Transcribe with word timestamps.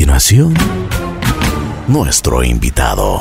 continuación, 0.00 0.54
nuestro 1.86 2.42
invitado. 2.42 3.20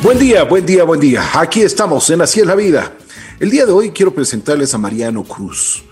Buen 0.00 0.16
día, 0.16 0.44
buen 0.44 0.64
día, 0.64 0.84
buen 0.84 1.00
día. 1.00 1.24
Aquí 1.34 1.62
estamos 1.62 2.08
en 2.10 2.20
Así 2.20 2.38
es 2.38 2.46
la 2.46 2.54
vida. 2.54 2.94
El 3.40 3.50
día 3.50 3.66
de 3.66 3.72
hoy 3.72 3.90
quiero 3.90 4.14
presentarles 4.14 4.72
a 4.72 4.78
Mariano 4.78 5.24
Cruz. 5.24 5.82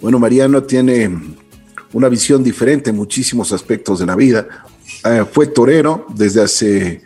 Bueno, 0.00 0.20
Mariano 0.20 0.62
tiene 0.62 1.18
una 1.92 2.08
visión 2.08 2.44
diferente 2.44 2.90
en 2.90 2.96
muchísimos 2.96 3.50
aspectos 3.50 3.98
de 3.98 4.06
la 4.06 4.14
vida. 4.14 4.46
Eh, 5.04 5.24
fue 5.32 5.48
torero 5.48 6.06
desde 6.14 6.40
hace 6.40 7.02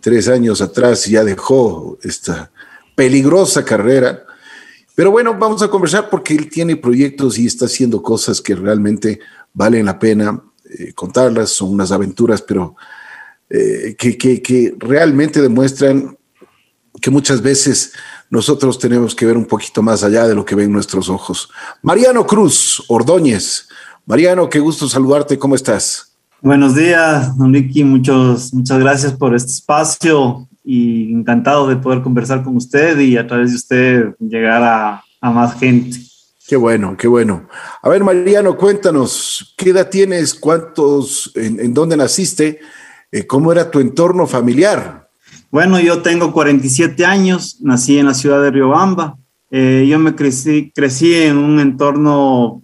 tres 0.00 0.26
años 0.26 0.62
atrás, 0.62 1.04
ya 1.04 1.22
dejó 1.22 1.98
esta 2.02 2.50
peligrosa 2.94 3.62
carrera. 3.62 4.24
Pero 4.94 5.10
bueno, 5.10 5.36
vamos 5.38 5.60
a 5.60 5.68
conversar 5.68 6.08
porque 6.08 6.34
él 6.34 6.48
tiene 6.48 6.76
proyectos 6.76 7.36
y 7.36 7.44
está 7.44 7.66
haciendo 7.66 8.02
cosas 8.02 8.40
que 8.40 8.54
realmente 8.54 9.20
valen 9.52 9.84
la 9.84 9.98
pena 9.98 10.42
eh, 10.78 10.92
contarlas. 10.92 11.50
Son 11.50 11.70
unas 11.70 11.92
aventuras, 11.92 12.42
pero 12.42 12.76
eh, 13.48 13.94
que, 13.98 14.74
realmente 14.78 15.42
demuestran 15.42 16.16
que 17.00 17.10
muchas 17.10 17.42
veces 17.42 17.92
nosotros 18.30 18.78
tenemos 18.78 19.14
que 19.14 19.26
ver 19.26 19.36
un 19.36 19.44
poquito 19.44 19.82
más 19.82 20.02
allá 20.04 20.26
de 20.26 20.34
lo 20.34 20.44
que 20.44 20.54
ven 20.54 20.72
nuestros 20.72 21.08
ojos. 21.08 21.50
Mariano 21.82 22.26
Cruz, 22.26 22.82
Ordóñez. 22.88 23.68
Mariano, 24.06 24.48
qué 24.48 24.58
gusto 24.58 24.88
saludarte, 24.88 25.38
¿cómo 25.38 25.54
estás? 25.54 26.16
Buenos 26.40 26.74
días, 26.74 27.36
don 27.36 27.52
muchos, 27.84 28.52
muchas 28.52 28.78
gracias 28.80 29.12
por 29.12 29.34
este 29.34 29.52
espacio 29.52 30.48
y 30.64 31.12
encantado 31.12 31.68
de 31.68 31.76
poder 31.76 32.02
conversar 32.02 32.42
con 32.42 32.56
usted 32.56 32.98
y 32.98 33.16
a 33.16 33.26
través 33.26 33.50
de 33.50 33.56
usted 33.56 34.14
llegar 34.18 34.62
a, 35.20 35.30
más 35.30 35.58
gente. 35.58 35.98
Qué 36.52 36.58
bueno, 36.58 36.98
qué 36.98 37.08
bueno. 37.08 37.48
A 37.80 37.88
ver, 37.88 38.04
Mariano, 38.04 38.58
cuéntanos, 38.58 39.54
¿qué 39.56 39.70
edad 39.70 39.88
tienes? 39.88 40.34
¿Cuántos? 40.34 41.32
¿En, 41.34 41.72
dónde 41.72 41.96
naciste? 41.96 42.60
Eh, 43.10 43.26
¿Cómo 43.26 43.52
era 43.52 43.70
tu 43.70 43.80
entorno 43.80 44.26
familiar? 44.26 45.08
Bueno, 45.50 45.80
yo 45.80 46.02
tengo 46.02 46.30
47 46.30 47.06
años, 47.06 47.56
nací 47.62 47.96
en 47.96 48.04
la 48.04 48.12
ciudad 48.12 48.42
de 48.42 48.50
Riobamba. 48.50 49.16
Eh, 49.50 49.86
yo 49.88 49.98
me 49.98 50.14
crecí, 50.14 50.70
crecí 50.74 51.14
en 51.14 51.38
un 51.38 51.58
entorno 51.58 52.62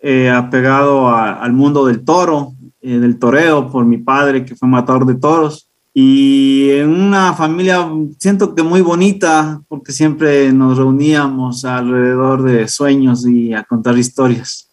eh, 0.00 0.28
apegado 0.28 1.08
al 1.08 1.54
mundo 1.54 1.86
del 1.86 2.04
toro, 2.04 2.52
del 2.82 3.18
toreo, 3.18 3.70
por 3.70 3.86
mi 3.86 3.96
padre 3.96 4.44
que 4.44 4.54
fue 4.54 4.68
matador 4.68 5.06
de 5.06 5.14
toros. 5.14 5.69
Y 5.92 6.70
en 6.70 6.88
una 6.88 7.34
familia, 7.34 7.88
siento 8.18 8.54
que 8.54 8.62
muy 8.62 8.80
bonita, 8.80 9.60
porque 9.68 9.92
siempre 9.92 10.52
nos 10.52 10.78
reuníamos 10.78 11.64
alrededor 11.64 12.42
de 12.42 12.68
sueños 12.68 13.26
y 13.26 13.52
a 13.52 13.64
contar 13.64 13.98
historias. 13.98 14.68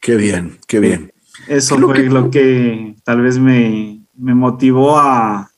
Qué 0.00 0.16
bien, 0.16 0.58
qué 0.66 0.78
bien. 0.78 1.12
Eso 1.48 1.76
fue 1.76 2.04
lo 2.04 2.30
que 2.30 2.94
tal 3.04 3.22
vez 3.22 3.38
me, 3.38 4.00
me 4.16 4.34
motivó 4.34 4.98
a, 4.98 5.50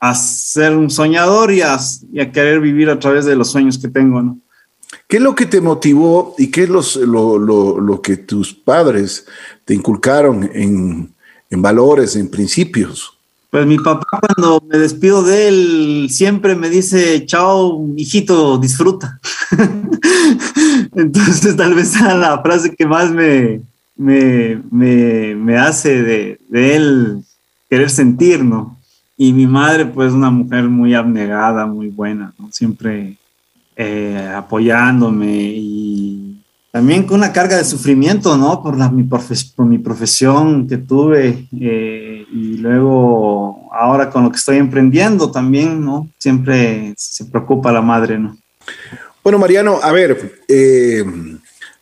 a, 0.00 0.14
ser 0.14 0.76
un 0.76 0.90
soñador 0.90 1.52
y 1.52 1.62
a, 1.62 1.78
querer 2.32 2.60
vivir 2.60 2.90
a 2.90 2.98
través 2.98 3.24
de 3.26 3.36
los 3.36 3.50
sueños 3.50 3.78
que 3.78 3.88
tengo, 3.88 4.22
¿no? 4.22 4.38
¿Qué 5.06 5.18
es 5.18 5.22
lo 5.22 5.34
que 5.34 5.46
te 5.46 5.60
motivó 5.60 6.34
y 6.36 6.50
qué 6.50 6.64
es 6.64 6.96
lo, 6.96 7.38
lo, 7.38 8.02
que 8.02 8.16
tus 8.16 8.52
padres 8.52 9.26
te 9.64 9.74
inculcaron 9.74 10.50
en, 10.52 11.14
en, 11.48 11.62
valores, 11.62 12.16
en 12.16 12.28
principios? 12.28 13.19
Pues 13.50 13.66
mi 13.66 13.78
papá 13.78 14.06
cuando 14.20 14.64
me 14.68 14.78
despido 14.78 15.24
de 15.24 15.48
él 15.48 16.06
siempre 16.08 16.54
me 16.54 16.70
dice, 16.70 17.26
chao, 17.26 17.84
hijito, 17.96 18.58
disfruta. 18.58 19.18
Entonces 20.94 21.56
tal 21.56 21.74
vez 21.74 21.88
sea 21.88 22.14
la 22.14 22.40
frase 22.42 22.76
que 22.76 22.86
más 22.86 23.10
me, 23.10 23.60
me, 23.96 24.62
me, 24.70 25.34
me 25.34 25.58
hace 25.58 26.02
de, 26.02 26.38
él 26.52 27.24
querer 27.68 27.90
sentir, 27.90 28.44
¿no? 28.44 28.78
Y 29.16 29.32
mi 29.32 29.46
madre, 29.46 29.84
pues, 29.84 30.12
una 30.12 30.30
mujer 30.30 30.68
muy 30.68 30.94
abnegada, 30.94 31.66
muy 31.66 31.88
buena, 31.88 32.32
¿no? 32.38 32.48
Siempre 32.52 33.16
eh, 33.76 34.32
apoyándome 34.34 35.52
y 35.54 36.40
también 36.70 37.02
con 37.02 37.18
una 37.18 37.32
carga 37.32 37.56
de 37.56 37.64
sufrimiento, 37.64 38.36
¿no? 38.36 38.62
Por, 38.62 38.78
la, 38.78 38.88
mi, 38.90 39.02
por 39.02 39.66
mi 39.66 39.78
profesión 39.78 40.68
que 40.68 40.78
tuve 40.78 41.48
eh, 41.60 42.09
y 42.32 42.58
luego 42.58 43.70
ahora 43.72 44.10
con 44.10 44.24
lo 44.24 44.30
que 44.30 44.36
estoy 44.36 44.58
emprendiendo 44.58 45.30
también, 45.30 45.84
¿no? 45.84 46.08
Siempre 46.18 46.94
se 46.96 47.24
preocupa 47.24 47.72
la 47.72 47.82
madre, 47.82 48.18
¿no? 48.18 48.36
Bueno, 49.22 49.38
Mariano, 49.38 49.80
a 49.82 49.92
ver, 49.92 50.40
eh, 50.48 51.04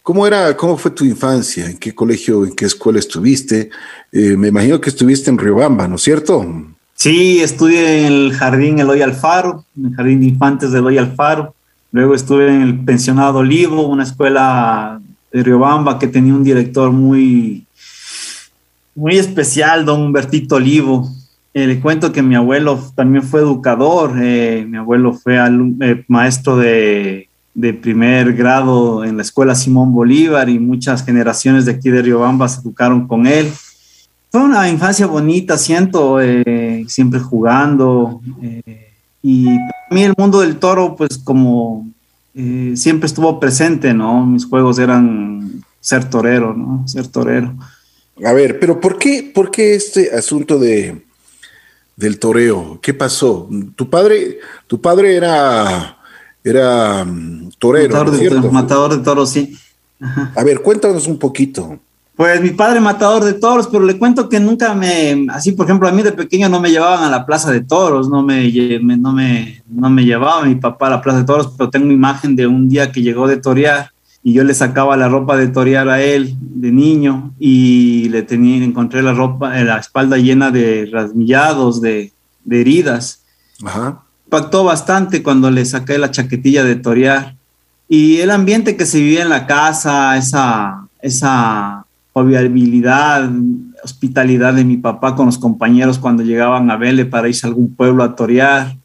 ¿Cómo 0.09 0.27
era, 0.27 0.57
cómo 0.57 0.79
fue 0.79 0.91
tu 0.93 1.05
infancia? 1.05 1.67
¿En 1.67 1.77
qué 1.77 1.95
colegio, 1.95 2.47
en 2.47 2.55
qué 2.55 2.65
escuela 2.65 2.99
estuviste? 2.99 3.69
Eh, 4.11 4.39
me 4.39 4.49
imagino 4.49 4.81
que 4.81 4.89
estuviste 4.89 5.29
en 5.29 5.37
Riobamba, 5.37 5.87
¿no 5.87 5.97
es 5.97 6.03
cierto? 6.03 6.47
Sí, 6.95 7.43
estudié 7.43 8.07
en 8.07 8.07
el 8.07 8.33
jardín 8.33 8.79
Eloy 8.79 9.03
Alfaro, 9.03 9.67
en 9.77 9.85
el 9.85 9.95
jardín 9.95 10.21
de 10.21 10.27
infantes 10.29 10.73
de 10.73 10.79
Eloy 10.79 10.97
Alfaro. 10.97 11.55
Luego 11.93 12.15
estuve 12.15 12.49
en 12.49 12.63
el 12.63 12.83
pensionado 12.87 13.41
Olivo, 13.41 13.87
una 13.87 14.05
escuela 14.05 14.99
de 15.31 15.43
Riobamba 15.43 15.99
que 15.99 16.09
tenía 16.09 16.33
un 16.33 16.43
director 16.43 16.91
muy, 16.91 17.67
muy 18.99 19.17
especial, 19.17 19.85
don 19.85 20.03
Humbertito 20.03 20.57
Olivo. 20.57 21.09
Eh, 21.55 21.67
le 21.67 21.81
cuento 21.81 22.13
que 22.13 22.23
mi 22.23 22.35
abuelo 22.35 22.79
también 22.95 23.23
fue 23.23 23.41
educador, 23.41 24.15
eh, 24.21 24.67
mi 24.69 24.77
abuelo 24.77 25.13
fue 25.15 25.39
maestro 26.09 26.57
de 26.57 27.29
primer 27.81 28.35
grado 28.35 29.05
en 29.05 29.17
la 29.17 29.23
escuela 29.23 29.55
Simón 29.55 29.93
Bolívar 29.93 30.49
y 30.49 30.59
muchas 30.59 31.05
generaciones 31.05 31.65
de 31.65 31.73
aquí 31.73 31.91
de 31.91 32.03
Riobamba 32.03 32.49
se 32.49 32.61
educaron 32.61 33.09
con 33.09 33.27
él. 33.27 33.51
Fue 34.31 34.43
una 34.43 34.69
infancia 34.69 35.07
bonita, 35.07 35.57
siento, 35.57 36.21
eh, 36.21 36.85
siempre 36.87 37.19
jugando. 37.19 38.21
Eh, 38.43 38.93
y 39.23 39.47
para 39.47 39.89
mí 39.91 40.03
el 40.03 40.15
mundo 40.19 40.41
del 40.41 40.59
toro, 40.59 40.97
pues 40.97 41.17
como 41.17 41.89
eh, 42.35 42.75
siempre 42.77 43.07
estuvo 43.07 43.41
presente, 43.41 43.95
¿no? 43.95 44.27
Mis 44.27 44.45
juegos 44.45 44.79
eran 44.79 45.63
ser 45.81 46.05
torero, 46.11 46.53
¿no? 46.53 46.87
Ser 46.87 47.07
torero. 47.07 47.55
A 48.25 48.33
ver, 48.33 48.59
pero 48.59 48.81
¿por 48.81 48.99
qué, 48.99 49.31
por 49.35 49.51
qué 49.51 49.75
este 49.75 50.15
asunto 50.15 50.59
de, 50.59 51.03
del 51.97 52.19
toreo? 52.19 52.79
¿Qué 52.83 52.95
pasó? 52.95 53.49
Tu 53.77 53.89
padre, 53.89 54.39
tu 54.67 54.81
padre 54.81 55.17
era 55.17 55.99
era 56.49 57.05
mm, 57.05 57.51
torero. 57.59 58.05
Matador, 58.53 58.97
de, 58.97 59.03
toros, 59.03 59.31
sí. 59.31 59.57
A 60.35 60.45
ver, 60.45 60.63
cuéntanos 60.63 61.07
un 61.07 61.19
poquito. 61.19 61.79
Pues 62.17 62.41
mi 62.41 62.51
padre 62.51 62.81
matador 62.81 63.25
de 63.25 63.35
toros, 63.35 63.69
pero 63.69 63.85
le 63.85 63.97
cuento 63.97 64.29
que 64.29 64.41
nunca 64.41 64.75
me, 64.75 65.27
así 65.31 65.53
por 65.53 65.67
ejemplo, 65.67 65.87
a 65.87 65.93
mí 65.93 66.03
de 66.03 66.11
pequeño 66.11 66.49
no 66.49 66.61
me 66.61 66.71
llevaban 66.71 67.05
a 67.05 67.11
la 67.11 67.25
plaza 67.25 67.53
de 67.53 67.61
toros, 67.61 68.09
no 68.09 68.25
me, 68.25 68.51
no 68.81 69.13
me, 69.13 69.63
no 69.69 69.89
me 69.89 70.05
llevaba 70.05 70.43
mi 70.43 70.57
papá 70.57 70.89
a 70.89 70.91
la 70.91 71.01
plaza 71.01 71.21
de 71.21 71.25
toros, 71.25 71.55
pero 71.57 71.71
tengo 71.71 71.85
una 71.85 71.95
imagen 71.95 72.35
de 72.35 72.49
un 72.49 72.69
día 72.69 72.91
que 72.91 73.03
llegó 73.03 73.29
de 73.29 73.37
torear 73.37 73.93
y 74.23 74.33
yo 74.33 74.45
le 74.45 74.55
sacaba 74.55 74.97
la 74.97 75.09
ropa 75.09 75.37
de 75.37 75.49
torear 75.49 75.89
a 75.89 76.03
él 76.03 76.37
de 76.41 76.73
niño 76.73 77.33
y 77.39 78.09
le 78.11 78.23
tenía, 78.23 78.63
encontré 78.65 79.03
la 79.03 79.13
ropa, 79.13 79.57
la 79.63 79.79
espalda 79.79 80.19
llena 80.19 80.51
de 80.51 80.89
rasmillados, 80.93 81.81
de, 81.81 82.13
de 82.45 82.61
heridas. 82.61 83.23
Ajá 83.65 84.03
impactó 84.29 84.63
bastante 84.63 85.23
cuando 85.23 85.51
le 85.51 85.65
saqué 85.65 85.97
la 85.97 86.11
chaquetilla 86.11 86.63
de 86.63 86.77
torear. 86.77 87.35
Y 87.89 88.19
el 88.19 88.31
ambiente 88.31 88.77
que 88.77 88.85
se 88.85 88.99
vivía 88.99 89.23
en 89.23 89.31
la 89.31 89.47
casa, 89.47 90.19
esa, 90.19 90.87
esa 91.01 91.87
jovialidad, 92.13 93.31
hospitalidad 93.83 94.53
de 94.53 94.67
mi 94.67 94.77
papá 94.77 95.17
con 95.17 95.25
los 95.25 95.39
compañeros 95.39 95.99
cuando 95.99 96.23
llegaban 96.23 96.71
a 96.71 96.77
verle 96.77 97.07
para 97.07 97.29
irse 97.29 97.47
a 97.47 97.49
algún 97.49 97.75
pueblo 97.75 98.05
a 98.05 98.15
torear. 98.15 98.77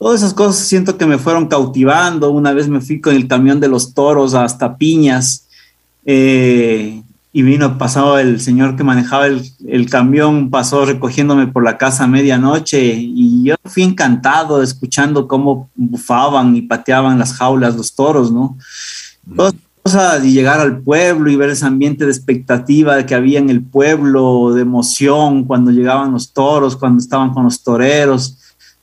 Todas 0.00 0.22
esas 0.22 0.32
cosas 0.32 0.66
siento 0.66 0.96
que 0.96 1.04
me 1.04 1.18
fueron 1.18 1.46
cautivando. 1.46 2.30
Una 2.30 2.54
vez 2.54 2.66
me 2.68 2.80
fui 2.80 3.02
con 3.02 3.14
el 3.14 3.28
camión 3.28 3.60
de 3.60 3.68
los 3.68 3.92
toros 3.92 4.32
hasta 4.32 4.78
Piñas. 4.78 5.46
Eh, 6.06 7.02
y 7.34 7.42
vino, 7.42 7.76
pasado 7.76 8.18
el 8.18 8.40
señor 8.40 8.76
que 8.76 8.82
manejaba 8.82 9.26
el, 9.26 9.90
camión, 9.90 10.48
pasó 10.48 10.86
recogiéndome 10.86 11.48
por 11.48 11.62
la 11.62 11.76
casa 11.76 12.04
a 12.04 12.06
medianoche 12.06 12.94
y 12.94 13.44
yo 13.44 13.56
fui 13.66 13.82
encantado 13.82 14.62
escuchando 14.62 15.28
cómo 15.28 15.68
bufaban 15.76 16.56
y 16.56 16.62
pateaban 16.62 17.18
las 17.18 17.34
jaulas 17.34 17.76
los 17.76 17.94
toros, 17.94 18.32
¿no? 18.32 18.56
Todas 19.36 19.54
cosas 19.82 20.24
y 20.24 20.32
llegar 20.32 20.60
al 20.60 20.80
pueblo 20.80 21.30
y 21.30 21.36
ver 21.36 21.50
ese 21.50 21.66
ambiente 21.66 22.06
de 22.06 22.10
expectativa 22.10 23.04
que 23.04 23.14
había 23.14 23.38
en 23.38 23.50
el 23.50 23.62
pueblo, 23.62 24.54
de 24.54 24.62
emoción 24.62 25.44
cuando 25.44 25.70
llegaban 25.70 26.12
los 26.12 26.32
toros, 26.32 26.74
cuando 26.74 27.02
estaban 27.02 27.34
con 27.34 27.44
los 27.44 27.62
toreros. 27.62 28.38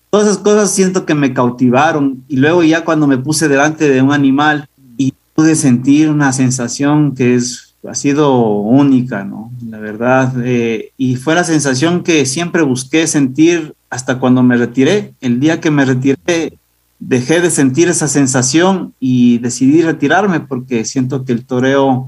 Todas 0.10 0.28
esas 0.28 0.40
cosas 0.40 0.72
siento 0.72 1.06
que 1.06 1.16
me 1.16 1.34
cautivaron 1.34 2.24
y 2.28 2.38
luego 2.38 2.64
ya 2.64 2.86
cuando 2.86 3.08
me 3.08 3.18
puse 3.18 3.48
delante 3.48 3.90
de 3.90 4.02
un 4.02 4.14
animal 4.14 4.70
y 4.98 5.14
pude 5.34 5.56
sentir 5.56 6.10
una 6.10 6.32
sensación 6.32 7.14
que 7.14 7.36
es 7.36 7.68
ha 7.88 7.96
sido 7.96 8.60
única, 8.60 9.24
¿no? 9.24 9.52
La 9.66 9.80
verdad. 9.80 10.34
Eh, 10.44 10.92
y 10.98 11.16
fue 11.16 11.36
la 11.36 11.44
sensación 11.44 12.04
que 12.04 12.26
siempre 12.26 12.62
busqué 12.62 13.08
sentir 13.08 13.76
hasta 13.90 14.20
cuando 14.20 14.44
me 14.44 14.58
retiré. 14.58 15.14
El 15.22 15.40
día 15.40 15.62
que 15.62 15.72
me 15.72 15.86
retiré, 15.86 16.58
dejé 17.00 17.40
de 17.40 17.50
sentir 17.50 17.88
esa 17.88 18.08
sensación 18.08 18.94
y 19.00 19.38
decidí 19.40 19.82
retirarme 19.82 20.40
porque 20.42 20.84
siento 20.86 21.24
que 21.24 21.32
el 21.32 21.46
toreo 21.46 22.08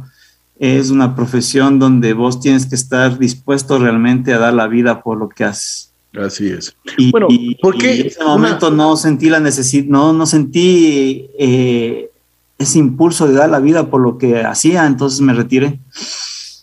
es 0.60 0.90
una 0.90 1.16
profesión 1.16 1.80
donde 1.80 2.14
vos 2.14 2.42
tienes 2.42 2.66
que 2.66 2.76
estar 2.76 3.18
dispuesto 3.18 3.80
realmente 3.80 4.34
a 4.34 4.40
dar 4.40 4.54
la 4.54 4.68
vida 4.68 5.02
por 5.02 5.18
lo 5.18 5.30
que 5.30 5.46
haces. 5.46 5.89
Así 6.14 6.50
es. 6.50 6.76
Y, 6.98 7.12
bueno, 7.12 7.28
porque 7.62 8.02
en 8.02 8.08
ese 8.08 8.24
momento 8.24 8.72
no 8.72 8.98
sentí 8.98 9.30
la 9.30 9.40
necesidad, 9.40 9.86
no, 9.86 10.12
no 10.12 10.26
sentí 10.26 11.30
eh, 11.38 12.10
ese 12.58 12.80
impulso 12.80 13.28
de 13.28 13.36
dar 13.36 13.50
la 13.50 13.60
vida 13.60 13.90
por 13.90 14.02
lo 14.02 14.18
que 14.18 14.42
hacía, 14.42 14.86
entonces 14.86 15.22
me 15.22 15.34
retiré. 15.34 15.80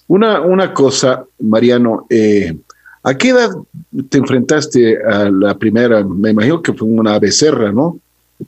Una, 0.09 0.41
una 0.41 0.75
cosa, 0.75 1.25
Mariano, 1.39 2.07
eh, 2.11 2.57
¿a 3.03 3.15
qué 3.15 3.31
edad 3.31 3.51
te 4.09 4.19
enfrentaste 4.19 4.99
a 5.05 5.31
la 5.31 5.57
primera? 5.57 6.05
Me 6.05 6.31
imagino 6.31 6.61
que 6.61 6.73
fue 6.73 6.89
una 6.89 7.19
becerra, 7.19 7.73
¿no? 7.73 7.99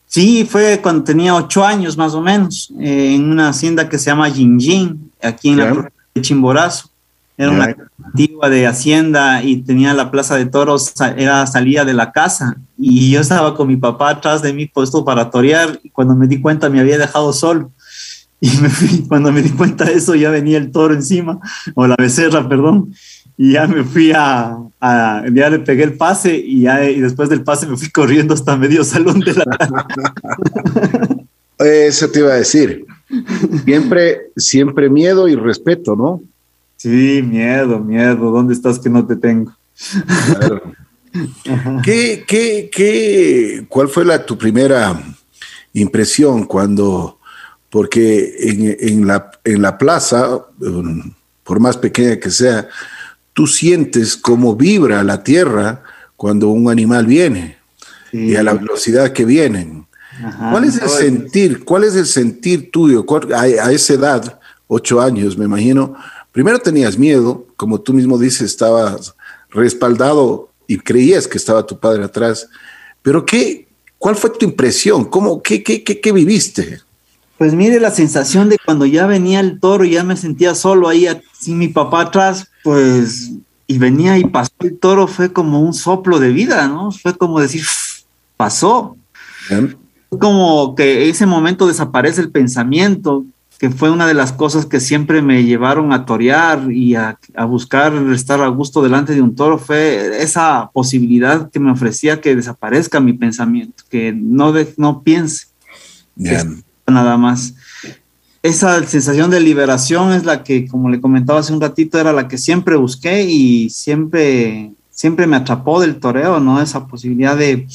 Sí, 0.06 0.46
fue 0.48 0.80
cuando 0.82 1.04
tenía 1.04 1.34
ocho 1.34 1.64
años 1.64 1.96
más 1.96 2.14
o 2.14 2.20
menos, 2.20 2.72
eh, 2.80 3.14
en 3.14 3.30
una 3.30 3.48
hacienda 3.48 3.88
que 3.88 3.98
se 3.98 4.10
llama 4.10 4.30
Jinjin, 4.30 5.10
aquí 5.22 5.50
en 5.50 5.56
la 5.58 5.70
la 5.72 5.92
de 6.14 6.20
Chimborazo. 6.20 6.90
Era 7.38 7.52
una 7.52 7.76
antigua 8.04 8.50
de 8.50 8.66
hacienda 8.66 9.44
y 9.44 9.62
tenía 9.62 9.94
la 9.94 10.10
plaza 10.10 10.36
de 10.36 10.46
toros, 10.46 10.92
era 11.16 11.46
salida 11.46 11.84
de 11.84 11.94
la 11.94 12.10
casa 12.10 12.56
y 12.76 13.12
yo 13.12 13.20
estaba 13.20 13.54
con 13.54 13.68
mi 13.68 13.76
papá 13.76 14.10
atrás 14.10 14.42
de 14.42 14.52
mí 14.52 14.66
puesto 14.66 15.04
para 15.04 15.30
torear 15.30 15.78
y 15.84 15.90
cuando 15.90 16.16
me 16.16 16.26
di 16.26 16.40
cuenta 16.40 16.68
me 16.68 16.80
había 16.80 16.98
dejado 16.98 17.32
solo 17.32 17.70
y 18.40 18.48
me 18.60 18.68
fui, 18.68 19.06
cuando 19.06 19.30
me 19.30 19.40
di 19.40 19.50
cuenta 19.50 19.84
de 19.84 19.94
eso 19.94 20.16
ya 20.16 20.30
venía 20.30 20.58
el 20.58 20.72
toro 20.72 20.94
encima 20.94 21.38
o 21.74 21.86
la 21.86 21.94
becerra, 21.96 22.48
perdón, 22.48 22.92
y 23.36 23.52
ya 23.52 23.68
me 23.68 23.84
fui 23.84 24.12
a, 24.12 24.58
ya 24.80 25.48
le 25.48 25.60
pegué 25.60 25.84
el 25.84 25.96
pase 25.96 26.36
y 26.36 26.62
ya 26.62 26.90
y 26.90 27.00
después 27.00 27.28
del 27.28 27.44
pase 27.44 27.68
me 27.68 27.76
fui 27.76 27.88
corriendo 27.88 28.34
hasta 28.34 28.56
medio 28.56 28.82
salón 28.82 29.20
de 29.20 29.34
la. 29.34 29.86
Eso 31.58 32.08
te 32.10 32.18
iba 32.18 32.32
a 32.32 32.36
decir. 32.36 32.84
Siempre, 33.64 34.30
siempre 34.36 34.90
miedo 34.90 35.28
y 35.28 35.36
respeto, 35.36 35.94
¿no? 35.96 36.20
Sí, 36.78 37.22
miedo, 37.22 37.80
miedo. 37.80 38.30
¿Dónde 38.30 38.54
estás 38.54 38.78
que 38.78 38.88
no 38.88 39.04
te 39.04 39.16
tengo? 39.16 39.52
¿Qué, 41.82 42.24
qué, 42.26 42.70
qué, 42.72 43.66
¿Cuál 43.68 43.88
fue 43.88 44.04
la, 44.04 44.24
tu 44.24 44.38
primera 44.38 45.02
impresión 45.72 46.44
cuando, 46.44 47.18
porque 47.68 48.76
en, 48.80 49.06
la, 49.08 49.30
en 49.42 49.60
la 49.60 49.76
plaza, 49.76 50.46
um, 50.60 51.12
por 51.42 51.58
más 51.58 51.76
pequeña 51.76 52.20
que 52.20 52.30
sea, 52.30 52.68
tú 53.32 53.48
sientes 53.48 54.16
cómo 54.16 54.54
vibra 54.54 55.02
la 55.02 55.24
tierra 55.24 55.82
cuando 56.16 56.48
un 56.48 56.70
animal 56.70 57.06
viene 57.06 57.58
y 58.12 58.36
a 58.36 58.42
la 58.44 58.54
velocidad 58.54 59.12
que 59.12 59.24
vienen? 59.24 59.86
¿Cuál 60.50 60.64
es 60.64 60.80
el 60.80 60.88
sentir? 60.88 61.64
¿Cuál 61.64 61.84
es 61.84 61.96
el 61.96 62.06
sentir 62.06 62.70
tuyo 62.70 63.04
a, 63.34 63.42
a 63.42 63.72
esa 63.72 63.94
edad, 63.94 64.40
ocho 64.68 65.00
años, 65.00 65.36
me 65.36 65.44
imagino? 65.44 65.96
Primero 66.38 66.60
tenías 66.60 66.96
miedo, 66.96 67.44
como 67.56 67.80
tú 67.80 67.92
mismo 67.92 68.16
dices, 68.16 68.42
estabas 68.42 69.12
respaldado 69.50 70.50
y 70.68 70.78
creías 70.78 71.26
que 71.26 71.36
estaba 71.36 71.66
tu 71.66 71.80
padre 71.80 72.04
atrás, 72.04 72.48
pero 73.02 73.26
¿qué, 73.26 73.66
¿cuál 73.98 74.14
fue 74.14 74.30
tu 74.30 74.44
impresión? 74.44 75.04
¿Cómo, 75.04 75.42
qué, 75.42 75.64
qué, 75.64 75.82
qué, 75.82 76.12
viviste? 76.12 76.80
Pues 77.38 77.54
mire 77.54 77.80
la 77.80 77.90
sensación 77.90 78.48
de 78.48 78.56
cuando 78.64 78.86
ya 78.86 79.08
venía 79.08 79.40
el 79.40 79.58
toro 79.58 79.84
y 79.84 79.90
ya 79.90 80.04
me 80.04 80.16
sentía 80.16 80.54
solo 80.54 80.88
ahí 80.88 81.08
sin 81.36 81.58
mi 81.58 81.66
papá 81.66 82.02
atrás, 82.02 82.46
pues 82.62 83.32
y 83.66 83.78
venía 83.78 84.16
y 84.16 84.22
pasó 84.22 84.52
el 84.60 84.78
toro, 84.78 85.08
fue 85.08 85.32
como 85.32 85.60
un 85.60 85.74
soplo 85.74 86.20
de 86.20 86.30
vida, 86.30 86.68
¿no? 86.68 86.92
Fue 86.92 87.18
como 87.18 87.40
decir, 87.40 87.64
pasó. 88.36 88.96
Como 90.08 90.76
que 90.76 91.08
ese 91.08 91.26
momento 91.26 91.66
desaparece 91.66 92.20
el 92.20 92.30
pensamiento, 92.30 93.24
que 93.58 93.70
fue 93.70 93.90
una 93.90 94.06
de 94.06 94.14
las 94.14 94.32
cosas 94.32 94.66
que 94.66 94.78
siempre 94.78 95.20
me 95.20 95.42
llevaron 95.42 95.92
a 95.92 96.06
torear 96.06 96.70
y 96.70 96.94
a, 96.94 97.18
buscar 97.48 97.92
estar 98.12 98.40
a 98.40 98.48
gusto 98.48 98.82
delante 98.82 99.14
de 99.14 99.20
un 99.20 99.34
toro, 99.34 99.58
fue 99.58 100.22
esa 100.22 100.70
posibilidad 100.72 101.50
que 101.50 101.58
me 101.58 101.72
ofrecía 101.72 102.20
que 102.20 102.36
desaparezca 102.36 103.00
mi 103.00 103.14
pensamiento, 103.14 103.82
que 103.90 104.12
no, 104.12 104.54
no 104.76 105.02
piense 105.02 105.48
nada 106.86 107.16
más. 107.16 107.54
Esa 108.44 108.84
sensación 108.86 109.30
de 109.30 109.40
liberación 109.40 110.12
es 110.12 110.24
la 110.24 110.44
que, 110.44 110.68
como 110.68 110.88
le 110.88 111.00
comentaba 111.00 111.40
hace 111.40 111.52
un 111.52 111.60
ratito, 111.60 111.98
era 111.98 112.12
la 112.12 112.28
que 112.28 112.38
siempre 112.38 112.76
busqué 112.76 113.24
y 113.24 113.70
siempre, 113.70 114.70
siempre 114.90 115.26
me 115.26 115.36
atrapó 115.36 115.80
del 115.80 115.98
toreo, 115.98 116.38
¿no? 116.38 116.62
Esa 116.62 116.86
posibilidad 116.86 117.36
de, 117.36 117.66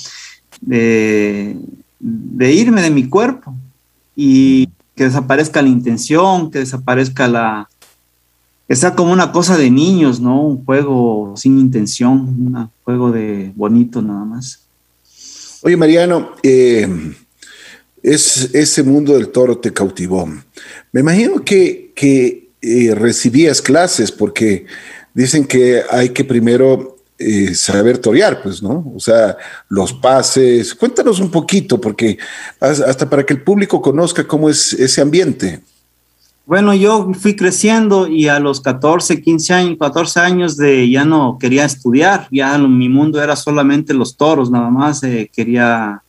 de, 0.62 1.57
de 2.00 2.53
irme 2.53 2.81
de 2.81 2.89
mi 2.89 3.09
cuerpo. 3.09 3.53
Y 4.15 4.69
que 4.95 5.05
desaparezca 5.05 5.61
la 5.61 5.69
intención, 5.69 6.51
que 6.51 6.59
desaparezca 6.59 7.27
la... 7.27 7.69
que 8.67 8.75
sea 8.75 8.95
como 8.95 9.11
una 9.11 9.31
cosa 9.31 9.57
de 9.57 9.69
niños, 9.69 10.19
¿no? 10.19 10.41
Un 10.41 10.63
juego 10.65 11.33
sin 11.35 11.59
intención, 11.59 12.11
un 12.11 12.69
juego 12.83 13.11
de 13.11 13.51
bonito 13.55 14.01
nada 14.01 14.25
más. 14.25 14.61
Oye, 15.61 15.77
Mariano, 15.77 16.31
eh, 16.43 16.87
es, 18.01 18.49
ese 18.53 18.83
mundo 18.83 19.13
del 19.13 19.29
toro 19.29 19.57
te 19.57 19.71
cautivó. 19.71 20.27
Me 20.91 20.99
imagino 20.99 21.43
que, 21.43 21.93
que 21.95 22.49
eh, 22.61 22.93
recibías 22.93 23.61
clases 23.61 24.11
porque 24.11 24.65
dicen 25.13 25.45
que 25.45 25.81
hay 25.89 26.09
que 26.09 26.23
primero 26.25 26.92
eh, 27.23 27.55
saber 27.55 27.97
torear, 27.97 28.41
pues, 28.41 28.61
¿no? 28.61 28.91
O 28.95 28.99
sea, 28.99 29.37
los 29.69 29.93
pases. 29.93 30.75
Cuéntanos 30.75 31.19
un 31.19 31.31
poquito, 31.31 31.79
porque 31.79 32.17
hasta 32.59 33.09
para 33.09 33.25
que 33.25 33.33
el 33.33 33.41
público 33.41 33.81
conozca 33.81 34.27
cómo 34.27 34.49
es 34.49 34.73
ese 34.73 35.01
ambiente. 35.01 35.61
Bueno, 36.45 36.73
yo 36.73 37.09
fui 37.13 37.37
creciendo 37.37 38.07
y 38.07 38.27
a 38.27 38.37
los 38.39 38.59
14, 38.59 39.21
15 39.21 39.53
años, 39.53 39.77
14 39.79 40.19
años 40.19 40.57
de 40.57 40.89
ya 40.89 41.05
no 41.05 41.37
quería 41.39 41.63
estudiar, 41.63 42.27
ya 42.31 42.57
mi 42.57 42.89
mundo 42.89 43.23
era 43.23 43.37
solamente 43.37 43.93
los 43.93 44.17
toros, 44.17 44.51
nada 44.51 44.69
más 44.69 45.03
eh, 45.03 45.31
quería 45.33 46.03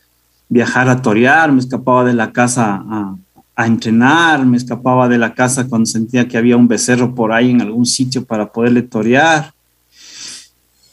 viajar 0.49 0.89
a 0.89 1.01
torear, 1.01 1.53
me 1.53 1.61
escapaba 1.61 2.05
de 2.05 2.15
la 2.15 2.33
casa 2.33 2.83
a, 2.85 3.15
a, 3.55 3.67
entrenar, 3.67 4.45
me 4.45 4.57
escapaba 4.57 5.09
de 5.09 5.19
la 5.19 5.35
casa 5.35 5.69
cuando 5.69 5.87
sentía 5.87 6.27
que 6.27 6.37
había 6.37 6.57
un 6.57 6.67
becerro 6.67 7.15
por 7.15 7.31
ahí 7.31 7.53
en 7.53 7.63
algún 7.63 7.87
sitio 7.87 8.25
para 8.25 8.51
poderle 8.51 8.83
torear 8.83 9.54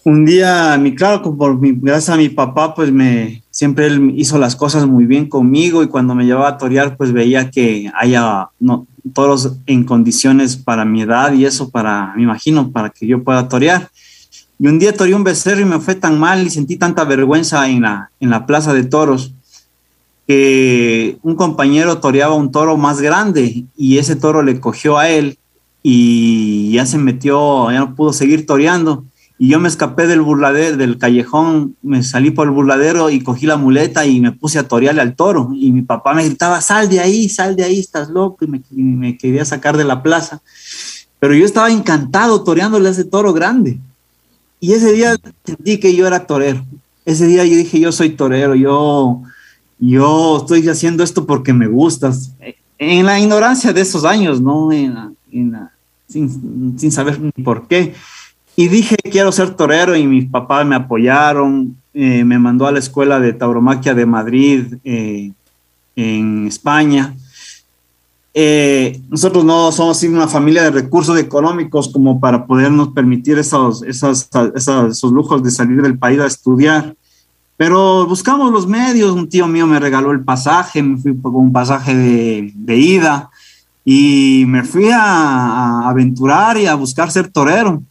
un 0.04 0.26
día, 0.26 0.78
mi, 0.78 0.96
claro, 0.96 1.22
por 1.38 1.60
mi, 1.60 1.74
gracias 1.74 2.10
a 2.10 2.18
mi 2.18 2.30
papá, 2.30 2.74
pues 2.74 2.92
me, 2.92 3.44
siempre 3.52 3.88
él 3.88 4.14
hizo 4.16 4.38
las 4.38 4.56
cosas 4.56 4.88
muy 4.88 5.06
bien 5.06 5.28
conmigo 5.28 5.84
y 5.84 5.88
cuando 5.88 6.16
me 6.16 6.26
llevaba 6.26 6.50
a 6.50 6.58
torear, 6.58 6.98
pues 6.98 7.12
veía 7.12 7.52
que 7.52 7.92
haya 7.94 8.50
no, 8.60 8.88
toros 9.14 9.54
en 9.68 9.84
condiciones 9.84 10.58
para 10.58 10.86
mi 10.86 11.04
edad 11.04 11.34
y 11.34 11.46
eso 11.46 11.70
para, 11.70 12.14
me 12.16 12.24
imagino, 12.24 12.72
para 12.72 12.90
que 12.90 13.06
yo 13.06 13.24
pueda 13.24 13.48
torear. 13.48 13.90
Y 14.58 14.68
un 14.68 14.80
día 14.80 14.96
toreé 14.96 15.14
un 15.14 15.24
becerro 15.24 15.62
y 15.62 15.66
me 15.66 15.80
fue 15.80 15.96
tan 15.96 16.20
mal 16.20 16.46
y 16.46 16.50
sentí 16.50 16.78
tanta 16.78 17.04
vergüenza 17.04 17.68
en 17.70 17.82
la, 17.82 18.12
en 18.20 18.30
la 18.30 18.46
plaza 18.46 18.74
de 18.74 18.84
toros 18.84 19.34
que 20.28 21.18
un 21.24 21.36
compañero 21.36 21.98
toreaba 21.98 22.36
un 22.36 22.52
toro 22.52 22.78
más 22.78 23.02
grande 23.02 23.66
y 23.76 23.98
ese 23.98 24.16
toro 24.16 24.44
le 24.44 24.60
cogió 24.60 24.98
a 24.98 25.10
él 25.10 25.38
y 25.84 26.72
ya 26.74 26.86
se 26.86 27.00
metió, 27.00 27.72
ya 27.72 27.80
no 27.80 27.96
pudo 27.96 28.14
seguir 28.14 28.46
toreando 28.46 29.04
y 29.42 29.48
yo 29.48 29.60
me 29.60 29.70
escapé 29.70 30.06
del 30.06 30.22
burladero, 30.22 30.78
del 30.78 31.00
callejón, 31.00 31.76
me 31.82 32.04
salí 32.04 32.30
por 32.30 32.48
el 32.48 32.54
burladero 32.54 33.10
y 33.10 33.24
cogí 33.24 33.48
la 33.48 33.58
muleta 33.58 34.06
y 34.06 34.22
me 34.22 34.32
puse 34.34 34.60
a 34.60 34.68
torearle 34.68 35.02
al 35.02 35.16
toro. 35.16 35.50
Y 35.56 35.72
mi 35.72 35.82
papá 35.82 36.14
me 36.14 36.24
gritaba, 36.24 36.62
sal 36.62 36.88
de 36.90 37.00
ahí, 37.00 37.28
sal 37.28 37.56
de 37.56 37.64
ahí, 37.64 37.80
estás 37.80 38.12
loco. 38.12 38.46
Y 38.46 38.84
me, 38.84 39.18
quería 39.18 39.44
sacar 39.44 39.78
de 39.78 39.84
la 39.84 40.04
plaza. 40.04 40.44
Pero 41.18 41.34
yo 41.34 41.44
estaba 41.44 41.72
encantado 41.72 42.44
toreándole 42.44 42.88
a 42.88 42.92
ese 42.92 43.04
toro 43.04 43.34
grande. 43.34 43.80
Y 44.60 44.74
ese 44.74 44.92
día 44.92 45.18
sentí 45.44 45.80
que 45.80 45.96
yo 45.96 46.06
era 46.06 46.28
torero. 46.28 46.64
Ese 47.04 47.26
día 47.26 47.44
yo 47.44 47.56
dije, 47.56 47.80
yo 47.80 47.92
soy 47.92 48.12
torero, 48.12 48.54
yo, 48.54 49.24
yo 49.80 50.38
estoy 50.38 50.70
haciendo 50.70 51.04
esto 51.04 51.26
porque 51.26 51.52
me 51.52 51.66
gustas. 51.66 52.34
En 52.78 53.08
la 53.08 53.20
ignorancia 53.20 53.74
de 53.74 53.82
esos 53.82 54.06
años, 54.06 54.40
¿no? 54.40 54.70
sin, 56.08 56.76
sin 56.78 56.92
saber 56.92 57.20
por 57.44 57.68
qué. 57.68 57.96
Y 58.56 58.68
dije, 58.68 58.96
quiero 58.98 59.32
ser 59.32 59.56
torero 59.56 59.96
y 59.96 60.06
mis 60.06 60.30
papás 60.30 60.66
me 60.66 60.76
apoyaron, 60.76 61.76
eh, 61.94 62.24
me 62.24 62.38
mandó 62.38 62.68
a 62.68 62.72
la 62.72 62.80
escuela 62.80 63.20
de 63.20 63.34
tauromaquia 63.34 63.94
de 63.94 64.06
Madrid, 64.06 64.76
eh, 64.84 65.32
en 65.96 66.48
España. 66.48 67.16
Eh, 68.34 69.02
nosotros 69.10 69.44
no 69.44 69.72
somos 69.72 70.02
una 70.04 70.28
familia 70.28 70.64
de 70.64 70.72
recursos 70.72 71.20
económicos 71.20 71.90
como 71.90 72.20
para 72.20 72.46
podernos 72.46 72.90
permitir 72.90 73.38
esos, 73.38 73.84
esos, 73.84 74.30
esos, 74.56 75.12
lujos 75.12 75.44
de 75.44 75.52
salir 75.52 75.82
del 75.82 75.98
país 75.98 76.20
a 76.20 76.28
estudiar. 76.28 76.96
Pero 77.58 78.08
buscamos 78.08 78.52
los 78.52 78.68
medios, 78.68 79.12
un 79.12 79.30
tío 79.30 79.48
mío 79.48 79.68
me 79.68 79.80
regaló 79.80 80.12
el 80.12 80.24
pasaje, 80.24 80.82
me 80.82 80.98
fui 80.98 81.16
con 81.18 81.36
un 81.36 81.52
pasaje 81.52 81.94
de, 81.96 82.52
de 82.56 82.78
ida 82.78 83.30
y 83.84 84.46
me 84.48 84.64
fui 84.64 84.90
a, 84.90 85.02
a 85.02 85.90
aventurar 85.90 86.58
y 86.58 86.66
a 86.66 86.76
buscar 86.76 87.12
ser 87.12 87.30
torero 87.30 87.84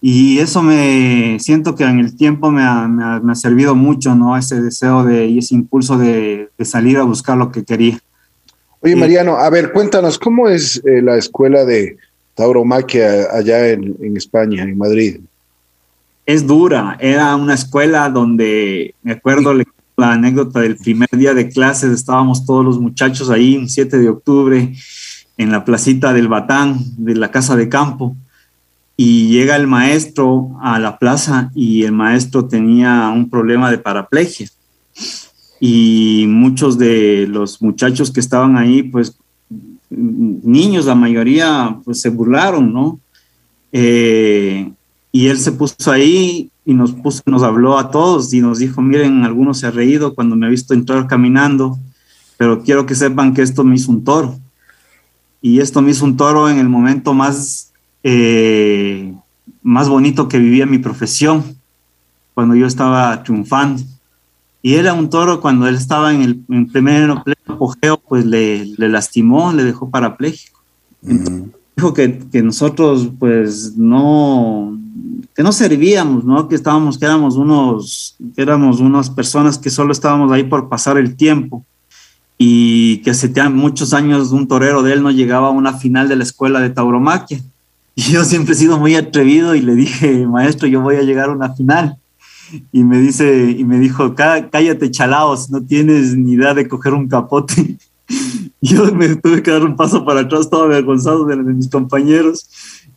y 0.00 0.38
eso 0.38 0.62
me 0.62 1.38
siento 1.40 1.74
que 1.74 1.84
en 1.84 1.98
el 1.98 2.16
tiempo 2.16 2.50
me 2.50 2.62
ha, 2.62 2.86
me 2.86 3.32
ha, 3.32 3.34
servido 3.34 3.74
mucho, 3.74 4.14
¿no? 4.14 4.36
Ese 4.36 4.60
deseo 4.60 5.04
de, 5.04 5.26
y 5.26 5.38
ese 5.38 5.56
impulso 5.56 5.98
de, 5.98 6.50
de 6.56 6.64
salir 6.64 6.98
a 6.98 7.02
buscar 7.02 7.36
lo 7.36 7.50
que 7.50 7.64
quería. 7.64 7.98
Oye, 8.80 8.94
Mariano, 8.94 9.36
a 9.36 9.50
ver, 9.50 9.72
cuéntanos, 9.72 10.18
¿cómo 10.18 10.48
es 10.48 10.80
eh, 10.84 11.02
la 11.02 11.16
escuela 11.16 11.64
de 11.64 11.96
tauromaquia 12.34 13.26
allá 13.32 13.70
en, 13.70 13.96
en 14.00 14.16
España, 14.16 14.62
en 14.62 14.78
Madrid? 14.78 15.18
Es 16.24 16.46
dura, 16.46 16.96
era 17.00 17.34
una 17.34 17.54
escuela 17.54 18.08
donde, 18.08 18.94
me 19.02 19.12
acuerdo 19.12 19.52
la 19.96 20.12
anécdota 20.12 20.60
del 20.60 20.76
primer 20.76 21.08
día 21.10 21.34
de 21.34 21.48
clases, 21.48 21.90
estábamos 21.90 22.46
todos 22.46 22.64
los 22.64 22.78
muchachos 22.78 23.30
ahí, 23.30 23.56
un 23.56 23.68
7 23.68 23.98
de 23.98 24.08
octubre, 24.08 24.72
en 25.36 25.50
la 25.50 25.64
placita 25.64 26.12
del 26.12 26.28
Batán, 26.28 26.78
de 26.98 27.16
la 27.16 27.32
casa 27.32 27.56
de 27.56 27.68
campo, 27.68 28.14
y 29.00 29.28
llega 29.28 29.54
el 29.54 29.68
maestro 29.68 30.58
a 30.60 30.80
la 30.80 30.98
plaza 30.98 31.52
y 31.54 31.84
el 31.84 31.92
maestro 31.92 32.46
tenía 32.46 33.08
un 33.14 33.30
problema 33.30 33.70
de 33.70 33.78
paraplegia. 33.78 34.50
Y 35.60 36.26
muchos 36.28 36.78
de 36.78 37.28
los 37.28 37.62
muchachos 37.62 38.10
que 38.10 38.18
estaban 38.18 38.56
ahí, 38.56 38.82
pues 38.82 39.16
niños, 39.88 40.86
la 40.86 40.96
mayoría, 40.96 41.78
pues 41.84 42.00
se 42.00 42.10
burlaron, 42.10 42.72
¿no? 42.72 42.98
Eh, 43.70 44.72
y 45.12 45.28
él 45.28 45.38
se 45.38 45.52
puso 45.52 45.92
ahí 45.92 46.50
y 46.64 46.74
nos, 46.74 46.90
puso, 46.90 47.22
nos 47.26 47.44
habló 47.44 47.78
a 47.78 47.92
todos 47.92 48.34
y 48.34 48.40
nos 48.40 48.58
dijo, 48.58 48.82
miren, 48.82 49.22
algunos 49.22 49.58
se 49.58 49.68
ha 49.68 49.70
reído 49.70 50.16
cuando 50.16 50.34
me 50.34 50.46
ha 50.46 50.50
visto 50.50 50.74
entrar 50.74 51.06
caminando, 51.06 51.78
pero 52.36 52.64
quiero 52.64 52.84
que 52.84 52.96
sepan 52.96 53.32
que 53.32 53.42
esto 53.42 53.62
me 53.62 53.76
hizo 53.76 53.92
un 53.92 54.02
toro. 54.02 54.36
Y 55.40 55.60
esto 55.60 55.80
me 55.82 55.92
hizo 55.92 56.04
un 56.04 56.16
toro 56.16 56.48
en 56.50 56.58
el 56.58 56.68
momento 56.68 57.14
más, 57.14 57.67
eh, 58.02 59.14
más 59.62 59.88
bonito 59.88 60.28
que 60.28 60.38
vivía 60.38 60.66
mi 60.66 60.78
profesión, 60.78 61.58
cuando 62.34 62.54
yo 62.54 62.66
estaba 62.66 63.22
triunfando. 63.22 63.82
Y 64.62 64.74
era 64.74 64.92
un 64.92 65.10
toro 65.10 65.40
cuando 65.40 65.66
él 65.66 65.76
estaba 65.76 66.12
en 66.12 66.22
el 66.22 66.40
en 66.48 66.68
primer 66.68 67.10
apogeo, 67.46 67.98
pues 67.98 68.24
le, 68.24 68.64
le, 68.64 68.88
lastimó, 68.88 69.52
le 69.52 69.64
dejó 69.64 69.90
parapléjico. 69.90 70.60
dijo 71.76 71.94
que, 71.94 72.18
que, 72.30 72.42
nosotros 72.42 73.08
pues 73.18 73.76
no, 73.76 74.78
que 75.34 75.42
no 75.42 75.52
servíamos, 75.52 76.24
¿no? 76.24 76.48
Que 76.48 76.56
estábamos, 76.56 76.98
que 76.98 77.04
éramos 77.04 77.36
unos, 77.36 78.16
que 78.34 78.42
éramos 78.42 78.80
unas 78.80 79.10
personas 79.10 79.58
que 79.58 79.70
solo 79.70 79.92
estábamos 79.92 80.32
ahí 80.32 80.44
por 80.44 80.68
pasar 80.68 80.98
el 80.98 81.14
tiempo 81.16 81.64
y 82.36 82.98
que 82.98 83.10
hace 83.10 83.28
muchos 83.48 83.92
años 83.92 84.30
un 84.32 84.46
torero 84.46 84.82
de 84.82 84.92
él 84.92 85.02
no 85.02 85.10
llegaba 85.10 85.48
a 85.48 85.50
una 85.50 85.74
final 85.74 86.08
de 86.08 86.16
la 86.16 86.22
escuela 86.22 86.60
de 86.60 86.70
tauromaquia. 86.70 87.40
Y 87.98 88.12
yo 88.12 88.24
siempre 88.24 88.54
he 88.54 88.56
sido 88.56 88.78
muy 88.78 88.94
atrevido 88.94 89.56
y 89.56 89.60
le 89.60 89.74
dije, 89.74 90.24
maestro, 90.24 90.68
yo 90.68 90.80
voy 90.80 90.94
a 90.94 91.02
llegar 91.02 91.30
a 91.30 91.32
una 91.32 91.52
final 91.52 91.96
y 92.70 92.84
me 92.84 92.96
dice 93.00 93.56
y 93.58 93.64
me 93.64 93.80
dijo 93.80 94.14
cállate 94.14 94.90
chalaos 94.92 95.50
no 95.50 95.60
tienes 95.62 96.16
ni 96.16 96.34
idea 96.34 96.54
de 96.54 96.68
coger 96.68 96.94
un 96.94 97.08
capote 97.08 97.76
yo 98.62 98.94
me 98.94 99.16
tuve 99.16 99.42
que 99.42 99.50
dar 99.50 99.64
un 99.64 99.74
paso 99.74 100.04
para 100.04 100.20
atrás 100.20 100.48
todo 100.48 100.62
avergonzado 100.62 101.24
de, 101.24 101.38
de, 101.38 101.42
mis 101.52 101.68
compañeros. 101.68 102.48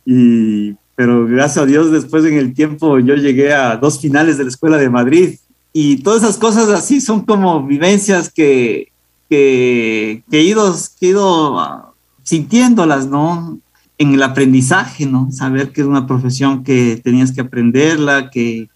Y 0.06 0.74
pero 0.94 1.26
gracias 1.26 1.64
a 1.64 1.66
Dios 1.66 1.90
después 1.90 2.24
en 2.24 2.34
el 2.34 2.54
tiempo 2.54 3.00
yo 3.00 3.16
llegué 3.16 3.52
a 3.52 3.76
dos 3.76 4.00
finales 4.00 4.38
de 4.38 4.44
la 4.44 4.50
escuela 4.50 4.76
de 4.76 4.88
Madrid. 4.88 5.34
Y 5.72 5.96
todas 6.04 6.22
esas 6.22 6.38
cosas 6.38 6.68
así 6.68 7.00
son 7.00 7.22
como 7.24 7.66
vivencias 7.66 8.32
que 8.32 8.92
que, 9.28 10.22
que 10.30 10.38
he 10.38 10.44
ido, 10.44 10.72
que 11.00 11.06
he 11.06 11.10
ido 11.10 11.58
ah, 11.58 11.92
sintiéndolas 12.22 13.08
no 13.08 13.58
en 14.02 14.14
el 14.14 14.22
aprendizaje 14.22 15.06
no 15.06 15.30
saber 15.32 15.70
que 15.70 15.80
es 15.80 15.86
una 15.86 16.06
profesión 16.06 16.64
que 16.64 17.00
tenías 17.02 17.32
que 17.32 17.40
aprenderla 17.40 18.30
que 18.30 18.68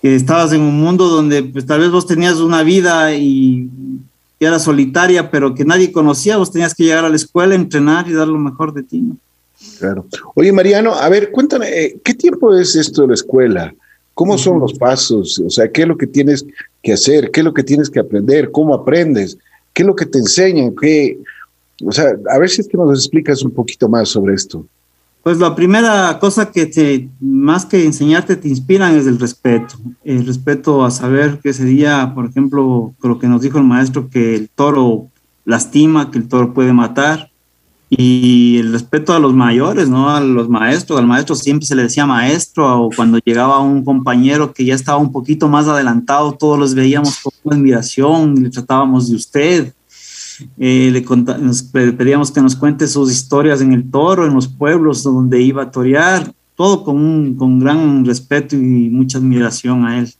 que 0.00 0.14
estabas 0.14 0.52
en 0.52 0.62
un 0.62 0.80
mundo 0.80 1.08
donde 1.08 1.42
pues 1.42 1.66
tal 1.66 1.80
vez 1.80 1.90
vos 1.90 2.06
tenías 2.06 2.36
una 2.38 2.62
vida 2.62 3.14
y 3.14 3.68
que 4.38 4.46
era 4.46 4.58
solitaria, 4.58 5.30
pero 5.30 5.54
que 5.54 5.64
nadie 5.64 5.92
conocía, 5.92 6.38
vos 6.38 6.50
tenías 6.50 6.74
que 6.74 6.84
llegar 6.84 7.04
a 7.04 7.10
la 7.10 7.16
escuela, 7.16 7.54
entrenar 7.54 8.08
y 8.08 8.14
dar 8.14 8.26
lo 8.26 8.38
mejor 8.38 8.72
de 8.72 8.82
ti. 8.82 9.02
¿no? 9.02 9.16
Claro. 9.78 10.06
Oye, 10.34 10.52
Mariano, 10.52 10.94
a 10.94 11.08
ver, 11.10 11.30
cuéntame, 11.30 11.68
eh, 11.68 12.00
¿qué 12.02 12.14
tiempo 12.14 12.56
es 12.56 12.74
esto 12.74 13.02
de 13.02 13.08
la 13.08 13.14
escuela? 13.14 13.74
¿Cómo 14.14 14.38
son 14.38 14.58
los 14.58 14.72
pasos? 14.74 15.38
O 15.38 15.50
sea, 15.50 15.70
¿qué 15.70 15.82
es 15.82 15.88
lo 15.88 15.98
que 15.98 16.06
tienes 16.06 16.46
que 16.82 16.94
hacer? 16.94 17.30
¿Qué 17.30 17.40
es 17.40 17.44
lo 17.44 17.52
que 17.52 17.62
tienes 17.62 17.90
que 17.90 18.00
aprender? 18.00 18.50
¿Cómo 18.50 18.74
aprendes? 18.74 19.36
¿Qué 19.74 19.82
es 19.82 19.86
lo 19.86 19.94
que 19.94 20.06
te 20.06 20.18
enseñan? 20.18 20.74
¿Qué? 20.80 21.18
O 21.84 21.92
sea, 21.92 22.06
a 22.30 22.38
ver 22.38 22.48
si 22.48 22.60
es 22.60 22.68
que 22.68 22.76
nos 22.76 22.98
explicas 22.98 23.42
un 23.42 23.50
poquito 23.50 23.88
más 23.88 24.08
sobre 24.08 24.34
esto. 24.34 24.66
Pues 25.22 25.38
la 25.38 25.54
primera 25.54 26.18
cosa 26.18 26.50
que 26.50 26.64
te, 26.66 27.08
más 27.20 27.66
que 27.66 27.84
enseñarte 27.84 28.36
te 28.36 28.48
inspiran 28.48 28.96
es 28.96 29.06
el 29.06 29.18
respeto. 29.18 29.74
El 30.02 30.26
respeto 30.26 30.82
a 30.82 30.90
saber 30.90 31.40
que 31.42 31.52
sería, 31.52 32.12
por 32.14 32.26
ejemplo, 32.26 32.94
lo 33.02 33.18
que 33.18 33.28
nos 33.28 33.42
dijo 33.42 33.58
el 33.58 33.64
maestro, 33.64 34.08
que 34.08 34.34
el 34.34 34.48
toro 34.48 35.08
lastima, 35.44 36.10
que 36.10 36.18
el 36.18 36.28
toro 36.28 36.54
puede 36.54 36.72
matar. 36.72 37.30
Y 37.90 38.58
el 38.60 38.72
respeto 38.72 39.12
a 39.12 39.18
los 39.18 39.34
mayores, 39.34 39.90
¿no? 39.90 40.08
A 40.08 40.20
los 40.20 40.48
maestros. 40.48 40.98
Al 40.98 41.06
maestro 41.06 41.34
siempre 41.34 41.66
se 41.66 41.74
le 41.74 41.82
decía 41.82 42.06
maestro, 42.06 42.84
o 42.84 42.90
cuando 42.94 43.18
llegaba 43.18 43.58
un 43.60 43.84
compañero 43.84 44.54
que 44.54 44.64
ya 44.64 44.74
estaba 44.74 44.96
un 44.98 45.12
poquito 45.12 45.48
más 45.48 45.66
adelantado, 45.66 46.32
todos 46.32 46.58
los 46.58 46.74
veíamos 46.74 47.18
con 47.18 47.52
admiración 47.52 48.38
y 48.38 48.42
le 48.42 48.50
tratábamos 48.50 49.10
de 49.10 49.16
usted 49.16 49.74
eh, 50.58 50.90
le 50.92 51.02
nos 51.38 51.62
pedíamos 51.62 52.30
que 52.30 52.40
nos 52.40 52.56
cuente 52.56 52.86
sus 52.86 53.10
historias 53.10 53.60
en 53.60 53.72
el 53.72 53.90
toro, 53.90 54.26
en 54.26 54.34
los 54.34 54.48
pueblos 54.48 55.02
donde 55.02 55.40
iba 55.40 55.64
a 55.64 55.70
torear, 55.70 56.32
todo 56.56 56.84
con, 56.84 56.96
un, 56.96 57.34
con 57.36 57.58
gran 57.58 58.04
respeto 58.04 58.56
y 58.56 58.90
mucha 58.90 59.18
admiración 59.18 59.86
a 59.86 59.98
él. 59.98 60.12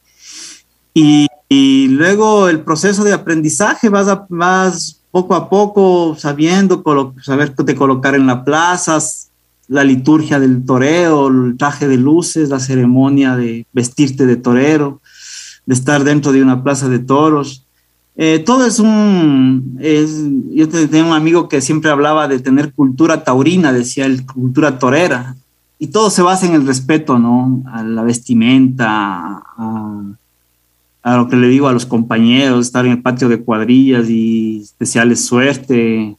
Y, 0.95 1.27
y 1.49 1.89
luego 1.89 2.49
el 2.49 2.61
proceso 2.61 3.05
de 3.05 3.13
aprendizaje, 3.13 3.89
vas, 3.89 4.09
a, 4.09 4.27
vas 4.29 5.01
poco 5.11 5.35
a 5.35 5.49
poco 5.49 6.17
sabiendo, 6.19 6.83
saber 7.23 7.51
te 7.51 7.75
colocar 7.75 8.15
en 8.15 8.27
la 8.27 8.45
plaza, 8.45 8.99
la 9.69 9.85
liturgia 9.85 10.41
del 10.41 10.65
toreo, 10.65 11.29
el 11.29 11.57
traje 11.57 11.89
de 11.89 11.97
luces, 11.97 12.49
la 12.49 12.61
ceremonia 12.61 13.37
de 13.37 13.67
vestirte 13.73 14.27
de 14.27 14.37
torero, 14.37 15.01
de 15.67 15.75
estar 15.75 16.05
dentro 16.05 16.33
de 16.33 16.43
una 16.43 16.63
plaza 16.63 16.89
de 16.89 16.99
toros. 16.99 17.65
Eh, 18.23 18.39
todo 18.41 18.67
es 18.67 18.79
un... 18.79 19.79
Yo 20.53 20.69
tenía 20.69 21.07
un 21.07 21.15
amigo 21.15 21.49
que 21.49 21.63
siempre 21.63 21.91
hablaba 21.91 22.29
de 22.29 22.39
tener 22.39 22.75
cultura 22.75 23.25
taurina, 23.25 23.73
decía 23.73 24.05
el 24.05 24.27
cultura 24.27 24.79
torera, 24.79 25.37
y 25.79 25.87
todo 25.87 26.11
se 26.11 26.21
basa 26.21 26.45
en 26.45 26.53
el 26.53 26.67
respeto, 26.67 27.19
¿no? 27.19 27.63
A 27.73 27.83
la 27.83 28.03
vestimenta, 28.03 28.87
a, 29.57 30.03
a 31.03 31.17
lo 31.17 31.31
que 31.31 31.37
le 31.37 31.49
digo 31.49 31.67
a 31.67 31.73
los 31.73 31.87
compañeros, 31.87 32.67
estar 32.67 32.85
en 32.85 32.93
el 32.93 33.01
patio 33.01 33.31
de 33.31 33.41
cuadrillas 33.41 34.11
y 34.11 34.61
especiales 34.61 35.25
suerte, 35.25 36.15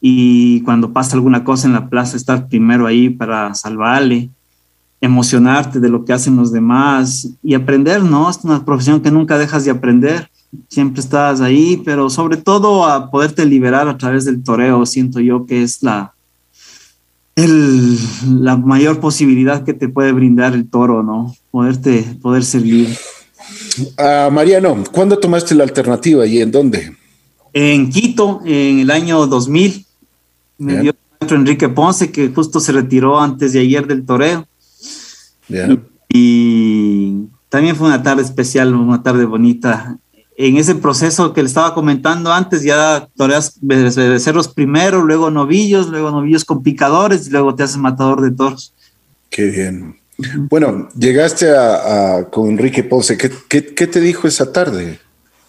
y 0.00 0.60
cuando 0.60 0.92
pasa 0.92 1.16
alguna 1.16 1.42
cosa 1.42 1.66
en 1.66 1.72
la 1.72 1.88
plaza, 1.88 2.16
estar 2.16 2.46
primero 2.46 2.86
ahí 2.86 3.08
para 3.08 3.52
salvarle, 3.56 4.30
emocionarte 5.00 5.80
de 5.80 5.88
lo 5.88 6.04
que 6.04 6.12
hacen 6.12 6.36
los 6.36 6.52
demás 6.52 7.28
y 7.42 7.54
aprender, 7.54 8.04
¿no? 8.04 8.30
Es 8.30 8.38
una 8.44 8.64
profesión 8.64 9.00
que 9.00 9.10
nunca 9.10 9.38
dejas 9.38 9.64
de 9.64 9.72
aprender 9.72 10.30
siempre 10.68 11.00
estás 11.00 11.40
ahí, 11.40 11.82
pero 11.84 12.10
sobre 12.10 12.36
todo 12.36 12.84
a 12.84 13.10
poderte 13.10 13.44
liberar 13.46 13.88
a 13.88 13.98
través 13.98 14.24
del 14.24 14.42
toreo, 14.42 14.86
siento 14.86 15.20
yo 15.20 15.46
que 15.46 15.62
es 15.62 15.82
la, 15.82 16.14
el, 17.34 17.98
la 18.42 18.56
mayor 18.56 19.00
posibilidad 19.00 19.64
que 19.64 19.74
te 19.74 19.88
puede 19.88 20.12
brindar 20.12 20.54
el 20.54 20.68
toro, 20.68 21.02
¿no? 21.02 21.34
Poderte, 21.50 22.16
poder 22.22 22.44
ser 22.44 22.62
libre. 22.62 22.96
Uh, 23.98 24.30
Mariano, 24.30 24.82
¿cuándo 24.92 25.18
tomaste 25.18 25.54
la 25.54 25.64
alternativa 25.64 26.26
y 26.26 26.40
en 26.40 26.50
dónde? 26.50 26.96
En 27.52 27.90
Quito, 27.90 28.40
en 28.44 28.80
el 28.80 28.90
año 28.90 29.26
2000. 29.26 29.84
Me 30.58 30.80
dio 30.80 30.92
el 30.92 30.96
maestro 31.20 31.36
Enrique 31.36 31.68
Ponce, 31.68 32.10
que 32.10 32.28
justo 32.28 32.60
se 32.60 32.72
retiró 32.72 33.20
antes 33.20 33.52
de 33.52 33.60
ayer 33.60 33.86
del 33.86 34.06
toreo. 34.06 34.46
Y 36.08 37.26
también 37.48 37.76
fue 37.76 37.88
una 37.88 38.02
tarde 38.02 38.22
especial, 38.22 38.74
una 38.74 39.02
tarde 39.02 39.26
bonita 39.26 39.98
en 40.38 40.58
ese 40.58 40.74
proceso 40.74 41.32
que 41.32 41.42
le 41.42 41.48
estaba 41.48 41.72
comentando 41.72 42.32
antes, 42.32 42.62
ya 42.62 43.08
toreas 43.16 43.58
becerros 43.60 44.48
primero, 44.48 45.02
luego 45.02 45.30
novillos, 45.30 45.88
luego 45.88 46.10
novillos 46.10 46.44
con 46.44 46.62
picadores 46.62 47.26
y 47.26 47.30
luego 47.30 47.54
te 47.54 47.62
haces 47.62 47.78
matador 47.78 48.20
de 48.20 48.30
toros. 48.32 48.74
Qué 49.30 49.44
bien. 49.46 49.96
Bueno, 50.50 50.88
llegaste 50.98 51.50
a, 51.50 52.26
con 52.30 52.50
Enrique 52.50 52.84
Ponce. 52.84 53.16
¿Qué, 53.16 53.30
¿Qué, 53.48 53.86
te 53.86 54.00
dijo 54.00 54.28
esa 54.28 54.52
tarde? 54.52 54.98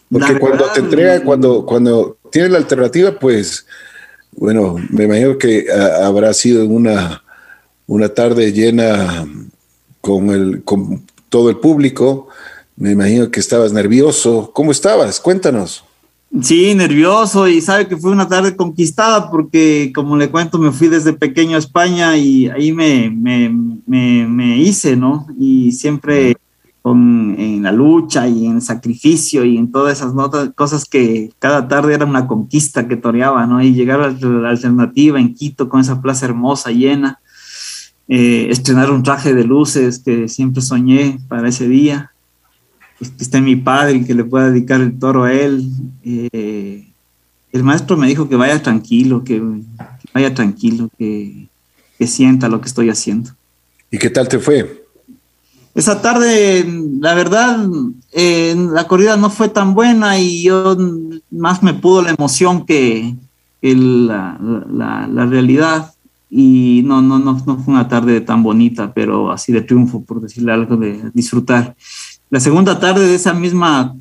Porque 0.09 0.39
cuando 0.39 0.65
te 0.71 0.79
entrega, 0.79 1.21
cuando, 1.21 1.65
cuando 1.65 2.17
tienes 2.31 2.51
la 2.51 2.57
alternativa, 2.57 3.11
pues, 3.19 3.65
bueno, 4.31 4.75
me 4.89 5.03
imagino 5.03 5.37
que 5.37 5.67
habrá 6.01 6.33
sido 6.33 6.65
una, 6.65 7.23
una 7.87 8.09
tarde 8.09 8.53
llena 8.53 9.25
con, 9.99 10.29
el, 10.29 10.63
con 10.63 11.05
todo 11.29 11.49
el 11.49 11.57
público 11.57 12.29
me 12.77 12.91
imagino 12.91 13.29
que 13.29 13.39
estabas 13.39 13.73
nervioso. 13.73 14.51
¿Cómo 14.53 14.71
estabas? 14.71 15.19
Cuéntanos. 15.19 15.83
Sí, 16.41 16.75
nervioso 16.75 17.47
y 17.47 17.61
sabe 17.61 17.87
que 17.87 17.97
fue 17.97 18.11
una 18.11 18.27
tarde 18.27 18.55
conquistada 18.55 19.31
porque, 19.31 19.91
como 19.95 20.17
le 20.17 20.29
cuento, 20.29 20.59
me 20.59 20.71
fui 20.71 20.89
desde 20.89 21.13
pequeño 21.13 21.55
a 21.55 21.59
España 21.59 22.17
y 22.17 22.49
ahí 22.49 22.73
me, 22.73 23.09
me, 23.09 23.49
me, 23.87 24.57
hice, 24.57 24.97
¿no? 24.97 25.25
Y 25.39 25.71
siempre 25.71 26.35
con, 26.81 27.35
en 27.39 27.63
la 27.63 27.71
lucha 27.71 28.27
y 28.27 28.45
en 28.45 28.61
sacrificio 28.61 29.45
y 29.45 29.57
en 29.57 29.71
todas 29.71 29.97
esas 29.97 30.13
notas, 30.13 30.51
cosas 30.53 30.83
que 30.85 31.31
cada 31.39 31.67
tarde 31.67 31.93
era 31.95 32.05
una 32.05 32.27
conquista 32.27 32.87
que 32.89 32.97
toreaba, 32.97 33.47
¿no? 33.47 33.63
Y 33.63 33.73
llegar 33.73 34.01
a 34.01 34.11
la 34.11 34.49
alternativa 34.49 35.19
en 35.19 35.33
Quito 35.33 35.69
con 35.69 35.79
esa 35.79 36.01
plaza 36.01 36.25
hermosa, 36.25 36.71
llena, 36.71 37.21
eh, 38.09 38.47
estrenar 38.51 38.91
un 38.91 39.01
traje 39.01 39.33
de 39.33 39.45
luces 39.45 39.99
que 39.99 40.27
siempre 40.27 40.61
soñé 40.61 41.19
para 41.29 41.47
ese 41.47 41.69
día, 41.69 42.11
pues, 42.97 43.11
que 43.11 43.23
esté 43.23 43.41
mi 43.41 43.55
padre 43.55 43.97
y 43.97 44.05
que 44.05 44.13
le 44.13 44.23
pueda 44.23 44.49
dedicar 44.49 44.81
el 44.81 44.97
toro 44.97 45.23
a 45.23 45.33
él. 45.33 45.69
Eh, 46.03 46.87
el 47.51 47.63
maestro 47.63 47.97
me 47.97 48.07
dijo 48.07 48.27
que 48.29 48.35
vaya 48.35 48.61
tranquilo, 48.61 49.23
que, 49.23 49.41
vaya 50.13 50.33
tranquilo, 50.33 50.89
que, 50.97 51.47
que 51.97 52.07
sienta 52.07 52.49
lo 52.49 52.61
que 52.61 52.67
estoy 52.67 52.89
haciendo. 52.89 53.31
¿Y 53.91 53.97
qué 53.97 54.09
tal 54.09 54.27
te 54.27 54.39
fue? 54.39 54.85
Esa 55.77 56.01
tarde, 56.01 56.65
la 56.99 57.13
verdad, 57.13 57.67
eh, 58.11 58.55
la 58.57 58.87
corrida 58.87 59.15
no 59.15 59.29
fue 59.29 59.47
tan 59.47 59.75
buena 59.75 60.19
y 60.19 60.41
yo 60.41 60.75
más 61.29 61.61
me 61.61 61.75
pudo 61.75 62.01
la 62.01 62.09
emoción 62.09 62.65
que, 62.65 63.15
la, 63.61 64.39
la, 64.39 65.25
realidad. 65.27 65.93
Y 66.31 66.81
no, 66.83 67.03
no, 67.03 67.19
no, 67.19 67.33
no 67.45 67.57
fue 67.59 67.73
una 67.75 67.87
tarde 67.87 68.21
tan 68.21 68.41
bonita, 68.41 68.91
pero 68.91 69.31
así 69.31 69.53
de 69.53 69.61
triunfo, 69.61 70.03
por 70.03 70.19
decirle 70.19 70.51
algo, 70.51 70.77
de 70.77 71.11
disfrutar. 71.13 71.75
La 72.29 72.41
segunda 72.41 72.77
tarde 72.79 73.07
de 73.07 73.15
esa 73.15 73.33
misma 73.33 73.95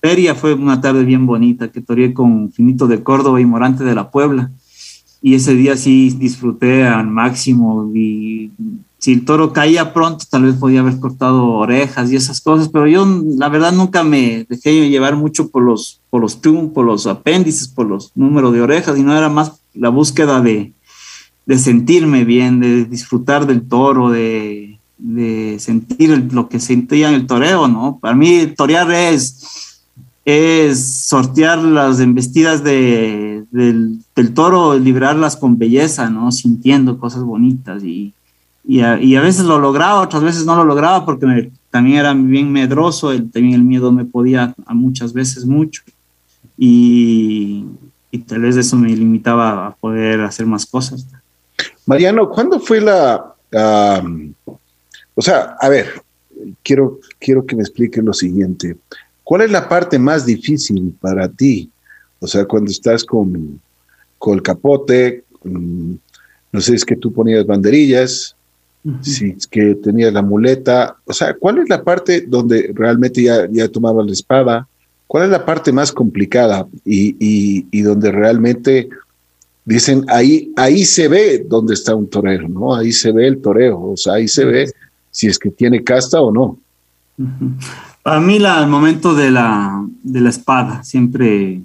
feria 0.00 0.34
fue 0.34 0.54
una 0.54 0.80
tarde 0.80 1.04
bien 1.04 1.26
bonita, 1.26 1.68
que 1.68 1.82
toreé 1.82 2.14
con 2.14 2.50
Finito 2.50 2.86
de 2.86 3.02
Córdoba 3.02 3.40
y 3.40 3.44
Morante 3.44 3.84
de 3.84 3.94
la 3.94 4.10
Puebla. 4.10 4.50
Y 5.20 5.34
ese 5.34 5.54
día 5.54 5.76
sí 5.76 6.14
disfruté 6.18 6.86
al 6.86 7.08
máximo 7.08 7.90
y 7.94 8.50
si 8.98 9.12
el 9.12 9.24
toro 9.24 9.52
caía 9.52 9.92
pronto, 9.92 10.24
tal 10.30 10.44
vez 10.44 10.54
podía 10.54 10.80
haber 10.80 10.98
cortado 10.98 11.44
orejas 11.48 12.10
y 12.10 12.16
esas 12.16 12.40
cosas, 12.40 12.68
pero 12.70 12.86
yo 12.86 13.06
la 13.36 13.48
verdad 13.48 13.72
nunca 13.72 14.02
me 14.02 14.46
dejé 14.48 14.88
llevar 14.88 15.16
mucho 15.16 15.48
por 15.50 15.62
los, 15.62 16.00
por 16.08 16.22
los 16.22 16.36
por 16.36 16.84
los 16.84 17.06
apéndices, 17.06 17.68
por 17.68 17.86
los 17.86 18.10
números 18.14 18.52
de 18.52 18.62
orejas, 18.62 18.98
y 18.98 19.02
no 19.02 19.16
era 19.16 19.28
más 19.28 19.60
la 19.74 19.90
búsqueda 19.90 20.40
de, 20.40 20.72
de 21.44 21.58
sentirme 21.58 22.24
bien, 22.24 22.58
de 22.60 22.86
disfrutar 22.86 23.46
del 23.46 23.68
toro, 23.68 24.10
de, 24.10 24.75
de 24.98 25.58
sentir 25.58 26.32
lo 26.32 26.48
que 26.48 26.60
sentía 26.60 27.08
en 27.08 27.14
el 27.14 27.26
toreo, 27.26 27.68
¿no? 27.68 27.98
Para 28.00 28.14
mí 28.14 28.46
torear 28.56 28.90
es, 28.90 29.82
es 30.24 31.04
sortear 31.06 31.58
las 31.58 32.00
embestidas 32.00 32.64
de, 32.64 33.44
del, 33.50 33.98
del 34.14 34.34
toro, 34.34 34.78
librarlas 34.78 35.36
con 35.36 35.58
belleza, 35.58 36.10
¿no? 36.10 36.32
Sintiendo 36.32 36.98
cosas 36.98 37.22
bonitas 37.22 37.84
y 37.84 38.14
y 38.66 38.80
a, 38.80 39.00
y 39.00 39.14
a, 39.14 39.20
veces 39.20 39.44
lo 39.44 39.58
lograba, 39.60 40.00
otras 40.00 40.22
veces 40.24 40.44
no 40.44 40.56
lo 40.56 40.64
lograba 40.64 41.04
porque 41.04 41.52
también 41.70 41.98
era 41.98 42.12
bien 42.14 42.50
medroso, 42.50 43.12
el, 43.12 43.30
también 43.30 43.54
el 43.54 43.62
miedo 43.62 43.92
me 43.92 44.04
podía 44.04 44.54
a 44.66 44.74
muchas 44.74 45.12
veces 45.12 45.46
mucho 45.46 45.82
y, 46.58 47.64
y, 48.10 48.18
tal 48.18 48.40
vez 48.40 48.56
eso 48.56 48.76
me 48.76 48.88
limitaba 48.88 49.68
a 49.68 49.74
poder 49.76 50.20
hacer 50.22 50.46
más 50.46 50.66
cosas. 50.66 51.06
Mariano, 51.84 52.28
¿cuándo 52.28 52.58
fue 52.58 52.80
la... 52.80 53.34
o 55.16 55.22
sea, 55.22 55.56
a 55.58 55.68
ver, 55.68 55.86
quiero, 56.62 57.00
quiero 57.18 57.44
que 57.44 57.56
me 57.56 57.62
explique 57.62 58.00
lo 58.00 58.12
siguiente. 58.12 58.76
¿Cuál 59.24 59.42
es 59.42 59.50
la 59.50 59.68
parte 59.68 59.98
más 59.98 60.24
difícil 60.24 60.94
para 61.00 61.28
ti? 61.28 61.68
O 62.20 62.26
sea, 62.28 62.44
cuando 62.44 62.70
estás 62.70 63.04
con, 63.04 63.60
con 64.18 64.34
el 64.34 64.42
capote, 64.42 65.24
no 65.42 66.60
sé, 66.60 66.74
es 66.74 66.84
que 66.84 66.96
tú 66.96 67.12
ponías 67.12 67.44
banderillas, 67.46 68.36
si 69.00 69.30
es 69.30 69.48
que 69.48 69.74
tenía 69.74 70.12
la 70.12 70.22
muleta, 70.22 70.96
o 71.04 71.12
sea, 71.12 71.34
¿cuál 71.34 71.58
es 71.58 71.68
la 71.68 71.82
parte 71.82 72.20
donde 72.20 72.70
realmente 72.72 73.20
ya, 73.22 73.48
ya 73.50 73.68
tomaba 73.68 74.04
la 74.04 74.12
espada? 74.12 74.68
¿Cuál 75.08 75.24
es 75.24 75.30
la 75.30 75.44
parte 75.44 75.72
más 75.72 75.90
complicada 75.90 76.66
y, 76.84 77.16
y, 77.70 77.82
donde 77.82 78.12
realmente 78.12 78.88
dicen, 79.64 80.04
ahí, 80.08 80.52
ahí 80.56 80.84
se 80.84 81.08
ve 81.08 81.44
dónde 81.48 81.74
está 81.74 81.94
un 81.94 82.08
torero, 82.08 82.48
¿no? 82.48 82.74
Ahí 82.74 82.92
se 82.92 83.10
ve 83.10 83.26
el 83.26 83.40
toreo, 83.40 83.80
o 83.80 83.96
sea, 83.96 84.14
ahí 84.14 84.28
se 84.28 84.44
ve 84.44 84.72
si 85.16 85.28
es 85.28 85.38
que 85.38 85.50
tiene 85.50 85.82
casta 85.82 86.20
o 86.20 86.30
no. 86.30 86.58
Para 88.02 88.20
mí 88.20 88.38
la, 88.38 88.60
el 88.60 88.68
momento 88.68 89.14
de 89.14 89.30
la, 89.30 89.82
de 90.02 90.20
la 90.20 90.28
espada, 90.28 90.84
siempre 90.84 91.62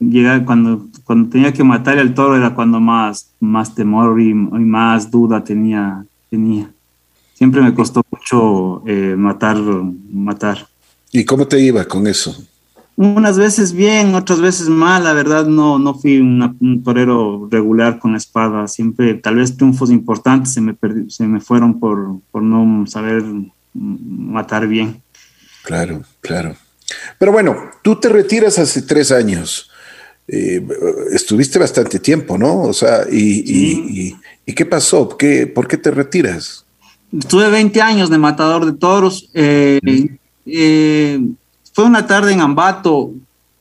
llega 0.00 0.42
cuando, 0.46 0.86
cuando 1.04 1.28
tenía 1.28 1.52
que 1.52 1.62
matar 1.62 1.98
al 1.98 2.14
toro 2.14 2.34
era 2.34 2.54
cuando 2.54 2.80
más, 2.80 3.28
más 3.40 3.74
temor 3.74 4.18
y, 4.18 4.30
y 4.30 4.32
más 4.32 5.10
duda 5.10 5.44
tenía 5.44 6.02
tenía. 6.30 6.70
Siempre 7.34 7.60
me 7.60 7.74
costó 7.74 8.02
mucho 8.10 8.82
eh, 8.86 9.14
matar, 9.18 9.58
matar. 9.58 10.66
¿Y 11.12 11.26
cómo 11.26 11.46
te 11.46 11.60
iba 11.60 11.84
con 11.84 12.06
eso? 12.06 12.34
Unas 12.96 13.38
veces 13.38 13.72
bien, 13.72 14.14
otras 14.14 14.40
veces 14.40 14.68
mal. 14.68 15.04
La 15.04 15.12
verdad 15.12 15.46
no, 15.46 15.78
no 15.78 15.94
fui 15.94 16.18
un 16.20 16.82
torero 16.84 17.48
regular 17.50 17.98
con 17.98 18.12
la 18.12 18.18
espada. 18.18 18.68
Siempre, 18.68 19.14
tal 19.14 19.36
vez 19.36 19.56
triunfos 19.56 19.90
importantes 19.90 20.52
se 20.52 20.60
me, 20.60 20.76
se 21.08 21.26
me 21.26 21.40
fueron 21.40 21.80
por, 21.80 22.20
por 22.30 22.42
no 22.42 22.86
saber 22.86 23.24
matar 23.72 24.68
bien. 24.68 25.02
Claro, 25.64 26.02
claro. 26.20 26.54
Pero 27.18 27.32
bueno, 27.32 27.56
tú 27.82 27.96
te 27.96 28.08
retiras 28.08 28.58
hace 28.58 28.82
tres 28.82 29.10
años. 29.10 29.70
Eh, 30.26 30.66
estuviste 31.12 31.58
bastante 31.58 31.98
tiempo, 31.98 32.38
¿no? 32.38 32.62
O 32.62 32.72
sea, 32.72 33.04
y, 33.10 34.14
qué 34.46 34.66
pasó? 34.66 35.16
¿Qué, 35.16 35.46
¿Por 35.46 35.66
qué 35.66 35.76
te 35.76 35.90
retiras? 35.90 36.64
Estuve 37.16 37.50
20 37.50 37.80
años 37.82 38.10
de 38.10 38.18
matador 38.18 38.66
de 38.66 38.72
toros. 38.72 39.28
Eh, 39.34 39.80
eh, 40.46 41.20
fue 41.74 41.84
una 41.84 42.06
tarde 42.06 42.32
en 42.32 42.40
Ambato. 42.40 43.10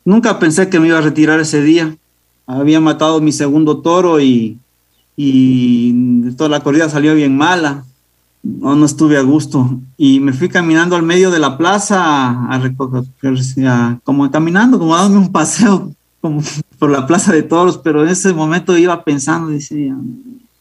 Nunca 0.06 0.40
pensé 0.40 0.70
que 0.70 0.80
me 0.80 0.88
iba 0.88 1.00
a 1.00 1.02
retirar 1.02 1.42
ese 1.42 1.62
día. 1.62 1.98
Había 2.48 2.80
matado 2.80 3.20
mi 3.20 3.34
segundo 3.34 3.80
toro 3.80 4.22
y, 4.22 4.58
y 5.18 6.32
toda 6.38 6.50
la 6.50 6.62
corrida 6.62 6.90
salió 6.90 7.14
bien 7.16 7.36
mala. 7.36 7.84
No, 8.44 8.76
no 8.76 8.86
estuve 8.86 9.18
a 9.18 9.22
gusto. 9.22 9.80
Y 9.98 10.20
me 10.22 10.32
fui 10.32 10.48
caminando 10.48 10.96
al 10.96 11.04
medio 11.04 11.32
de 11.32 11.40
la 11.40 11.58
plaza 11.58 12.48
a 12.48 12.60
recoger, 12.60 13.04
como 14.04 14.30
caminando, 14.32 14.80
como 14.80 14.96
dándome 14.96 15.26
un 15.26 15.32
paseo 15.32 15.92
como 16.24 16.42
por 16.80 16.90
la 16.90 17.06
Plaza 17.06 17.34
de 17.34 17.44
Toros, 17.44 17.78
pero 17.78 18.04
en 18.04 18.10
ese 18.10 18.34
momento 18.34 18.78
iba 18.78 19.04
pensando, 19.04 19.50
decía, 19.50 19.94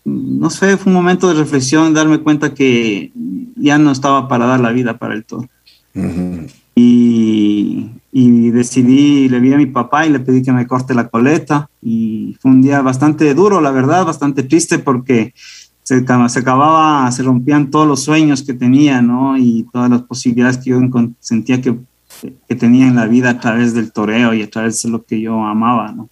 no 0.05 0.51
sé, 0.51 0.77
fue 0.77 0.91
un 0.91 0.97
momento 0.97 1.29
de 1.29 1.35
reflexión, 1.35 1.95
darme 1.95 2.19
cuenta 2.19 2.53
que 2.53 3.13
ya 3.55 3.79
no 3.79 3.93
estaba 3.93 4.27
para 4.27 4.47
dar 4.47 4.59
la 4.59 4.73
vida 4.73 4.99
para 4.99 5.15
el 5.15 5.25
toro. 5.25 5.49
Y, 6.75 7.91
y, 8.13 8.51
decidí, 8.51 9.29
le 9.29 9.41
vi 9.41 9.53
a 9.53 9.59
mi 9.59 9.67
papá 9.67 10.07
y 10.07 10.11
le 10.11 10.21
pedí 10.21 10.43
que 10.43 10.53
me 10.53 10.67
corte 10.67 10.95
la 10.95 11.09
coleta 11.09 11.69
y 11.83 12.37
fue 12.41 12.51
un 12.51 12.63
día 12.63 12.81
bastante 12.81 13.35
duro, 13.35 13.61
la 13.61 13.71
verdad, 13.71 14.07
bastante 14.07 14.43
triste 14.43 14.79
porque 14.79 15.35
se, 15.83 16.05
se 16.05 16.39
acababa, 16.39 17.11
se 17.13 17.23
rompían 17.23 17.71
todos 17.71 17.87
los 17.87 18.03
sueños 18.03 18.43
que 18.43 18.55
tenía, 18.55 19.03
¿no? 19.03 19.37
Y 19.37 19.67
todas 19.73 19.91
las 19.91 20.03
posibilidades 20.03 20.59
que 20.59 20.71
yo 20.71 20.81
sentía 21.21 21.61
que 21.61 21.77
que 22.49 22.55
tenía 22.55 22.87
en 22.87 22.97
la 22.97 23.07
vida 23.07 23.31
a 23.31 23.41
través 23.41 23.75
del 23.75 23.93
toreo 23.93 24.35
y 24.35 24.43
a 24.43 24.51
través 24.51 24.83
de 24.83 24.91
lo 24.91 25.05
que 25.05 25.21
yo 25.21 25.45
amaba, 25.45 25.93
¿no? 25.93 26.09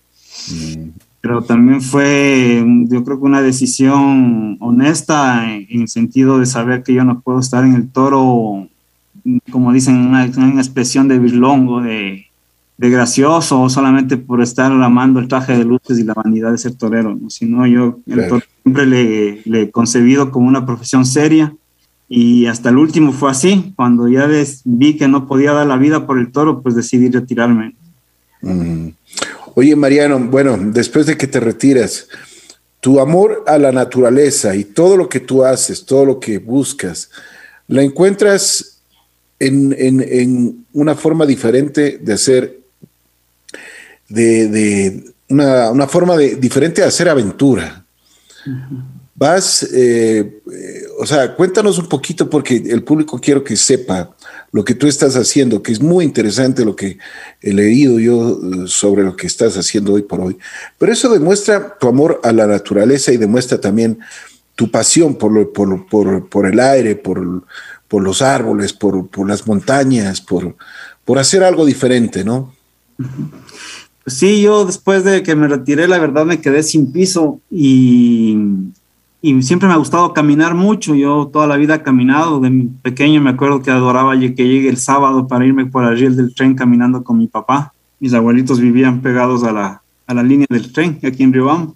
Pero 1.20 1.42
también 1.42 1.82
fue, 1.82 2.64
yo 2.88 3.04
creo 3.04 3.18
que 3.18 3.26
una 3.26 3.42
decisión 3.42 4.56
honesta 4.60 5.54
en, 5.54 5.82
el 5.82 5.88
sentido 5.88 6.38
de 6.38 6.46
saber 6.46 6.82
que 6.82 6.94
yo 6.94 7.04
no 7.04 7.20
puedo 7.20 7.40
estar 7.40 7.64
en 7.64 7.74
el 7.74 7.90
toro, 7.90 8.68
como 9.50 9.72
dicen, 9.72 9.96
una, 9.96 10.30
una 10.36 10.60
expresión 10.60 11.08
de 11.08 11.18
birlongo, 11.18 11.80
de, 11.80 12.26
de 12.78 12.90
gracioso, 12.90 13.68
solamente 13.68 14.16
por 14.16 14.40
estar 14.40 14.72
amando 14.72 15.20
el 15.20 15.28
traje 15.28 15.56
de 15.56 15.64
luces 15.64 15.98
y 15.98 16.04
la 16.04 16.14
vanidad 16.14 16.52
de 16.52 16.58
ser 16.58 16.74
torero, 16.74 17.14
¿no? 17.14 17.28
sino 17.28 17.66
yo 17.66 17.98
el 18.06 18.28
toro 18.28 18.42
siempre 18.62 18.86
le, 18.86 19.42
le 19.44 19.62
he 19.62 19.70
concebido 19.70 20.30
como 20.30 20.48
una 20.48 20.64
profesión 20.64 21.04
seria 21.04 21.54
y 22.08 22.46
hasta 22.46 22.70
el 22.70 22.76
último 22.76 23.12
fue 23.12 23.30
así. 23.30 23.72
Cuando 23.76 24.08
ya 24.08 24.28
vi 24.64 24.96
que 24.96 25.06
no 25.06 25.28
podía 25.28 25.52
dar 25.52 25.66
la 25.66 25.76
vida 25.76 26.06
por 26.06 26.18
el 26.18 26.32
toro, 26.32 26.60
pues 26.60 26.74
decidí 26.74 27.08
retirarme. 27.08 27.76
Mm. 28.42 28.88
Oye, 29.54 29.76
Mariano, 29.76 30.18
bueno, 30.18 30.56
después 30.58 31.06
de 31.06 31.16
que 31.16 31.28
te 31.28 31.38
retiras, 31.38 32.08
tu 32.80 32.98
amor 32.98 33.44
a 33.46 33.58
la 33.58 33.72
naturaleza 33.72 34.56
y 34.56 34.64
todo 34.64 34.96
lo 34.96 35.08
que 35.08 35.20
tú 35.20 35.44
haces, 35.44 35.84
todo 35.84 36.04
lo 36.04 36.18
que 36.18 36.38
buscas, 36.38 37.10
¿la 37.68 37.82
encuentras 37.82 38.69
en, 39.40 40.66
una 40.72 40.94
forma 40.94 41.26
diferente 41.26 41.98
de 42.00 42.12
hacer, 42.12 42.60
de, 44.08 45.12
una, 45.28 45.86
forma 45.88 46.16
de, 46.16 46.36
diferente 46.36 46.82
de 46.82 46.86
hacer 46.86 47.08
aventura? 47.08 47.84
Vas, 49.14 49.62
eh, 49.74 50.40
eh, 50.50 50.82
o 50.98 51.06
sea, 51.06 51.34
cuéntanos 51.34 51.78
un 51.78 51.88
poquito 51.88 52.30
porque 52.30 52.56
el 52.56 52.82
público 52.82 53.20
quiero 53.20 53.44
que 53.44 53.56
sepa 53.56 54.14
lo 54.52 54.64
que 54.64 54.74
tú 54.74 54.86
estás 54.86 55.14
haciendo, 55.14 55.62
que 55.62 55.72
es 55.72 55.80
muy 55.80 56.04
interesante 56.04 56.64
lo 56.64 56.74
que 56.74 56.96
he 57.42 57.52
leído 57.52 57.98
yo 57.98 58.40
eh, 58.42 58.64
sobre 58.66 59.02
lo 59.02 59.14
que 59.16 59.26
estás 59.26 59.56
haciendo 59.56 59.92
hoy 59.92 60.02
por 60.02 60.20
hoy. 60.20 60.38
Pero 60.78 60.92
eso 60.92 61.10
demuestra 61.10 61.76
tu 61.78 61.88
amor 61.88 62.20
a 62.24 62.32
la 62.32 62.46
naturaleza 62.46 63.12
y 63.12 63.18
demuestra 63.18 63.60
también 63.60 63.98
tu 64.54 64.70
pasión 64.70 65.14
por, 65.16 65.52
por, 65.52 65.86
por, 65.86 66.28
por 66.28 66.46
el 66.46 66.58
aire, 66.58 66.96
por, 66.96 67.44
por 67.90 68.02
los 68.02 68.22
árboles, 68.22 68.72
por, 68.72 69.08
por 69.08 69.28
las 69.28 69.46
montañas, 69.46 70.22
por, 70.22 70.56
por 71.04 71.18
hacer 71.18 71.44
algo 71.44 71.66
diferente, 71.66 72.24
¿no? 72.24 72.54
Sí, 74.06 74.40
yo 74.40 74.64
después 74.64 75.04
de 75.04 75.22
que 75.22 75.34
me 75.34 75.48
retiré, 75.48 75.86
la 75.88 75.98
verdad 75.98 76.24
me 76.24 76.40
quedé 76.40 76.62
sin 76.62 76.90
piso 76.92 77.40
y 77.50 78.38
y 79.22 79.42
siempre 79.42 79.68
me 79.68 79.74
ha 79.74 79.78
gustado 79.78 80.14
caminar 80.14 80.54
mucho. 80.54 80.94
Yo 80.94 81.28
toda 81.30 81.46
la 81.46 81.56
vida 81.56 81.76
he 81.76 81.82
caminado. 81.82 82.40
De 82.40 82.68
pequeño 82.82 83.20
me 83.20 83.30
acuerdo 83.30 83.60
que 83.60 83.70
adoraba 83.70 84.18
que 84.18 84.48
llegue 84.48 84.68
el 84.68 84.78
sábado 84.78 85.26
para 85.26 85.44
irme 85.44 85.66
por 85.66 85.84
el 85.84 85.98
riel 85.98 86.16
del 86.16 86.34
tren 86.34 86.54
caminando 86.54 87.04
con 87.04 87.18
mi 87.18 87.26
papá. 87.26 87.74
Mis 87.98 88.14
abuelitos 88.14 88.60
vivían 88.60 89.02
pegados 89.02 89.44
a 89.44 89.52
la, 89.52 89.82
a 90.06 90.14
la 90.14 90.22
línea 90.22 90.46
del 90.48 90.72
tren 90.72 90.98
aquí 91.04 91.22
en 91.22 91.34
Riobamba. 91.34 91.74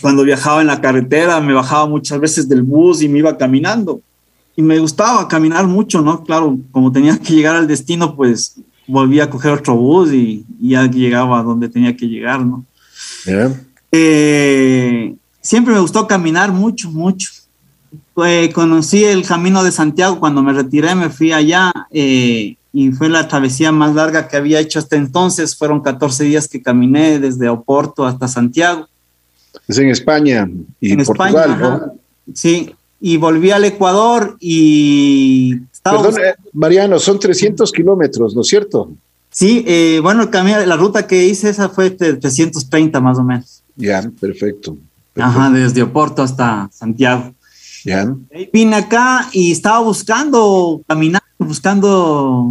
Cuando 0.00 0.22
viajaba 0.22 0.62
en 0.62 0.68
la 0.68 0.80
carretera 0.80 1.40
me 1.40 1.52
bajaba 1.52 1.86
muchas 1.86 2.18
veces 2.20 2.48
del 2.48 2.62
bus 2.62 3.02
y 3.02 3.08
me 3.08 3.18
iba 3.18 3.36
caminando. 3.36 4.00
Y 4.56 4.62
me 4.62 4.78
gustaba 4.78 5.28
caminar 5.28 5.66
mucho, 5.66 6.00
¿no? 6.00 6.24
Claro, 6.24 6.58
como 6.72 6.90
tenía 6.90 7.18
que 7.18 7.34
llegar 7.34 7.56
al 7.56 7.68
destino, 7.68 8.16
pues 8.16 8.56
volvía 8.86 9.24
a 9.24 9.30
coger 9.30 9.52
otro 9.52 9.76
bus 9.76 10.12
y, 10.12 10.44
ya 10.60 10.86
llegaba 10.86 11.40
a 11.40 11.42
donde 11.42 11.68
tenía 11.68 11.96
que 11.96 12.08
llegar, 12.08 12.40
¿no? 12.40 12.64
Eh, 13.92 15.14
siempre 15.40 15.74
me 15.74 15.80
gustó 15.80 16.06
caminar 16.06 16.52
mucho, 16.52 16.90
mucho. 16.90 17.30
conocí 18.54 19.04
el 19.04 19.26
Camino 19.26 19.62
de 19.62 19.72
Santiago 19.72 20.18
cuando 20.18 20.42
me 20.42 20.52
retiré, 20.52 20.94
me 20.94 21.10
fui 21.10 21.32
allá 21.32 21.72
eh, 21.90 22.56
y 22.72 22.92
fue 22.92 23.08
la 23.08 23.28
travesía 23.28 23.72
más 23.72 23.94
larga 23.94 24.28
que 24.28 24.36
había 24.36 24.60
hecho 24.60 24.78
hasta 24.78 24.96
entonces. 24.96 25.56
Fueron 25.56 25.80
14 25.80 26.24
días 26.24 26.48
que 26.48 26.62
caminé 26.62 27.18
desde 27.18 27.48
Oporto 27.48 28.06
hasta 28.06 28.28
Santiago. 28.28 28.88
Es 29.68 29.78
en 29.78 29.90
España 29.90 30.48
y 30.80 30.92
en 30.92 31.04
Portugal, 31.04 31.58
¿no? 31.58 31.92
Sí, 32.34 32.74
y 33.00 33.16
volví 33.16 33.50
al 33.50 33.64
Ecuador 33.64 34.36
y... 34.40 35.56
Perdón, 35.82 36.14
eh, 36.18 36.34
Mariano, 36.52 36.98
son 36.98 37.18
300 37.18 37.70
kilómetros, 37.70 38.34
¿no 38.34 38.40
es 38.40 38.48
cierto? 38.48 38.90
Sí, 39.30 39.64
eh, 39.66 40.00
bueno, 40.02 40.22
el 40.22 40.30
camino, 40.30 40.64
la 40.64 40.76
ruta 40.76 41.06
que 41.06 41.26
hice 41.26 41.50
esa 41.50 41.68
fue 41.68 41.90
de 41.90 42.14
330 42.14 43.00
más 43.00 43.18
o 43.18 43.22
menos. 43.22 43.62
Ya, 43.76 44.10
perfecto. 44.20 44.76
Ajá, 45.14 45.50
desde 45.50 45.82
Oporto 45.82 46.22
hasta 46.22 46.68
Santiago. 46.72 47.32
Ya. 47.84 48.14
Vine 48.52 48.76
acá 48.76 49.28
y 49.32 49.52
estaba 49.52 49.78
buscando 49.80 50.82
caminar, 50.88 51.22
buscando 51.38 52.46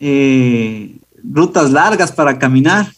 eh, 0.00 0.96
rutas 1.22 1.70
largas 1.70 2.10
para 2.10 2.38
caminar. 2.38 2.92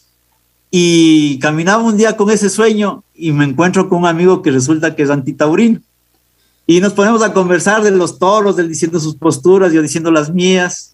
Y 0.71 1.37
caminaba 1.39 1.83
un 1.83 1.97
día 1.97 2.17
con 2.17 2.31
ese 2.31 2.49
sueño 2.49 3.03
y 3.13 3.31
me 3.31 3.45
encuentro 3.45 3.89
con 3.89 3.99
un 3.99 4.05
amigo 4.07 4.41
que 4.41 4.49
resulta 4.49 4.95
que 4.95 5.03
es 5.03 5.11
antitaurino. 5.11 5.81
Y 6.65 6.79
nos 6.79 6.93
ponemos 6.93 7.21
a 7.21 7.33
conversar 7.33 7.83
de 7.83 7.91
los 7.91 8.19
toros, 8.19 8.57
él 8.57 8.69
diciendo 8.69 8.99
sus 8.99 9.15
posturas, 9.15 9.73
yo 9.73 9.81
diciendo 9.81 10.11
las 10.11 10.33
mías. 10.33 10.91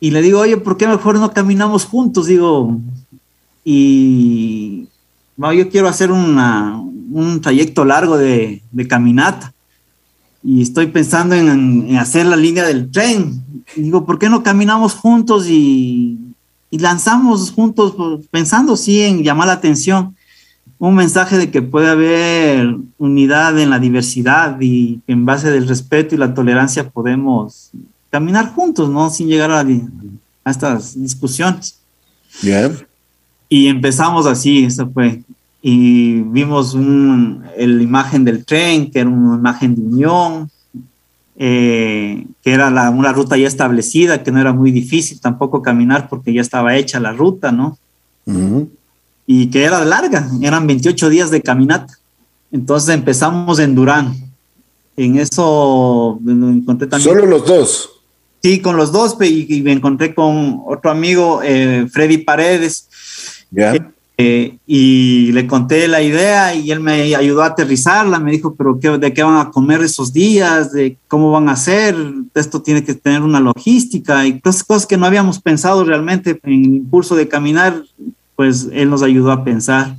Y 0.00 0.10
le 0.10 0.22
digo, 0.22 0.40
oye, 0.40 0.56
¿por 0.56 0.76
qué 0.76 0.86
mejor 0.88 1.16
no 1.16 1.32
caminamos 1.32 1.84
juntos? 1.84 2.26
Digo, 2.26 2.76
y 3.64 4.88
yo 5.36 5.68
quiero 5.70 5.88
hacer 5.88 6.10
un 6.10 7.40
trayecto 7.40 7.84
largo 7.84 8.16
de, 8.16 8.62
caminata 8.88 9.52
y 10.42 10.62
estoy 10.62 10.86
pensando 10.86 11.34
en, 11.34 11.96
hacer 11.96 12.26
la 12.26 12.36
línea 12.36 12.64
del 12.64 12.90
tren. 12.90 13.42
digo, 13.76 14.06
¿por 14.06 14.18
qué 14.18 14.28
no 14.28 14.42
caminamos 14.42 14.94
juntos 14.94 15.46
y, 15.48 16.18
lanzamos 16.70 17.50
juntos, 17.50 17.94
pues, 17.96 18.26
pensando 18.30 18.76
sí 18.76 19.02
en 19.02 19.22
llamar 19.22 19.48
la 19.48 19.54
atención? 19.54 20.16
Un 20.80 20.94
mensaje 20.94 21.36
de 21.36 21.50
que 21.50 21.60
puede 21.60 21.90
haber 21.90 22.74
unidad 22.96 23.58
en 23.58 23.68
la 23.68 23.78
diversidad 23.78 24.56
y 24.60 25.00
que 25.06 25.12
en 25.12 25.26
base 25.26 25.50
del 25.50 25.68
respeto 25.68 26.14
y 26.14 26.18
la 26.18 26.32
tolerancia 26.32 26.88
podemos 26.88 27.70
caminar 28.08 28.54
juntos, 28.54 28.88
¿no? 28.88 29.10
Sin 29.10 29.28
llegar 29.28 29.50
a, 29.50 29.62
estas 30.50 30.98
discusiones. 30.98 31.78
Bien. 32.42 32.78
Y 33.50 33.66
empezamos 33.66 34.24
así, 34.24 34.64
eso 34.64 34.90
fue. 34.90 35.22
Y 35.60 36.22
vimos 36.22 36.72
un, 36.72 37.44
la 37.58 37.82
imagen 37.82 38.24
del 38.24 38.46
tren, 38.46 38.90
que 38.90 39.00
era 39.00 39.10
una 39.10 39.36
imagen 39.36 39.74
de 39.76 39.82
unión, 39.82 40.50
eh, 41.36 42.26
que 42.42 42.52
era 42.52 42.70
la, 42.70 42.88
una 42.88 43.12
ruta 43.12 43.36
ya 43.36 43.48
establecida, 43.48 44.22
que 44.22 44.32
no 44.32 44.40
era 44.40 44.54
muy 44.54 44.70
difícil 44.70 45.20
tampoco 45.20 45.60
caminar 45.60 46.08
porque 46.08 46.32
ya 46.32 46.40
estaba 46.40 46.74
hecha 46.76 46.98
la 47.00 47.12
ruta, 47.12 47.52
¿no? 47.52 47.76
Y 49.32 49.46
que 49.46 49.62
era 49.62 49.84
larga, 49.84 50.28
eran 50.42 50.66
28 50.66 51.08
días 51.08 51.30
de 51.30 51.40
caminata. 51.40 51.96
Entonces 52.50 52.92
empezamos 52.92 53.60
en 53.60 53.76
Durán. 53.76 54.12
En 54.96 55.18
eso 55.18 56.18
encontré 56.26 56.88
también. 56.88 57.14
Solo 57.14 57.26
los 57.26 57.46
dos. 57.46 57.90
Sí, 58.42 58.58
con 58.60 58.76
los 58.76 58.90
dos, 58.90 59.16
y, 59.20 59.62
me 59.62 59.70
encontré 59.70 60.16
con 60.16 60.62
otro 60.66 60.90
amigo, 60.90 61.42
eh, 61.44 61.86
Freddy 61.92 62.18
Paredes. 62.18 62.88
Ya. 63.52 63.92
Eh, 64.18 64.58
y 64.66 65.30
le 65.30 65.46
conté 65.46 65.86
la 65.86 66.02
idea 66.02 66.52
y 66.52 66.72
él 66.72 66.80
me 66.80 67.14
ayudó 67.14 67.44
a 67.44 67.46
aterrizarla. 67.46 68.18
Me 68.18 68.32
dijo, 68.32 68.56
pero 68.56 68.80
qué, 68.80 68.98
¿de 68.98 69.14
qué 69.14 69.22
van 69.22 69.46
a 69.46 69.52
comer 69.52 69.80
esos 69.82 70.12
días? 70.12 70.72
¿De 70.72 70.96
cómo 71.06 71.30
van 71.30 71.48
a 71.48 71.52
hacer? 71.52 71.94
Esto 72.34 72.60
tiene 72.60 72.82
que 72.82 72.94
tener 72.94 73.22
una 73.22 73.38
logística 73.38 74.26
y 74.26 74.40
cosas, 74.40 74.64
cosas 74.64 74.86
que 74.86 74.96
no 74.96 75.06
habíamos 75.06 75.38
pensado 75.38 75.84
realmente 75.84 76.30
en 76.42 76.52
el 76.52 76.74
impulso 76.74 77.14
de 77.14 77.28
caminar. 77.28 77.84
Pues 78.40 78.70
él 78.72 78.88
nos 78.88 79.02
ayudó 79.02 79.32
a 79.32 79.44
pensar 79.44 79.96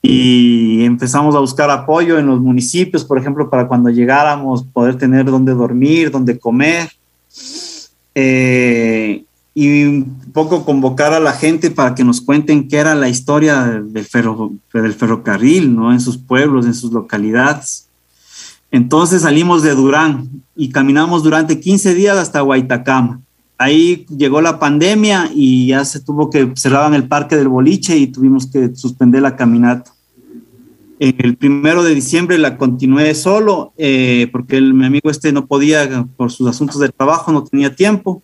y 0.00 0.84
empezamos 0.84 1.34
a 1.34 1.40
buscar 1.40 1.68
apoyo 1.70 2.20
en 2.20 2.26
los 2.26 2.40
municipios, 2.40 3.04
por 3.04 3.18
ejemplo, 3.18 3.50
para 3.50 3.66
cuando 3.66 3.90
llegáramos 3.90 4.62
poder 4.62 4.96
tener 4.96 5.24
dónde 5.24 5.54
dormir, 5.54 6.12
dónde 6.12 6.38
comer. 6.38 6.88
Eh, 8.14 9.24
y 9.54 9.84
un 9.86 10.20
poco 10.32 10.64
convocar 10.64 11.14
a 11.14 11.18
la 11.18 11.32
gente 11.32 11.68
para 11.72 11.96
que 11.96 12.04
nos 12.04 12.20
cuenten 12.20 12.68
qué 12.68 12.76
era 12.76 12.94
la 12.94 13.08
historia 13.08 13.64
del, 13.64 14.04
ferro, 14.04 14.52
del 14.72 14.94
ferrocarril, 14.94 15.74
¿no? 15.74 15.92
En 15.92 16.00
sus 16.00 16.16
pueblos, 16.16 16.66
en 16.66 16.74
sus 16.74 16.92
localidades. 16.92 17.88
Entonces 18.70 19.22
salimos 19.22 19.64
de 19.64 19.74
Durán 19.74 20.28
y 20.54 20.68
caminamos 20.68 21.24
durante 21.24 21.58
15 21.58 21.92
días 21.92 22.16
hasta 22.18 22.40
Guaitacama. 22.40 23.23
Ahí 23.56 24.04
llegó 24.16 24.40
la 24.40 24.58
pandemia 24.58 25.30
y 25.32 25.68
ya 25.68 25.84
se 25.84 26.00
tuvo 26.00 26.28
que 26.28 26.52
cerrar 26.56 26.92
el 26.92 27.06
parque 27.06 27.36
del 27.36 27.48
boliche 27.48 27.96
y 27.96 28.08
tuvimos 28.08 28.46
que 28.46 28.74
suspender 28.74 29.22
la 29.22 29.36
caminata. 29.36 29.92
El 30.98 31.36
primero 31.36 31.82
de 31.82 31.94
diciembre 31.94 32.38
la 32.38 32.56
continué 32.56 33.14
solo 33.14 33.72
eh, 33.76 34.28
porque 34.32 34.56
el, 34.56 34.74
mi 34.74 34.86
amigo 34.86 35.10
este 35.10 35.32
no 35.32 35.46
podía 35.46 36.06
por 36.16 36.30
sus 36.30 36.48
asuntos 36.48 36.80
de 36.80 36.88
trabajo, 36.88 37.32
no 37.32 37.44
tenía 37.44 37.74
tiempo. 37.74 38.22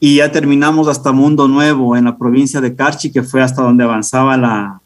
Y 0.00 0.16
ya 0.16 0.30
terminamos 0.30 0.86
hasta 0.88 1.12
Mundo 1.12 1.48
Nuevo 1.48 1.96
en 1.96 2.04
la 2.04 2.18
provincia 2.18 2.60
de 2.60 2.74
Carchi, 2.74 3.10
que 3.10 3.22
fue 3.22 3.42
hasta 3.42 3.62
donde 3.62 3.84
avanzaba 3.84 4.36
la, 4.36 4.80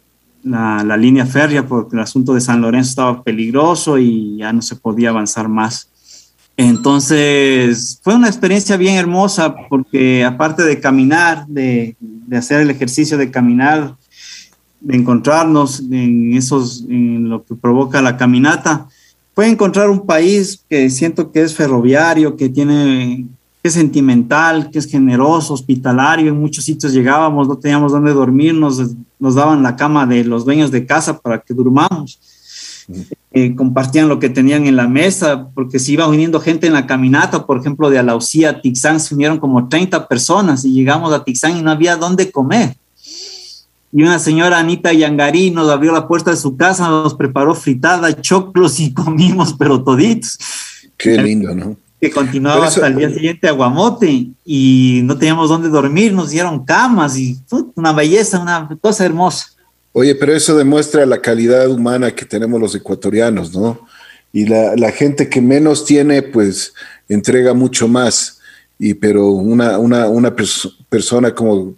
la, 0.45 0.85
la 0.85 0.97
línea 0.97 1.27
férrea 1.27 1.67
porque 1.67 1.97
el 1.97 2.03
asunto 2.03 2.35
de 2.35 2.41
San 2.41 2.61
Lorenzo 2.61 2.91
estaba 2.91 3.23
peligroso 3.23 3.99
y 3.99 4.37
ya 4.37 4.53
no 4.53 4.63
se 4.63 4.77
podía 4.77 5.11
avanzar 5.11 5.49
más. 5.49 5.88
Entonces, 6.61 8.01
fue 8.03 8.17
una 8.17 8.27
experiencia 8.27 8.77
bien 8.77 8.97
hermosa 8.97 9.55
porque 9.69 10.25
aparte 10.25 10.65
de 10.65 10.81
caminar, 10.81 11.47
de, 11.47 11.97
hacer 12.37 12.63
el 12.63 12.71
ejercicio 12.71 13.17
de 13.17 13.31
caminar, 13.31 13.95
de 14.81 14.97
encontrarnos 14.97 15.79
en 15.89 16.35
esos, 16.35 16.85
en 16.89 17.29
lo 17.29 17.45
que 17.45 17.55
provoca 17.55 18.03
la 18.03 18.17
caminata, 18.17 18.89
fue 19.37 19.49
encontrar 19.49 19.89
un 19.89 20.05
país 20.05 20.65
que 20.69 20.91
siento 20.91 21.31
que 21.31 21.43
es 21.43 21.55
ferroviario, 21.55 22.37
que 22.37 22.49
tiene, 22.49 23.25
que 23.63 23.69
es 23.69 23.75
sentimental, 23.75 24.69
que 24.73 24.81
es 24.81 24.91
generoso, 24.91 25.55
hospitalario. 25.55 26.33
En 26.33 26.41
muchos 26.41 26.65
sitios 26.65 26.93
llegábamos, 26.93 27.47
no 27.47 27.57
teníamos 27.57 27.93
dónde 27.93 28.13
dormir, 28.13 28.53
nos 28.53 29.35
daban 29.37 29.63
la 29.63 29.77
cama 29.77 30.07
de 30.07 30.25
los 30.25 30.45
dueños 30.45 30.73
de 30.73 30.85
casa 30.85 31.21
para 31.21 31.39
que 31.39 31.55
durmamos. 31.55 32.19
Eh, 33.33 33.55
compartían 33.55 34.09
lo 34.09 34.19
que 34.19 34.31
tenían 34.31 34.67
en 34.67 34.77
la 34.77 34.89
mesa, 34.89 35.49
porque 35.55 35.79
se 35.79 35.93
iba 35.93 36.09
uniendo 36.09 36.41
gente 36.41 36.67
en 36.67 36.73
la 36.73 36.87
caminata, 36.87 37.47
por 37.47 37.59
ejemplo, 37.59 37.91
de 37.91 37.99
Alausía 37.99 38.51
a 38.51 38.61
Tixán 38.61 38.99
se 39.01 39.15
unieron 39.15 39.39
como 39.39 39.69
30 39.69 40.09
personas 40.09 40.65
y 40.65 40.73
llegamos 40.73 41.13
a 41.13 41.25
Tixán 41.25 41.57
y 41.57 41.63
no 41.63 41.71
había 41.71 41.97
dónde 41.97 42.31
comer 42.31 42.77
y 43.93 44.03
una 44.03 44.19
señora 44.19 44.59
Anita 44.59 44.93
Yangarí 44.93 45.51
nos 45.51 45.71
abrió 45.71 45.93
la 45.93 46.07
puerta 46.07 46.31
de 46.31 46.37
su 46.37 46.57
casa, 46.57 46.89
nos 46.89 47.15
preparó 47.15 47.55
fritada, 47.55 48.21
choclos 48.21 48.81
y 48.81 48.93
comimos, 48.95 49.55
pero 49.55 49.83
toditos. 49.83 50.39
Qué 50.97 51.21
lindo, 51.23 51.55
¿no? 51.55 51.77
Que 52.01 52.11
continuaba 52.11 52.67
hasta 52.67 52.87
el 52.87 52.97
día 52.97 53.11
siguiente 53.11 53.49
Aguamote 53.49 54.29
y 54.45 55.01
no 55.05 55.19
teníamos 55.19 55.49
dónde 55.49 55.69
dormir, 55.69 56.13
nos 56.13 56.31
dieron 56.31 56.65
camas 56.65 57.19
y 57.19 57.37
una 57.75 57.93
belleza, 57.93 58.41
una 58.41 58.69
cosa 58.81 59.05
hermosa. 59.05 59.49
Oye, 59.99 60.15
pero 60.15 60.33
eso 60.33 60.57
demuestra 60.57 61.05
la 61.07 61.21
calidad 61.21 61.69
humana 61.69 62.15
que 62.15 62.25
tenemos 62.25 62.61
los 62.61 62.73
ecuatorianos, 62.73 63.53
¿no? 63.53 63.85
Y 64.33 64.47
la, 64.47 64.77
la 64.77 64.93
gente 64.93 65.29
que 65.29 65.41
menos 65.41 65.85
tiene, 65.85 66.23
pues 66.23 66.73
entrega 67.09 67.53
mucho 67.53 67.89
más. 67.89 68.39
Y 68.79 68.95
pero 68.95 69.31
una, 69.31 69.77
una, 69.79 70.07
una 70.07 70.37
persona 70.89 71.35
como 71.35 71.75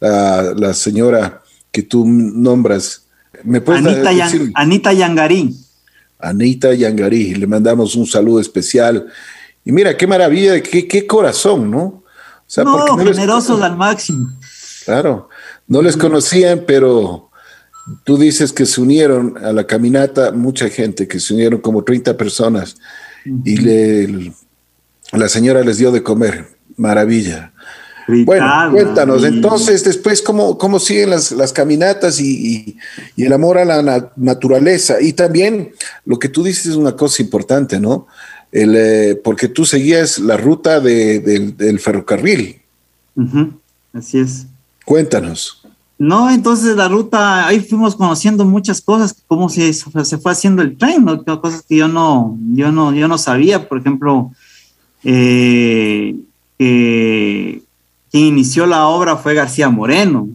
la, 0.00 0.74
señora 0.74 1.40
que 1.72 1.80
tú 1.82 2.04
nombras. 2.06 3.06
¿Me 3.42 3.62
puedes 3.62 3.86
Anita, 3.86 4.10
decir? 4.12 4.52
Anita 4.54 4.92
Yangarí. 4.92 5.56
Anita 6.18 6.74
Yangarí, 6.74 7.36
le 7.36 7.46
mandamos 7.46 7.94
un 7.94 8.06
saludo 8.06 8.40
especial. 8.40 9.06
Y 9.64 9.72
mira, 9.72 9.96
qué 9.96 10.06
maravilla, 10.06 10.62
qué, 10.62 10.86
qué 10.86 11.06
corazón, 11.06 11.70
¿no? 11.70 11.80
O 11.80 12.04
sea, 12.46 12.64
no, 12.64 12.98
generosos 12.98 13.62
al 13.62 13.78
máximo. 13.78 14.28
Claro, 14.84 15.30
no 15.66 15.80
les 15.80 15.96
conocían, 15.96 16.64
pero 16.66 17.29
tú 18.04 18.16
dices 18.16 18.52
que 18.52 18.66
se 18.66 18.80
unieron 18.80 19.36
a 19.38 19.52
la 19.52 19.66
caminata 19.66 20.32
mucha 20.32 20.68
gente, 20.68 21.08
que 21.08 21.20
se 21.20 21.34
unieron 21.34 21.60
como 21.60 21.84
30 21.84 22.16
personas 22.16 22.76
y 23.44 23.56
le, 23.56 24.32
la 25.12 25.28
señora 25.28 25.62
les 25.62 25.78
dio 25.78 25.90
de 25.90 26.02
comer. 26.02 26.60
Maravilla. 26.76 27.52
bueno, 28.24 28.70
cuéntanos, 28.72 29.22
entonces 29.24 29.84
después, 29.84 30.22
¿cómo, 30.22 30.56
cómo 30.56 30.78
siguen 30.80 31.10
las, 31.10 31.30
las 31.32 31.52
caminatas 31.52 32.18
y, 32.20 32.78
y, 33.16 33.24
el 33.24 33.32
amor 33.32 33.58
a 33.58 33.66
la 33.66 34.10
naturaleza? 34.16 35.00
Y 35.00 35.12
también 35.12 35.72
lo 36.06 36.18
que 36.18 36.30
tú 36.30 36.42
dices 36.42 36.66
es 36.66 36.76
una 36.76 36.96
cosa 36.96 37.22
importante, 37.22 37.78
¿no? 37.78 38.06
El, 38.50 38.74
eh, 38.76 39.20
porque 39.22 39.48
tú 39.48 39.64
seguías 39.64 40.18
la 40.18 40.36
ruta 40.36 40.80
de, 40.80 41.20
del 41.20 41.78
ferrocarril. 41.78 42.62
Así 43.92 44.18
es. 44.18 44.46
Cuéntanos. 44.84 45.59
No, 46.00 46.30
entonces 46.30 46.76
la 46.76 46.88
ruta, 46.88 47.46
ahí 47.46 47.60
fuimos 47.60 47.94
conociendo 47.94 48.46
muchas 48.46 48.80
cosas, 48.80 49.14
cómo 49.26 49.50
se, 49.50 49.70
se 49.74 50.16
fue 50.16 50.32
haciendo 50.32 50.62
el 50.62 50.78
tren, 50.78 51.04
¿no? 51.04 51.22
cosas 51.42 51.62
que 51.68 51.76
yo 51.76 51.88
no, 51.88 52.38
yo 52.54 52.72
no, 52.72 52.94
yo 52.94 53.06
no 53.06 53.18
sabía, 53.18 53.68
por 53.68 53.80
ejemplo, 53.80 54.32
eh, 55.04 56.16
quien 56.56 57.62
inició 58.12 58.64
la 58.64 58.86
obra 58.86 59.18
fue 59.18 59.34
García 59.34 59.68
Moreno 59.68 60.26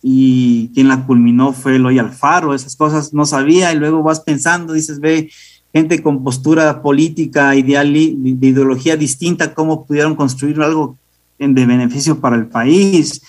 y 0.00 0.70
quien 0.72 0.86
la 0.86 1.04
culminó 1.04 1.52
fue 1.52 1.74
Eloy 1.74 1.98
Alfaro, 1.98 2.54
esas 2.54 2.76
cosas 2.76 3.12
no 3.12 3.26
sabía 3.26 3.72
y 3.72 3.76
luego 3.76 4.04
vas 4.04 4.20
pensando, 4.20 4.72
dices, 4.72 5.00
ve, 5.00 5.32
gente 5.72 6.00
con 6.00 6.22
postura 6.22 6.80
política, 6.80 7.56
ideal, 7.56 7.92
de 7.92 8.46
ideología 8.46 8.96
distinta, 8.96 9.52
cómo 9.52 9.84
pudieron 9.84 10.14
construir 10.14 10.60
algo 10.60 10.96
de 11.40 11.66
beneficio 11.66 12.20
para 12.20 12.36
el 12.36 12.46
país 12.46 13.20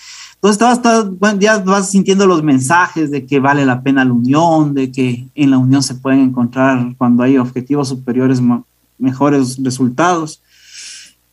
entonces, 0.42 1.38
ya 1.38 1.58
vas 1.58 1.90
sintiendo 1.90 2.26
los 2.26 2.42
mensajes 2.42 3.10
de 3.10 3.26
que 3.26 3.40
vale 3.40 3.66
la 3.66 3.82
pena 3.82 4.06
la 4.06 4.12
unión, 4.12 4.72
de 4.72 4.90
que 4.90 5.26
en 5.34 5.50
la 5.50 5.58
unión 5.58 5.82
se 5.82 5.96
pueden 5.96 6.20
encontrar 6.20 6.94
cuando 6.96 7.22
hay 7.22 7.36
objetivos 7.36 7.88
superiores 7.88 8.40
mejores 8.96 9.62
resultados. 9.62 10.40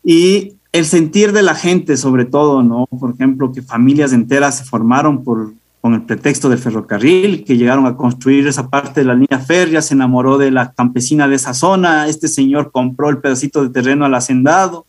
Y 0.03 0.55
el 0.73 0.85
sentir 0.85 1.31
de 1.31 1.41
la 1.41 1.55
gente, 1.55 1.95
sobre 1.95 2.25
todo, 2.25 2.63
¿no? 2.63 2.85
Por 2.87 3.11
ejemplo, 3.11 3.53
que 3.53 3.61
familias 3.61 4.11
enteras 4.11 4.57
se 4.57 4.65
formaron 4.65 5.23
por, 5.23 5.53
con 5.79 5.93
el 5.93 6.01
pretexto 6.01 6.49
del 6.49 6.59
ferrocarril, 6.59 7.45
que 7.45 7.55
llegaron 7.55 7.85
a 7.85 7.95
construir 7.95 8.45
esa 8.45 8.69
parte 8.69 8.99
de 8.99 9.05
la 9.05 9.15
línea 9.15 9.39
férrea, 9.39 9.81
se 9.81 9.93
enamoró 9.93 10.37
de 10.37 10.51
la 10.51 10.73
campesina 10.73 11.29
de 11.29 11.35
esa 11.35 11.53
zona, 11.53 12.07
este 12.07 12.27
señor 12.27 12.71
compró 12.73 13.09
el 13.09 13.19
pedacito 13.19 13.63
de 13.63 13.69
terreno 13.69 14.03
al 14.03 14.15
hacendado, 14.15 14.85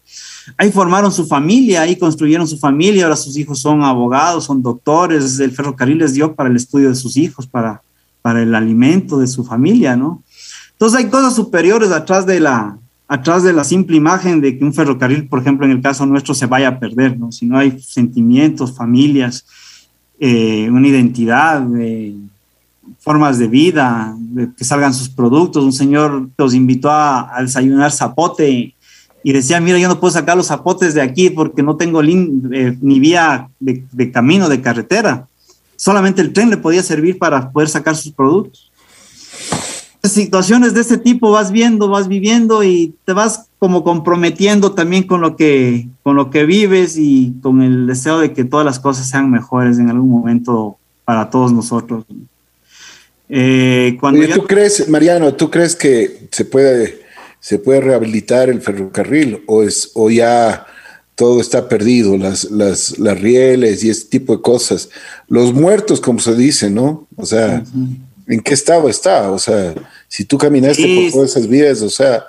Ahí 0.56 0.72
formaron 0.72 1.12
su 1.12 1.26
familia, 1.26 1.82
ahí 1.82 1.96
construyeron 1.96 2.46
su 2.46 2.58
familia, 2.58 3.04
ahora 3.04 3.16
sus 3.16 3.36
hijos 3.36 3.58
son 3.60 3.82
abogados, 3.82 4.44
son 4.44 4.62
doctores, 4.62 5.38
el 5.40 5.52
ferrocarril 5.52 5.98
les 5.98 6.14
dio 6.14 6.34
para 6.34 6.48
el 6.48 6.56
estudio 6.56 6.88
de 6.88 6.94
sus 6.94 7.16
hijos, 7.16 7.46
para, 7.46 7.82
para 8.22 8.42
el 8.42 8.54
alimento 8.54 9.18
de 9.18 9.26
su 9.26 9.44
familia, 9.44 9.96
¿no? 9.96 10.22
Entonces 10.72 10.98
hay 11.00 11.10
cosas 11.10 11.34
superiores 11.34 11.90
atrás 11.90 12.24
de 12.24 12.40
la, 12.40 12.78
atrás 13.08 13.42
de 13.42 13.52
la 13.52 13.64
simple 13.64 13.96
imagen 13.96 14.40
de 14.40 14.56
que 14.56 14.64
un 14.64 14.72
ferrocarril, 14.72 15.28
por 15.28 15.40
ejemplo, 15.40 15.66
en 15.66 15.72
el 15.72 15.80
caso 15.80 16.06
nuestro, 16.06 16.34
se 16.34 16.46
vaya 16.46 16.68
a 16.68 16.78
perder, 16.78 17.18
¿no? 17.18 17.32
Si 17.32 17.46
no 17.46 17.58
hay 17.58 17.80
sentimientos, 17.80 18.76
familias, 18.76 19.44
eh, 20.20 20.68
una 20.70 20.86
identidad, 20.86 21.66
formas 22.98 23.38
de 23.38 23.48
vida, 23.48 24.14
de 24.18 24.50
que 24.56 24.64
salgan 24.64 24.92
sus 24.92 25.08
productos. 25.08 25.64
Un 25.64 25.72
señor 25.72 26.28
los 26.36 26.54
invitó 26.54 26.90
a, 26.90 27.36
a 27.36 27.42
desayunar 27.42 27.90
zapote 27.92 28.74
y 29.22 29.32
decía, 29.32 29.60
mira, 29.60 29.78
yo 29.78 29.88
no 29.88 30.00
puedo 30.00 30.12
sacar 30.12 30.36
los 30.36 30.46
zapotes 30.46 30.94
de 30.94 31.02
aquí 31.02 31.30
porque 31.30 31.62
no 31.62 31.76
tengo 31.76 32.02
eh, 32.02 32.76
ni 32.80 33.00
vía 33.00 33.48
de, 33.58 34.12
camino, 34.12 34.48
de 34.48 34.60
carretera. 34.60 35.26
Solamente 35.76 36.22
el 36.22 36.32
tren 36.32 36.50
le 36.50 36.56
podía 36.56 36.82
servir 36.82 37.18
para 37.18 37.50
poder 37.50 37.68
sacar 37.68 37.96
sus 37.96 38.12
productos. 38.12 38.70
Situaciones 40.02 40.74
de 40.74 40.80
este 40.80 40.96
tipo 40.96 41.30
vas 41.30 41.50
viendo, 41.50 41.88
vas 41.88 42.08
viviendo 42.08 42.62
y 42.62 42.94
te 43.04 43.12
vas 43.12 43.46
como 43.58 43.82
comprometiendo 43.82 44.72
también 44.72 45.02
con 45.02 45.20
lo 45.20 45.36
que, 45.36 45.88
con 46.02 46.16
lo 46.16 46.30
que 46.30 46.46
vives 46.46 46.96
y 46.96 47.34
con 47.42 47.60
el 47.62 47.86
deseo 47.86 48.20
de 48.20 48.32
que 48.32 48.44
todas 48.44 48.64
las 48.64 48.78
cosas 48.78 49.08
sean 49.08 49.30
mejores 49.30 49.78
en 49.78 49.90
algún 49.90 50.10
momento 50.10 50.78
para 51.04 51.28
todos 51.28 51.52
nosotros. 51.52 52.04
Eh, 53.28 53.96
cuando 54.00 54.26
¿Tú 54.28 54.46
crees, 54.46 54.88
Mariano, 54.88 55.34
tú 55.34 55.50
crees 55.50 55.76
que 55.76 56.28
se 56.30 56.44
puede 56.44 57.07
¿Se 57.48 57.58
puede 57.58 57.80
rehabilitar 57.80 58.50
el 58.50 58.60
ferrocarril 58.60 59.42
o, 59.46 59.62
es, 59.62 59.92
o 59.94 60.10
ya 60.10 60.66
todo 61.14 61.40
está 61.40 61.66
perdido, 61.66 62.18
las, 62.18 62.50
las, 62.50 62.98
las 62.98 63.18
rieles 63.18 63.82
y 63.82 63.88
ese 63.88 64.04
tipo 64.04 64.36
de 64.36 64.42
cosas? 64.42 64.90
Los 65.28 65.54
muertos, 65.54 65.98
como 65.98 66.18
se 66.18 66.34
dice, 66.34 66.68
¿no? 66.68 67.08
O 67.16 67.24
sea, 67.24 67.64
¿en 68.26 68.40
qué 68.40 68.52
estado 68.52 68.90
está? 68.90 69.32
O 69.32 69.38
sea, 69.38 69.74
si 70.08 70.26
tú 70.26 70.36
caminaste 70.36 70.82
por 70.94 71.10
todas 71.10 71.30
esas 71.30 71.48
vías, 71.48 71.80
o 71.80 71.88
sea, 71.88 72.26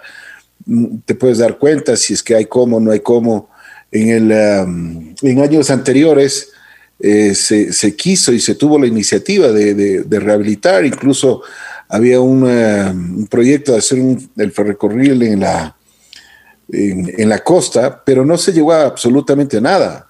mm, 0.65 0.99
te 1.03 1.15
puedes 1.15 1.39
dar 1.39 1.58
cuenta 1.58 1.97
si 1.97 2.13
es 2.13 2.23
que 2.23 2.36
hay 2.36 2.45
cómo, 2.45 2.79
no 2.79 2.91
hay 2.91 3.01
cómo. 3.01 3.49
En, 3.91 4.08
el, 4.08 4.32
en 4.32 5.39
años 5.41 5.69
anteriores 5.69 6.47
eh, 7.01 7.36
se, 7.36 7.73
se, 7.73 7.93
quiso 7.93 8.32
y 8.32 8.39
se 8.39 8.55
tuvo 8.55 8.79
la 8.79 8.88
iniciativa 8.88 9.51
de, 9.51 9.73
de, 9.73 10.03
de 10.03 10.19
rehabilitar, 10.21 10.86
incluso 10.86 11.41
había 11.89 12.15
eh, 12.15 12.19
un 12.19 13.28
proyecto 13.30 13.71
de 13.71 13.80
hacer 13.80 13.99
el 14.38 14.52
ferrocarril 14.52 15.21
en 15.23 15.39
la, 15.39 15.75
en, 16.71 17.28
la 17.28 17.39
costa, 17.39 18.04
pero 18.06 18.23
no 18.23 18.38
se 18.38 18.54
llegó 18.54 18.71
a 18.71 18.86
absolutamente 18.86 19.60
nada. 19.60 20.08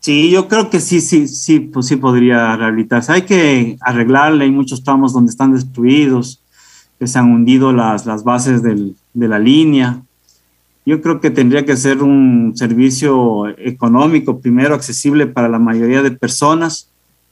Sí, 0.00 0.30
yo 0.30 0.46
creo 0.46 0.70
que 0.70 0.78
sí, 0.78 1.00
sí, 1.00 1.26
sí, 1.26 1.58
pues 1.58 1.86
sí 1.86 1.96
podría 1.96 2.56
rehabilitarse. 2.56 3.12
Hay 3.12 3.22
que 3.22 3.76
arreglarle, 3.80 4.44
hay 4.44 4.52
muchos 4.52 4.84
tramos 4.84 5.12
donde 5.12 5.30
están 5.30 5.52
destruidos, 5.52 6.40
que 7.00 7.08
se 7.08 7.18
han 7.18 7.32
hundido 7.32 7.72
las, 7.72 8.06
las 8.06 8.22
bases 8.22 8.62
del, 8.62 8.94
de 9.12 9.28
la 9.28 9.40
línea. 9.40 10.00
Yo 10.86 11.02
creo 11.02 11.20
que 11.20 11.30
tendría 11.30 11.64
que 11.64 11.76
ser 11.76 12.02
un 12.02 12.52
servicio 12.54 13.48
económico, 13.58 14.38
primero 14.38 14.74
accesible 14.74 15.26
para 15.26 15.48
la 15.48 15.58
mayoría 15.58 16.00
de 16.02 16.12
personas, 16.12 16.88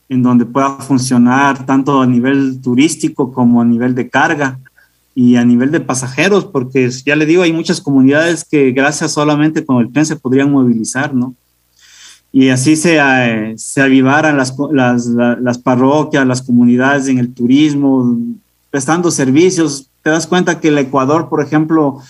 en 0.09 0.23
donde 0.23 0.47
pueda 0.47 0.77
funcionar 0.77 1.67
tanto 1.67 2.01
a 2.01 2.07
nivel 2.07 2.61
turístico 2.61 3.33
como 3.33 3.61
a 3.61 3.65
nivel 3.65 3.95
de 3.95 4.09
carga 4.09 4.59
y 5.15 5.37
a 5.37 5.45
nivel 5.45 5.71
de 5.71 5.81
pasajeros, 5.81 6.45
porque 6.45 6.91
ya 7.05 7.17
le 7.17 7.27
digo, 7.27 7.43
hay 7.43 7.53
muchas 7.53 7.81
comunidades 7.81 8.45
que 8.45 8.71
gracias 8.73 9.13
solamente 9.13 9.65
con 9.65 9.79
el 9.79 9.91
tren 9.91 10.07
se 10.07 10.17
podrían 10.17 10.53
movilizar, 10.53 11.15
¿no? 11.15 11.35
Y 12.33 12.51
así 12.51 12.77
se, 12.77 12.99
eh, 13.01 13.55
se 13.57 13.81
avivaran 13.81 14.37
las, 14.37 14.55
las, 14.71 15.07
las 15.07 15.59
parroquias, 15.59 16.27
las 16.27 16.43
comunidades 16.43 17.09
en 17.09 17.19
el 17.19 17.33
turismo, 17.33 18.15
prestando 18.71 19.11
servicios. 19.11 19.89
Te 20.03 20.11
das 20.11 20.27
cuenta 20.27 20.61
que 20.61 20.69
el 20.69 20.77
Ecuador, 20.77 21.31
por 21.31 21.43
ejemplo, 21.43 22.03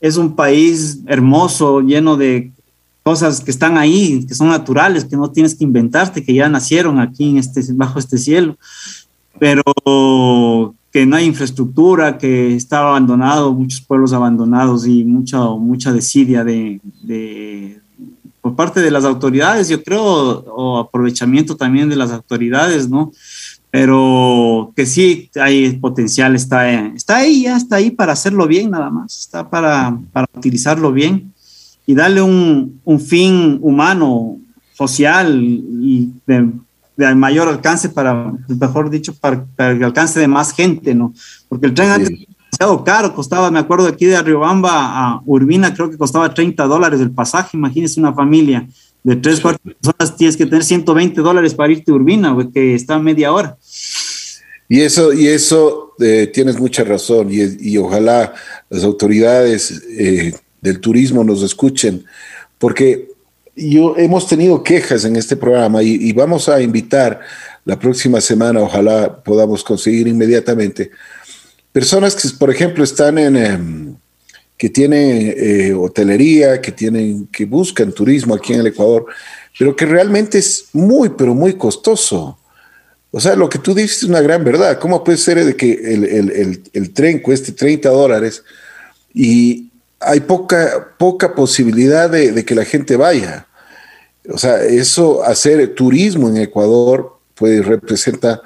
es 0.00 0.16
un 0.16 0.36
país 0.36 1.00
hermoso, 1.06 1.80
lleno 1.80 2.16
de 2.16 2.52
cosas 3.02 3.40
que 3.40 3.50
están 3.50 3.78
ahí, 3.78 4.24
que 4.26 4.34
son 4.34 4.48
naturales, 4.48 5.04
que 5.04 5.16
no 5.16 5.30
tienes 5.30 5.54
que 5.54 5.64
inventarte, 5.64 6.24
que 6.24 6.34
ya 6.34 6.48
nacieron 6.48 7.00
aquí 7.00 7.30
en 7.30 7.38
este, 7.38 7.60
bajo 7.72 7.98
este 7.98 8.18
cielo, 8.18 8.56
pero 9.38 9.62
que 10.92 11.06
no 11.06 11.16
hay 11.16 11.24
infraestructura, 11.24 12.18
que 12.18 12.54
está 12.54 12.80
abandonado, 12.80 13.52
muchos 13.52 13.80
pueblos 13.80 14.12
abandonados 14.12 14.86
y 14.86 15.04
mucha, 15.04 15.38
mucha 15.50 15.92
desidia 15.92 16.44
de, 16.44 16.80
de, 17.02 17.80
por 18.40 18.54
parte 18.54 18.80
de 18.80 18.90
las 18.90 19.04
autoridades, 19.04 19.68
yo 19.68 19.82
creo, 19.82 20.02
o 20.02 20.78
aprovechamiento 20.78 21.56
también 21.56 21.88
de 21.88 21.96
las 21.96 22.12
autoridades, 22.12 22.88
¿no? 22.88 23.10
Pero 23.70 24.70
que 24.76 24.84
sí 24.84 25.30
hay 25.40 25.72
potencial, 25.78 26.36
está, 26.36 26.70
está 26.70 27.16
ahí, 27.16 27.44
ya 27.44 27.56
está 27.56 27.76
ahí 27.76 27.90
para 27.90 28.12
hacerlo 28.12 28.46
bien 28.46 28.70
nada 28.70 28.90
más, 28.90 29.18
está 29.18 29.48
para, 29.48 29.98
para 30.12 30.28
utilizarlo 30.36 30.92
bien 30.92 31.31
y 31.86 31.94
darle 31.94 32.22
un, 32.22 32.80
un 32.84 33.00
fin 33.00 33.58
humano, 33.62 34.38
social 34.74 35.38
y 35.42 36.10
de, 36.26 36.50
de, 36.96 37.14
mayor 37.14 37.48
alcance 37.48 37.88
para, 37.88 38.32
mejor 38.48 38.90
dicho, 38.90 39.14
para, 39.14 39.44
para, 39.56 39.72
el 39.72 39.84
alcance 39.84 40.18
de 40.18 40.28
más 40.28 40.52
gente, 40.52 40.94
¿no? 40.94 41.12
Porque 41.48 41.66
el 41.66 41.74
tren 41.74 41.90
antes 41.90 42.10
era 42.10 42.18
demasiado 42.18 42.84
caro, 42.84 43.14
costaba, 43.14 43.50
me 43.50 43.58
acuerdo, 43.58 43.86
aquí 43.86 44.06
de 44.06 44.20
Riobamba 44.22 44.70
a 44.72 45.22
Urbina, 45.26 45.74
creo 45.74 45.90
que 45.90 45.98
costaba 45.98 46.32
30 46.32 46.64
dólares 46.64 47.00
el 47.00 47.10
pasaje, 47.10 47.56
imagínese 47.56 48.00
una 48.00 48.12
familia 48.12 48.66
de 49.02 49.16
tres, 49.16 49.40
cuatro 49.40 49.60
personas, 49.60 50.16
tienes 50.16 50.36
que 50.36 50.46
tener 50.46 50.64
120 50.64 51.20
dólares 51.20 51.54
para 51.54 51.72
irte 51.72 51.90
a 51.90 51.94
Urbina, 51.94 52.36
que 52.52 52.74
está 52.74 52.94
a 52.94 52.98
media 52.98 53.32
hora. 53.32 53.56
Y 54.68 54.80
eso, 54.80 55.12
y 55.12 55.26
eso 55.26 55.94
eh, 55.98 56.30
tienes 56.32 56.58
mucha 56.58 56.84
razón, 56.84 57.28
y, 57.30 57.40
y, 57.60 57.76
ojalá 57.78 58.32
las 58.70 58.84
autoridades 58.84 59.82
eh, 59.98 60.32
del 60.62 60.80
turismo 60.80 61.22
nos 61.22 61.42
escuchen, 61.42 62.04
porque 62.58 63.08
yo, 63.54 63.96
hemos 63.98 64.26
tenido 64.26 64.62
quejas 64.62 65.04
en 65.04 65.16
este 65.16 65.36
programa 65.36 65.82
y, 65.82 66.10
vamos 66.12 66.48
a 66.48 66.62
invitar 66.62 67.20
la 67.66 67.78
próxima 67.78 68.20
semana, 68.20 68.60
ojalá 68.60 69.22
podamos 69.22 69.62
conseguir 69.62 70.08
inmediatamente, 70.08 70.90
personas 71.70 72.16
que, 72.16 72.28
por 72.38 72.50
ejemplo, 72.50 72.82
están 72.82 73.18
en, 73.18 73.36
em, 73.36 73.96
que 74.56 74.70
tienen 74.70 75.34
eh, 75.36 75.74
hotelería, 75.74 76.60
que, 76.60 76.72
tienen, 76.72 77.26
que 77.26 77.44
buscan 77.44 77.92
turismo 77.92 78.34
aquí 78.34 78.54
en 78.54 78.60
el 78.60 78.68
Ecuador, 78.68 79.06
pero 79.58 79.74
que 79.74 79.84
realmente 79.84 80.38
es 80.38 80.66
muy, 80.72 81.10
pero 81.10 81.34
muy 81.34 81.54
costoso. 81.54 82.38
O 83.10 83.20
sea, 83.20 83.36
lo 83.36 83.48
que 83.48 83.58
tú 83.58 83.74
dices 83.74 83.98
es 83.98 84.04
una 84.04 84.20
gran 84.20 84.42
verdad. 84.42 84.78
¿Cómo 84.78 85.04
puede 85.04 85.18
ser 85.18 85.44
de 85.44 85.54
que 85.54 85.72
el, 86.72 86.92
tren 86.92 87.18
cueste 87.18 87.52
30 87.52 87.90
dólares 87.90 88.42
y 89.12 89.71
hay 90.04 90.20
poca, 90.20 90.94
poca 90.98 91.34
posibilidad 91.34 92.10
de, 92.10 92.44
que 92.44 92.54
la 92.54 92.64
gente 92.64 92.96
vaya? 92.96 93.46
O 94.28 94.38
sea, 94.38 94.62
eso, 94.62 95.22
hacer 95.24 95.74
turismo 95.74 96.28
en 96.28 96.36
Ecuador, 96.38 97.18
pues 97.34 97.64
representa 97.64 98.40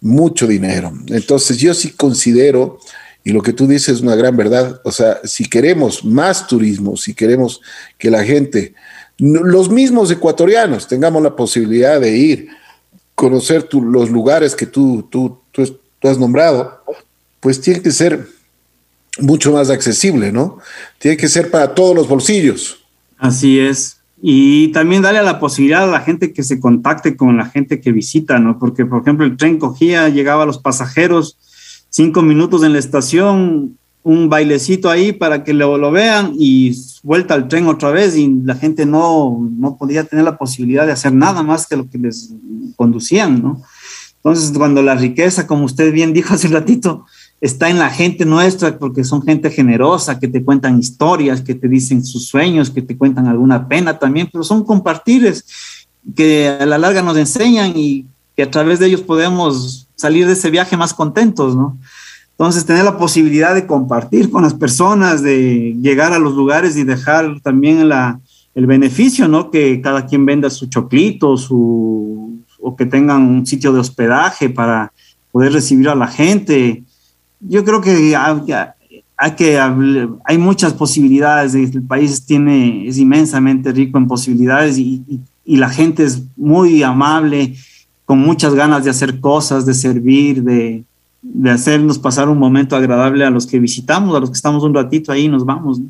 mucho 0.00 0.46
dinero. 0.46 0.92
Entonces, 1.08 1.58
yo 1.58 1.72
sí 1.74 1.92
considero, 1.92 2.78
y 3.22 3.32
lo 3.32 3.42
que 3.42 3.52
tú 3.52 3.66
dices 3.66 3.96
es 3.96 4.00
una 4.00 4.16
gran 4.16 4.36
verdad, 4.36 4.80
o 4.84 4.92
sea, 4.92 5.20
si 5.24 5.48
queremos 5.48 6.04
más 6.04 6.46
turismo, 6.46 6.96
si 6.96 7.14
queremos 7.14 7.60
que 7.96 8.10
la 8.10 8.24
gente, 8.24 8.74
los 9.18 9.70
mismos 9.70 10.10
ecuatorianos, 10.10 10.88
tengamos 10.88 11.22
la 11.22 11.36
posibilidad 11.36 12.00
de 12.00 12.16
ir, 12.16 12.48
conocer 13.14 13.68
los 13.72 14.10
lugares 14.10 14.54
que 14.54 14.66
tú, 14.66 15.06
tú, 15.10 15.38
tú, 15.52 15.62
has 16.02 16.18
nombrado, 16.18 16.82
pues 17.40 17.60
tiene 17.60 17.80
que 17.80 17.90
ser 17.90 18.26
mucho 19.20 19.52
más 19.52 19.70
accesible, 19.70 20.32
¿no? 20.32 20.58
Tiene 20.98 21.16
que 21.16 21.28
ser 21.28 21.50
para 21.50 21.74
todos 21.74 21.94
los 21.94 22.08
bolsillos. 22.08 22.84
Así 23.18 23.58
es. 23.58 23.98
Y 24.22 24.68
también 24.68 25.02
darle 25.02 25.22
la 25.22 25.38
posibilidad 25.38 25.84
a 25.84 25.86
la 25.86 26.00
gente 26.00 26.32
que 26.32 26.42
se 26.42 26.58
contacte 26.58 27.16
con 27.16 27.36
la 27.36 27.46
gente 27.46 27.80
que 27.80 27.92
visita, 27.92 28.38
¿no? 28.38 28.58
Porque, 28.58 28.86
por 28.86 29.02
ejemplo, 29.02 29.26
el 29.26 29.36
tren 29.36 29.58
cogía, 29.58 30.08
llegaba 30.08 30.44
a 30.44 30.46
los 30.46 30.58
pasajeros, 30.58 31.36
cinco 31.90 32.22
minutos 32.22 32.62
en 32.62 32.72
la 32.72 32.78
estación, 32.78 33.76
un 34.02 34.28
bailecito 34.28 34.90
ahí 34.90 35.12
para 35.12 35.44
que 35.44 35.54
lo, 35.54 35.90
vean 35.90 36.32
y 36.38 36.76
vuelta 37.02 37.34
al 37.34 37.48
tren 37.48 37.66
otra 37.66 37.90
vez 37.90 38.16
y 38.16 38.28
la 38.44 38.54
gente 38.54 38.84
no, 38.84 39.48
no 39.58 39.76
podía 39.76 40.04
tener 40.04 40.24
la 40.24 40.36
posibilidad 40.36 40.86
de 40.86 40.92
hacer 40.92 41.12
nada 41.12 41.42
más 41.42 41.66
que 41.66 41.76
lo 41.76 41.88
que 41.88 41.98
les 41.98 42.32
conducían, 42.76 43.42
¿no? 43.42 43.62
Entonces, 44.16 44.56
cuando 44.56 44.82
la 44.82 44.94
riqueza, 44.94 45.46
como 45.46 45.64
usted 45.64 45.92
bien 45.92 46.14
dijo 46.14 46.32
hace 46.32 46.46
un 46.46 46.54
ratito, 46.54 47.06
está 47.40 47.68
en 47.68 47.78
la 47.78 47.90
gente 47.90 48.24
nuestra, 48.24 48.78
porque 48.78 49.04
son 49.04 49.22
gente 49.22 49.50
generosa, 49.50 50.18
que 50.18 50.28
te 50.28 50.42
cuentan 50.42 50.78
historias, 50.78 51.42
que 51.42 51.54
te 51.54 51.68
dicen 51.68 52.04
sus 52.04 52.26
sueños, 52.26 52.70
que 52.70 52.82
te 52.82 52.96
cuentan 52.96 53.26
alguna 53.26 53.68
pena 53.68 53.98
también, 53.98 54.28
pero 54.32 54.44
son 54.44 54.64
compartibles 54.64 55.44
que 56.16 56.48
a 56.48 56.66
la 56.66 56.78
larga 56.78 57.02
nos 57.02 57.16
enseñan 57.16 57.72
y 57.76 58.06
que 58.36 58.42
a 58.42 58.50
través 58.50 58.78
de 58.78 58.86
ellos 58.86 59.02
podemos 59.02 59.88
salir 59.96 60.26
de 60.26 60.32
ese 60.32 60.50
viaje 60.50 60.76
más 60.76 60.92
contentos, 60.92 61.54
¿no? 61.54 61.78
Entonces, 62.32 62.66
tener 62.66 62.84
la 62.84 62.98
posibilidad 62.98 63.54
de 63.54 63.66
compartir 63.66 64.28
con 64.28 64.42
las 64.42 64.54
personas, 64.54 65.22
de 65.22 65.76
llegar 65.80 66.12
a 66.12 66.18
los 66.18 66.34
lugares 66.34 66.76
y 66.76 66.82
dejar 66.82 67.40
también 67.42 67.88
el 68.54 68.66
beneficio, 68.66 69.28
¿no? 69.28 69.52
Que 69.52 69.80
cada 69.80 70.06
quien 70.06 70.26
venda 70.26 70.50
su 70.50 70.66
choclito, 70.66 71.36
su, 71.36 72.40
o 72.60 72.74
que 72.74 72.86
tengan 72.86 73.22
un 73.22 73.46
sitio 73.46 73.72
de 73.72 73.78
hospedaje 73.78 74.50
para 74.50 74.92
poder 75.30 75.52
recibir 75.52 75.88
a 75.88 75.94
la 75.94 76.08
gente. 76.08 76.82
Yo 77.48 77.64
creo 77.64 77.80
que 77.80 78.16
hay, 78.16 79.30
que 79.36 79.58
hay 79.58 80.38
muchas 80.38 80.72
posibilidades. 80.72 81.54
El 81.54 81.82
país 81.82 82.24
tiene, 82.24 82.88
es 82.88 82.98
inmensamente 82.98 83.72
rico 83.72 83.98
en 83.98 84.06
posibilidades 84.06 84.78
y, 84.78 85.02
y 85.44 85.56
la 85.56 85.68
gente 85.68 86.04
es 86.04 86.22
muy 86.36 86.82
amable, 86.82 87.54
con 88.04 88.18
muchas 88.18 88.54
ganas 88.54 88.84
de 88.84 88.90
hacer 88.90 89.20
cosas, 89.20 89.66
de 89.66 89.74
servir, 89.74 90.42
de, 90.42 90.84
de 91.22 91.50
hacernos 91.50 91.98
pasar 91.98 92.28
un 92.28 92.38
momento 92.38 92.76
agradable 92.76 93.24
a 93.24 93.30
los 93.30 93.46
que 93.46 93.58
visitamos, 93.58 94.14
a 94.14 94.20
los 94.20 94.30
que 94.30 94.36
estamos 94.36 94.62
un 94.62 94.74
ratito 94.74 95.10
ahí 95.10 95.24
y 95.24 95.28
nos 95.28 95.44
vamos. 95.44 95.80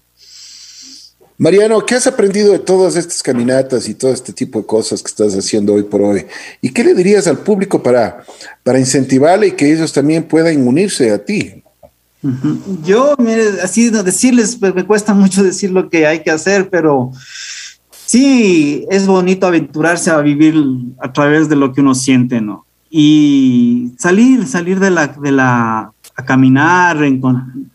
Mariano, 1.36 1.84
¿qué 1.84 1.96
has 1.96 2.06
aprendido 2.06 2.52
de 2.52 2.60
todas 2.60 2.96
estas 2.96 3.22
caminatas 3.22 3.88
y 3.88 3.94
todo 3.94 4.12
este 4.12 4.32
tipo 4.32 4.60
de 4.60 4.66
cosas 4.66 5.02
que 5.02 5.08
estás 5.08 5.34
haciendo 5.34 5.74
hoy 5.74 5.82
por 5.82 6.02
hoy? 6.02 6.26
¿Y 6.60 6.70
qué 6.70 6.84
le 6.84 6.94
dirías 6.94 7.26
al 7.26 7.38
público 7.38 7.82
para, 7.82 8.24
para 8.62 8.78
incentivarle 8.78 9.48
y 9.48 9.52
que 9.52 9.72
ellos 9.72 9.92
también 9.92 10.24
puedan 10.24 10.66
unirse 10.66 11.10
a 11.10 11.24
ti? 11.24 11.62
Yo, 12.84 13.14
mire, 13.18 13.60
así 13.62 13.90
decirles, 13.90 14.56
pues, 14.56 14.74
me 14.74 14.86
cuesta 14.86 15.12
mucho 15.12 15.42
decir 15.42 15.70
lo 15.70 15.90
que 15.90 16.06
hay 16.06 16.22
que 16.22 16.30
hacer, 16.30 16.70
pero 16.70 17.10
sí 18.06 18.86
es 18.90 19.06
bonito 19.06 19.46
aventurarse 19.46 20.10
a 20.10 20.18
vivir 20.18 20.54
a 21.00 21.12
través 21.12 21.48
de 21.48 21.56
lo 21.56 21.72
que 21.72 21.80
uno 21.80 21.94
siente, 21.94 22.40
¿no? 22.40 22.64
y 22.96 23.90
salir, 23.98 24.46
salir 24.46 24.78
de 24.78 24.88
la, 24.88 25.08
de 25.08 25.32
la, 25.32 25.92
a 26.16 26.24
caminar, 26.24 27.02
en, 27.02 27.20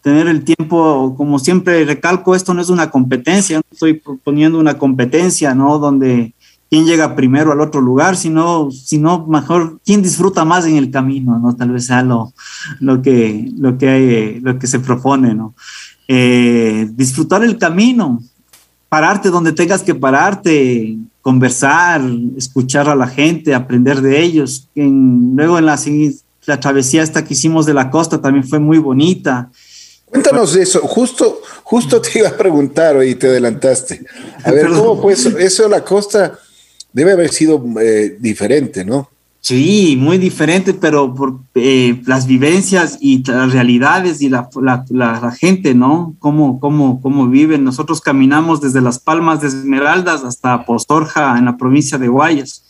tener 0.02 0.28
el 0.28 0.44
tiempo, 0.44 1.14
como 1.18 1.40
siempre 1.40 1.84
recalco, 1.86 2.36
esto 2.36 2.54
no 2.54 2.62
es 2.62 2.70
una 2.70 2.90
competencia, 2.90 3.58
no 3.58 3.64
estoy 3.72 3.96
proponiendo 3.96 4.60
una 4.60 4.78
competencia, 4.78 5.54
¿no? 5.54 5.78
Donde 5.78 6.34
quién 6.70 6.86
llega 6.86 7.16
primero 7.16 7.52
al 7.52 7.62
otro 7.62 7.82
lugar, 7.82 8.16
sino, 8.16 8.72
sino 8.72 9.26
mejor 9.28 9.80
quién 9.84 10.02
disfruta 10.02 10.46
más 10.46 10.66
en 10.66 10.78
el 10.78 10.92
camino, 10.92 11.38
¿no? 11.40 11.56
Tal 11.56 11.72
vez 11.72 11.88
sea 11.88 12.02
lo, 12.02 12.34
lo, 12.80 13.02
que, 13.02 13.52
lo, 13.58 13.78
que, 13.78 13.90
hay, 13.90 14.40
lo 14.40 14.58
que 14.58 14.68
se 14.68 14.80
propone, 14.80 15.34
¿no? 15.34 15.54
Eh, 16.08 16.90
disfrutar 16.94 17.44
el 17.44 17.58
camino, 17.58 18.22
pararte 18.88 19.30
donde 19.30 19.52
tengas 19.52 19.84
que 19.84 19.96
pararte, 19.96 20.98
conversar, 21.22 22.02
escuchar 22.38 22.88
a 22.88 22.96
la 22.96 23.08
gente, 23.08 23.54
aprender 23.54 24.02
de 24.02 24.22
ellos. 24.22 24.70
luego 24.76 25.60
en 25.60 25.66
la, 25.66 25.78
la 26.46 26.60
travesía 26.60 27.04
esta 27.04 27.24
que 27.24 27.34
hicimos 27.34 27.66
de 27.66 27.74
la 27.74 27.90
costa 27.90 28.22
también 28.22 28.48
fue 28.48 28.60
muy 28.60 28.78
bonita. 28.78 29.50
Cuéntanos 30.06 30.54
de 30.54 30.64
eso, 30.64 30.82
justo, 30.82 31.42
justo 31.64 32.02
te 32.02 32.20
iba 32.20 32.30
a 32.30 32.38
preguntar 32.38 33.04
y 33.04 33.16
te 33.16 33.28
adelantaste. 33.28 34.02
A 34.44 34.52
ver, 34.52 34.70
¿cómo 34.70 35.00
fue 35.02 35.14
eso? 35.14 35.38
Eso 35.38 35.64
de 35.64 35.70
la 35.70 35.84
costa 35.84 36.40
debe 36.92 37.12
haber 37.12 37.32
sido 37.32 37.64
eh, 37.80 38.18
diferente, 38.20 38.84
¿no? 38.84 39.10
Sí, 39.42 39.96
muy 39.98 40.18
diferente, 40.18 40.74
pero 40.74 41.14
por 41.16 41.40
eh, 41.56 42.02
las 42.06 42.28
vivencias 42.28 42.98
y 43.00 43.24
las 43.26 43.54
realidades 43.54 44.22
y 44.22 44.30
la, 44.30 44.50
la, 44.90 45.32
gente, 45.32 45.74
¿no? 45.74 46.16
Cómo, 46.20 46.60
cómo, 46.60 47.02
cómo 47.02 47.28
viven. 47.28 47.64
Nosotros 47.64 48.02
caminamos 48.02 48.60
desde 48.60 48.82
Las 48.82 49.00
Palmas 49.00 49.42
de 49.42 49.48
Esmeraldas 49.48 50.24
hasta 50.24 50.66
Postorja, 50.66 51.38
en 51.38 51.46
la 51.46 51.56
provincia 51.56 51.98
de 51.98 52.10
Guayas. 52.10 52.66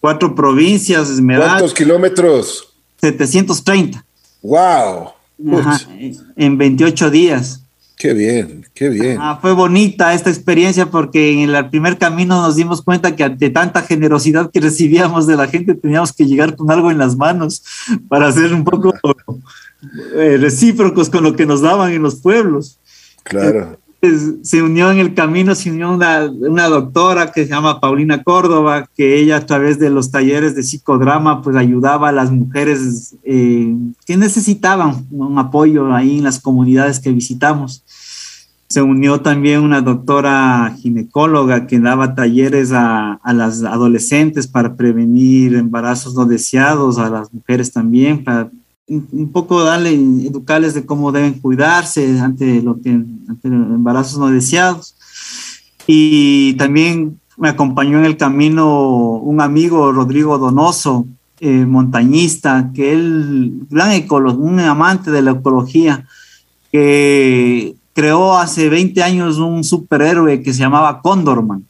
Cuatro 0.00 0.34
provincias, 0.34 1.08
Esmeraldas. 1.08 1.60
¿Cuántos 1.60 1.74
kilómetros? 1.74 2.71
730. 3.02 4.04
¡Wow! 4.42 5.10
en 6.36 6.56
28 6.56 7.10
días. 7.10 7.62
Qué 7.96 8.14
bien, 8.14 8.64
qué 8.74 8.88
bien. 8.88 9.18
Ah, 9.20 9.38
fue 9.42 9.52
bonita 9.52 10.14
esta 10.14 10.30
experiencia 10.30 10.86
porque 10.86 11.32
en 11.32 11.50
el 11.50 11.68
primer 11.68 11.98
camino 11.98 12.40
nos 12.40 12.54
dimos 12.54 12.80
cuenta 12.80 13.16
que 13.16 13.24
ante 13.24 13.50
tanta 13.50 13.82
generosidad 13.82 14.50
que 14.52 14.60
recibíamos 14.60 15.26
de 15.26 15.36
la 15.36 15.48
gente 15.48 15.74
teníamos 15.74 16.12
que 16.12 16.26
llegar 16.26 16.54
con 16.54 16.70
algo 16.70 16.92
en 16.92 16.98
las 16.98 17.16
manos 17.16 17.64
para 18.08 18.30
ser 18.30 18.54
un 18.54 18.62
poco 18.62 18.94
eh, 20.16 20.36
recíprocos 20.40 21.10
con 21.10 21.24
lo 21.24 21.34
que 21.34 21.46
nos 21.46 21.60
daban 21.60 21.92
en 21.92 22.02
los 22.02 22.16
pueblos. 22.16 22.78
Claro. 23.24 23.78
Se 24.42 24.62
unió 24.62 24.90
en 24.90 24.98
el 24.98 25.14
camino, 25.14 25.54
se 25.54 25.70
unió 25.70 25.92
una, 25.92 26.68
doctora 26.68 27.30
que 27.30 27.44
se 27.44 27.50
llama 27.50 27.78
Paulina 27.78 28.24
Córdoba, 28.24 28.88
que 28.96 29.20
ella 29.20 29.36
a 29.36 29.46
través 29.46 29.78
de 29.78 29.90
los 29.90 30.10
talleres 30.10 30.56
de 30.56 30.64
psicodrama 30.64 31.40
pues 31.40 31.54
ayudaba 31.54 32.08
a 32.08 32.12
las 32.12 32.32
mujeres 32.32 33.14
eh, 33.22 33.72
que 34.04 34.16
necesitaban 34.16 35.06
un 35.12 35.38
apoyo 35.38 35.94
ahí 35.94 36.18
en 36.18 36.24
las 36.24 36.40
comunidades 36.40 36.98
que 36.98 37.12
visitamos. 37.12 37.84
Se 38.68 38.82
unió 38.82 39.20
también 39.20 39.60
una 39.62 39.82
doctora 39.82 40.74
ginecóloga 40.80 41.68
que 41.68 41.78
daba 41.78 42.16
talleres 42.16 42.72
a, 42.72 43.20
las 43.24 43.62
adolescentes 43.62 44.48
para 44.48 44.74
prevenir 44.74 45.54
embarazos 45.54 46.14
no 46.14 46.24
deseados, 46.24 46.98
a 46.98 47.08
las 47.08 47.32
mujeres 47.32 47.70
también, 47.70 48.24
para 48.24 48.50
un 48.88 49.30
poco 49.32 49.62
darle, 49.62 49.94
educarles 49.94 50.74
de 50.74 50.84
cómo 50.84 51.12
deben 51.12 51.34
cuidarse 51.34 52.18
ante, 52.20 52.60
lo 52.62 52.80
que, 52.80 52.90
ante 52.90 53.48
los 53.48 53.70
embarazos 53.70 54.18
no 54.18 54.28
deseados. 54.28 54.94
Y 55.86 56.54
también 56.54 57.20
me 57.36 57.48
acompañó 57.48 57.98
en 57.98 58.04
el 58.04 58.16
camino 58.16 59.16
un 59.16 59.40
amigo, 59.40 59.92
Rodrigo 59.92 60.38
Donoso, 60.38 61.06
eh, 61.40 61.66
montañista, 61.66 62.70
que 62.74 62.92
él, 62.92 63.66
gran 63.68 63.92
ecólogo, 63.92 64.42
un 64.42 64.60
amante 64.60 65.10
de 65.10 65.22
la 65.22 65.32
ecología, 65.32 66.06
que 66.70 67.74
creó 67.92 68.36
hace 68.36 68.68
20 68.68 69.02
años 69.02 69.38
un 69.38 69.64
superhéroe 69.64 70.42
que 70.42 70.52
se 70.52 70.60
llamaba 70.60 71.00
Condorman. 71.00 71.66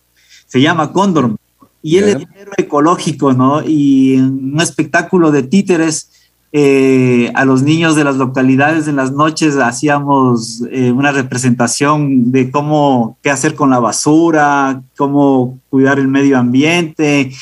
Se 0.46 0.60
llama 0.60 0.92
Condorman. 0.92 1.38
Y 1.82 1.96
él 1.96 2.08
es 2.10 2.16
un 2.16 2.28
héroe 2.36 2.54
ecológico, 2.58 3.32
¿no? 3.32 3.62
Y 3.66 4.14
en 4.14 4.54
un 4.54 4.60
espectáculo 4.60 5.32
de 5.32 5.42
títeres, 5.42 6.10
eh, 6.54 7.32
a 7.34 7.46
los 7.46 7.62
niños 7.62 7.96
de 7.96 8.04
las 8.04 8.16
localidades 8.16 8.86
en 8.86 8.96
las 8.96 9.12
noches 9.12 9.56
hacíamos 9.56 10.62
eh, 10.70 10.92
una 10.92 11.10
representación 11.10 12.30
de 12.30 12.50
cómo, 12.50 13.16
qué 13.22 13.30
hacer 13.30 13.54
con 13.54 13.70
la 13.70 13.80
basura, 13.80 14.82
cómo 14.98 15.58
cuidar 15.70 15.98
el 15.98 16.08
medio 16.08 16.38
ambiente 16.38 17.32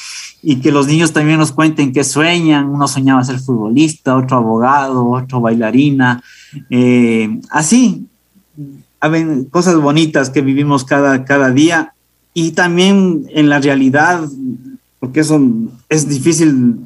y 0.44 0.56
que 0.60 0.70
los 0.70 0.86
niños 0.86 1.12
también 1.12 1.40
nos 1.40 1.50
cuenten 1.50 1.92
qué 1.92 2.04
sueñan. 2.04 2.68
Uno 2.68 2.86
soñaba 2.86 3.24
ser 3.24 3.40
futbolista, 3.40 4.16
otro 4.16 4.36
abogado, 4.36 5.10
otro 5.10 5.40
bailarina. 5.40 6.22
Eh, 6.70 7.40
así, 7.50 8.06
cosas 9.50 9.74
bonitas 9.74 10.30
que 10.30 10.40
vivimos 10.40 10.84
cada, 10.84 11.24
cada 11.24 11.50
día 11.50 11.94
y 12.32 12.52
también 12.52 13.24
en 13.30 13.48
la 13.48 13.58
realidad, 13.58 14.22
porque 15.00 15.18
eso 15.18 15.40
es 15.88 16.08
difícil 16.08 16.78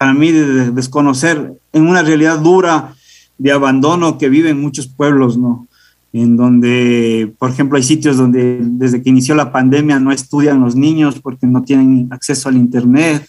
para 0.00 0.14
mí 0.14 0.32
de 0.32 0.70
desconocer 0.70 1.52
en 1.74 1.86
una 1.86 2.02
realidad 2.02 2.38
dura 2.38 2.94
de 3.36 3.52
abandono 3.52 4.16
que 4.16 4.30
viven 4.30 4.58
muchos 4.58 4.86
pueblos, 4.86 5.36
¿no? 5.36 5.68
En 6.14 6.38
donde, 6.38 7.34
por 7.38 7.50
ejemplo, 7.50 7.76
hay 7.76 7.82
sitios 7.82 8.16
donde 8.16 8.60
desde 8.62 9.02
que 9.02 9.10
inició 9.10 9.34
la 9.34 9.52
pandemia 9.52 10.00
no 10.00 10.10
estudian 10.10 10.62
los 10.62 10.74
niños 10.74 11.20
porque 11.20 11.46
no 11.46 11.64
tienen 11.64 12.08
acceso 12.12 12.48
al 12.48 12.56
Internet, 12.56 13.28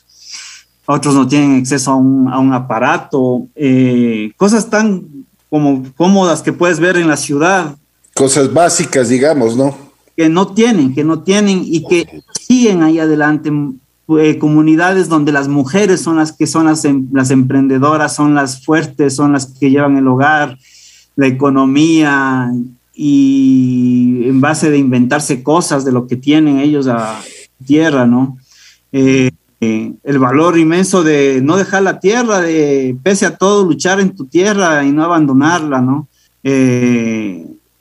otros 0.86 1.14
no 1.14 1.28
tienen 1.28 1.58
acceso 1.58 1.92
a 1.92 1.96
un, 1.98 2.30
a 2.30 2.40
un 2.40 2.54
aparato, 2.54 3.48
eh, 3.54 4.32
cosas 4.38 4.70
tan 4.70 5.26
como 5.50 5.84
cómodas 5.98 6.42
que 6.42 6.54
puedes 6.54 6.80
ver 6.80 6.96
en 6.96 7.10
la 7.10 7.18
ciudad. 7.18 7.76
Cosas 8.16 8.54
básicas, 8.54 9.10
digamos, 9.10 9.58
¿no? 9.58 9.76
Que 10.16 10.30
no 10.30 10.48
tienen, 10.54 10.96
que 10.96 11.04
no 11.04 11.20
tienen 11.20 11.64
y 11.66 11.86
que 11.86 12.24
siguen 12.40 12.82
ahí 12.82 12.98
adelante. 12.98 13.52
Eh, 14.20 14.38
comunidades 14.38 15.10
donde 15.10 15.32
las 15.32 15.48
mujeres 15.48 16.02
son 16.02 16.18
las 16.18 16.32
que 16.32 16.48
son 16.48 16.66
las, 16.66 16.84
em, 16.86 17.08
las 17.14 17.32
emprendedoras, 17.32 18.16
son 18.16 18.36
las 18.36 18.64
fuertes, 18.66 19.16
son 19.16 19.32
las 19.32 19.46
que 19.46 19.70
llevan 19.70 19.96
el 19.98 20.08
hogar, 20.08 20.58
la 21.16 21.28
economía 21.28 22.52
y 22.94 24.24
en 24.26 24.42
base 24.42 24.70
de 24.70 24.78
inventarse 24.78 25.44
cosas 25.44 25.86
de 25.86 25.92
lo 25.92 26.08
que 26.08 26.16
tienen 26.16 26.60
ellos 26.60 26.88
a 26.88 27.22
tierra, 27.66 28.06
¿no? 28.06 28.38
Eh, 28.92 29.32
eh, 29.62 29.94
el 30.04 30.20
valor 30.20 30.58
inmenso 30.58 31.04
de 31.04 31.40
no 31.42 31.56
dejar 31.56 31.84
la 31.84 32.00
tierra, 32.00 32.42
de 32.42 32.98
pese 33.04 33.26
a 33.26 33.38
todo 33.38 33.64
luchar 33.66 34.00
en 34.00 34.16
tu 34.16 34.26
tierra 34.26 34.84
y 34.84 34.92
no 34.92 35.04
abandonarla, 35.04 35.82
¿no? 35.82 36.08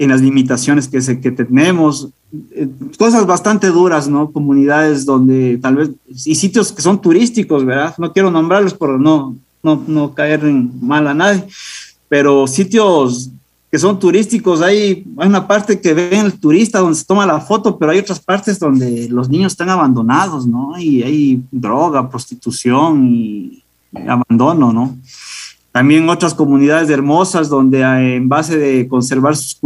En 0.00 0.08
las 0.08 0.22
limitaciones 0.22 0.88
que, 0.88 1.02
se, 1.02 1.20
que 1.20 1.30
tenemos, 1.30 2.08
eh, 2.52 2.66
cosas 2.98 3.26
bastante 3.26 3.66
duras, 3.66 4.08
¿no? 4.08 4.30
Comunidades 4.30 5.04
donde 5.04 5.58
tal 5.58 5.76
vez, 5.76 5.90
y 6.24 6.34
sitios 6.36 6.72
que 6.72 6.80
son 6.80 7.02
turísticos, 7.02 7.66
¿verdad? 7.66 7.94
No 7.98 8.10
quiero 8.10 8.30
nombrarlos 8.30 8.72
por 8.72 8.98
no, 8.98 9.36
no, 9.62 9.84
no 9.86 10.14
caer 10.14 10.46
en 10.46 10.72
mal 10.80 11.06
a 11.06 11.12
nadie, 11.12 11.44
pero 12.08 12.46
sitios 12.46 13.30
que 13.70 13.78
son 13.78 13.98
turísticos. 13.98 14.62
Hay, 14.62 15.04
hay 15.18 15.28
una 15.28 15.46
parte 15.46 15.78
que 15.82 15.92
ven 15.92 16.24
el 16.24 16.40
turista 16.40 16.78
donde 16.78 16.96
se 16.96 17.04
toma 17.04 17.26
la 17.26 17.38
foto, 17.38 17.76
pero 17.78 17.92
hay 17.92 17.98
otras 17.98 18.20
partes 18.20 18.58
donde 18.58 19.06
los 19.10 19.28
niños 19.28 19.52
están 19.52 19.68
abandonados, 19.68 20.46
¿no? 20.46 20.78
Y 20.78 21.02
hay 21.02 21.42
droga, 21.50 22.08
prostitución 22.08 23.06
y 23.06 23.62
abandono, 24.08 24.72
¿no? 24.72 24.96
También 25.72 26.08
otras 26.08 26.34
comunidades 26.34 26.90
hermosas 26.90 27.48
donde 27.48 27.82
eh, 27.82 28.16
en 28.16 28.28
base 28.28 28.58
de 28.58 28.88
conservar 28.88 29.36
sus, 29.36 29.56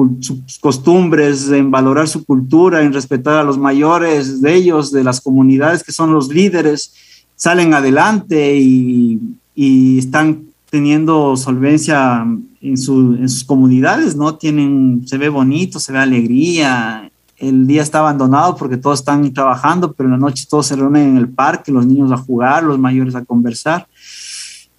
costumbres, 0.61 1.51
en 1.51 1.71
valorar 1.71 2.09
su 2.09 2.25
cultura, 2.25 2.83
en 2.83 2.93
respetar 2.93 3.39
a 3.39 3.45
los 3.45 3.57
mayores 3.57 4.43
de 4.43 4.55
ellos, 4.55 4.93
de 4.93 5.03
las 5.03 5.23
comunidades 5.23 5.83
que 5.83 5.93
son 5.93 6.13
los 6.13 6.29
líderes, 6.29 6.93
salen 7.37 7.73
adelante 7.73 8.57
y, 8.59 9.19
están 9.57 10.47
teniendo 10.69 11.37
solvencia 11.37 12.23
en, 12.23 12.49
en, 12.61 12.77
sus 12.77 13.45
comunidades, 13.45 14.17
¿no? 14.17 14.35
Tienen, 14.35 15.03
se 15.07 15.17
ve 15.17 15.29
bonito, 15.29 15.79
se 15.79 15.93
ve 15.93 15.99
alegría. 15.99 17.09
El 17.37 17.67
día 17.67 17.83
está 17.83 18.01
abandonado 18.01 18.57
porque 18.57 18.77
todos 18.77 18.99
están 18.99 19.33
trabajando, 19.33 19.93
pero 19.93 20.09
en 20.09 20.13
la 20.13 20.19
noche 20.19 20.45
todos 20.51 20.67
se 20.67 20.77
reúnen 20.77 21.11
en 21.11 21.17
el 21.17 21.29
parque, 21.29 21.71
los 21.71 21.87
niños 21.87 22.11
a 22.11 22.17
jugar, 22.17 22.65
los 22.65 22.79
mayores 22.79 23.15
a 23.15 23.25
conversar. 23.25 23.87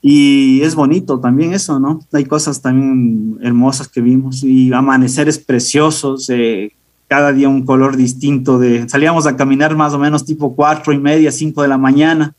Y 0.07 0.61
es 0.61 0.75
bonito 0.75 1.19
también 1.19 1.53
eso, 1.53 1.79
¿no? 1.79 1.99
Hay 2.13 2.25
cosas 2.25 2.61
también 2.61 3.39
hermosas 3.41 3.87
que 3.87 4.01
vimos 4.01 4.43
y 4.43 4.71
amaneceres 4.71 5.39
preciosos, 5.39 6.29
eh, 6.29 6.73
cada 7.07 7.33
día 7.33 7.49
un 7.49 7.65
color 7.65 7.97
distinto. 7.97 8.59
De, 8.59 8.87
salíamos 8.87 9.25
a 9.25 9.35
caminar 9.35 9.75
más 9.75 9.93
o 9.93 9.99
menos 9.99 10.23
tipo 10.23 10.55
cuatro 10.55 10.93
y 10.93 10.99
media, 10.99 11.31
cinco 11.31 11.63
de 11.63 11.69
la 11.69 11.77
mañana 11.79 12.35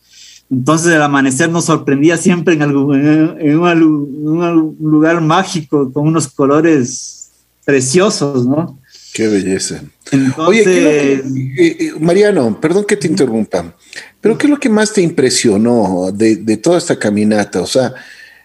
entonces 0.51 0.93
el 0.93 1.03
amanecer 1.03 1.51
nos 1.51 1.65
sorprendía 1.65 2.17
siempre 2.17 2.55
en, 2.55 2.63
algún, 2.63 2.95
en 2.95 3.59
un, 3.59 4.77
lugar 4.81 5.21
mágico 5.21 5.93
con 5.93 6.07
unos 6.07 6.29
colores 6.29 7.31
preciosos, 7.65 8.47
¿no? 8.47 8.79
Qué 9.17 9.29
belleza. 9.29 9.81
Entonces, 10.13 10.39
Oye, 10.47 10.63
eh, 10.67 11.23
eh, 11.57 11.93
Mariano, 11.99 12.61
perdón 12.61 12.85
que 12.85 12.99
te 12.99 13.07
interrumpa, 13.07 13.75
pero 14.21 14.37
¿qué 14.37 14.47
es 14.47 14.51
lo 14.51 14.61
que 14.61 14.69
más 14.69 14.93
te 14.93 15.01
impresionó 15.01 16.13
de, 16.13 16.37
de 16.37 16.59
toda 16.59 16.77
esta 16.77 16.99
caminata? 16.99 17.63
O 17.63 17.67
sea, 17.67 17.95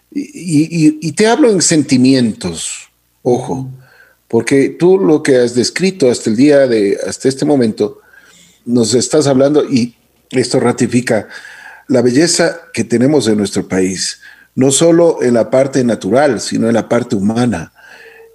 y, 0.09 0.21
y, 0.21 0.97
y, 1.01 1.11
te 1.11 1.27
hablo 1.27 1.51
en 1.51 1.61
sentimientos, 1.61 2.89
ojo, 3.21 3.69
porque 4.29 4.69
tú 4.69 4.97
lo 4.97 5.21
que 5.21 5.35
has 5.39 5.55
descrito 5.55 6.09
hasta 6.09 6.29
el 6.29 6.37
día 6.37 6.67
de, 6.67 6.97
hasta 7.05 7.27
este 7.27 7.43
momento, 7.43 7.99
nos 8.63 8.93
estás 8.93 9.27
hablando 9.27 9.65
y 9.65 9.93
esto 10.29 10.61
ratifica 10.61 11.27
la 11.89 12.01
belleza 12.01 12.61
que 12.73 12.85
tenemos 12.85 13.27
en 13.27 13.37
nuestro 13.37 13.67
país, 13.67 14.21
no 14.55 14.71
solo 14.71 15.21
en 15.21 15.33
la 15.33 15.49
parte 15.49 15.83
natural, 15.83 16.39
sino 16.39 16.69
en 16.69 16.75
la 16.75 16.87
parte 16.87 17.17
humana. 17.17 17.73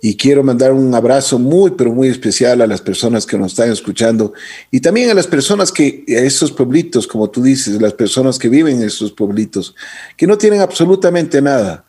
Y 0.03 0.17
quiero 0.17 0.45
mandar 0.45 0.73
un 0.73 0.95
abrazo 0.95 1.39
muy, 1.39 1.73
pero 1.73 1.93
muy 1.93 2.09
especial 2.09 2.61
a 2.61 2.67
las 2.67 2.81
personas 2.81 3.25
que 3.25 3.39
nos 3.39 3.53
están 3.53 3.71
escuchando 3.73 4.35
y 4.71 4.81
también 4.81 5.11
a 5.11 5.15
las 5.15 5.27
personas 5.27 5.73
que, 5.73 6.05
a 6.09 6.21
estos 6.21 6.53
pueblitos, 6.53 7.07
como 7.07 7.31
tú 7.31 7.43
dices, 7.43 7.81
las 7.81 7.95
personas 7.95 8.39
que 8.39 8.49
viven 8.49 8.77
en 8.77 8.87
estos 8.87 9.13
pueblitos, 9.13 9.75
que 10.17 10.27
no 10.27 10.37
tienen 10.37 10.61
absolutamente 10.61 11.41
nada, 11.41 11.85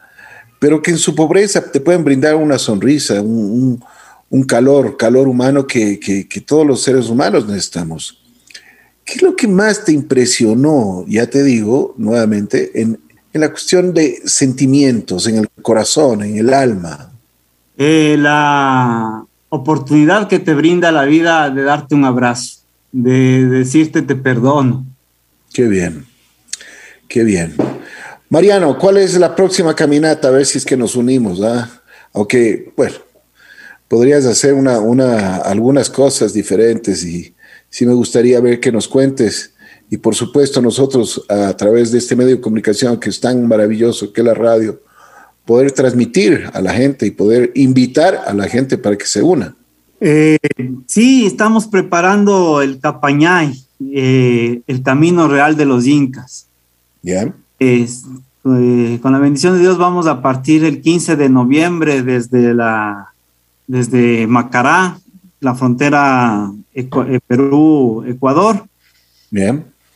pero 0.60 0.82
que 0.82 0.92
en 0.92 0.98
su 0.98 1.16
pobreza 1.16 1.62
te 1.62 1.82
pueden 1.82 2.04
brindar 2.04 2.36
una 2.36 2.58
sonrisa, 2.58 3.22
un, 3.22 3.84
un, 4.30 4.44
calor, 4.44 4.96
calor 4.96 5.28
humano 5.28 5.68
que, 5.68 6.00
que, 6.00 6.28
que 6.28 6.42
todos 6.42 6.66
los 6.66 6.82
seres 6.82 7.10
humanos 7.10 7.46
necesitamos. 7.46 8.24
¿Qué 9.04 9.16
es 9.16 9.22
lo 9.22 9.36
que 9.36 9.48
más 9.48 9.86
te 9.86 9.92
impresionó, 9.92 11.06
ya 11.08 11.30
te 11.30 11.44
digo 11.44 11.94
nuevamente, 11.98 12.82
en, 12.82 13.00
en 13.34 13.42
la 13.42 13.52
cuestión 13.52 13.94
de 13.94 14.22
sentimientos, 14.26 15.28
en 15.28 15.38
el 15.38 15.50
corazón, 15.62 16.24
en 16.24 16.38
el 16.38 16.54
alma? 16.54 17.17
Eh, 17.78 18.16
la 18.18 19.24
oportunidad 19.50 20.28
que 20.28 20.40
te 20.40 20.56
brinda 20.56 20.92
la 20.92 21.06
vida 21.06 21.50
de 21.50 21.64
darte 21.64 21.94
un 21.94 22.06
abrazo, 22.06 22.62
de 22.92 23.46
decirte 23.46 24.02
te 24.02 24.16
perdono. 24.16 24.86
Qué 25.54 25.68
bien, 25.68 26.06
qué 27.08 27.24
bien. 27.24 27.56
Mariano, 28.30 28.78
¿cuál 28.78 28.98
es 28.98 29.18
la 29.18 29.36
próxima 29.36 29.76
caminata? 29.76 30.28
A 30.28 30.32
ver 30.32 30.46
si 30.46 30.58
es 30.58 30.66
que 30.66 30.76
nos 30.76 30.96
unimos, 30.96 31.42
¿ah? 31.42 31.70
Aunque, 32.14 32.74
bueno, 32.76 32.96
podrías 33.88 34.26
hacer 34.26 34.54
una, 34.54 34.80
una, 34.80 35.38
algunas 35.38 35.90
cosas 35.90 36.34
diferentes 36.34 37.06
y 37.06 37.34
sí 37.70 37.86
me 37.86 37.94
gustaría 37.94 38.40
ver 38.42 38.60
que 38.60 38.72
nos 38.72 38.88
cuentes. 38.88 39.54
Y 39.90 39.98
por 39.98 40.16
supuesto 40.16 40.62
nosotros 40.62 41.24
a 41.30 41.56
través 41.56 41.92
de 41.92 42.00
este 42.00 42.16
medio 42.16 42.36
de 42.36 42.42
comunicación 42.42 43.00
que 43.00 43.10
es 43.10 43.20
tan 43.20 43.48
maravilloso 43.48 44.12
que 44.12 44.22
es 44.22 44.26
la 44.26 44.34
radio, 44.34 44.82
poder 45.48 45.72
transmitir 45.72 46.52
a 46.54 46.62
la 46.62 46.74
gente 46.74 47.08
y 47.08 47.12
poder 47.12 47.52
invitar 47.56 48.22
a 48.28 48.34
la 48.34 48.48
gente 48.48 48.78
para 48.78 48.98
que 48.98 49.06
se 49.06 49.24
una. 49.24 49.56
Eh, 50.00 50.38
sí, 50.86 51.26
estamos 51.26 51.66
preparando 51.66 52.62
el 52.62 52.80
Capañay, 52.80 53.60
eh, 53.92 54.62
el 54.68 54.84
camino 54.84 55.28
real 55.28 55.56
de 55.56 55.66
los 55.66 55.88
incas. 55.88 56.48
Ya. 57.02 57.34
Eh, 57.60 57.88
con 58.44 59.12
la 59.12 59.20
bendición 59.20 59.56
de 59.56 59.62
Dios 59.62 59.78
vamos 59.78 60.06
a 60.06 60.22
partir 60.22 60.64
el 60.64 60.82
15 60.82 61.16
de 61.16 61.30
noviembre 61.30 62.04
desde 62.04 62.54
la 62.54 63.14
desde 63.66 64.28
Macará 64.28 64.98
la 65.40 65.56
frontera 65.56 66.52
Perú-Ecuador. 67.28 68.66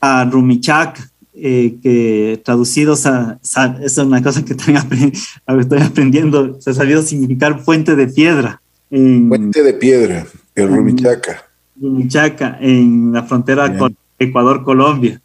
A 0.01 0.25
Rumichac, 0.25 1.10
eh, 1.33 1.77
que 1.81 2.41
traducidos 2.43 3.05
a, 3.05 3.39
es 3.81 3.97
una 3.97 4.21
cosa 4.21 4.43
que 4.43 4.53
estoy, 4.53 4.75
aprendiendo, 4.75 6.59
se 6.61 6.71
ha 6.71 6.73
sabido 6.73 7.01
significar 7.01 7.63
puente 7.63 7.95
de 7.95 8.07
piedra. 8.07 8.61
puente 8.89 9.63
de 9.63 9.73
piedra, 9.73 10.27
el 10.55 10.67
Rumichaca. 10.67 11.43
Rumichaca, 11.79 12.57
en 12.61 13.13
la 13.13 13.23
frontera 13.23 13.77
con 13.77 13.95
Ecuador-Colombia. 14.19 15.21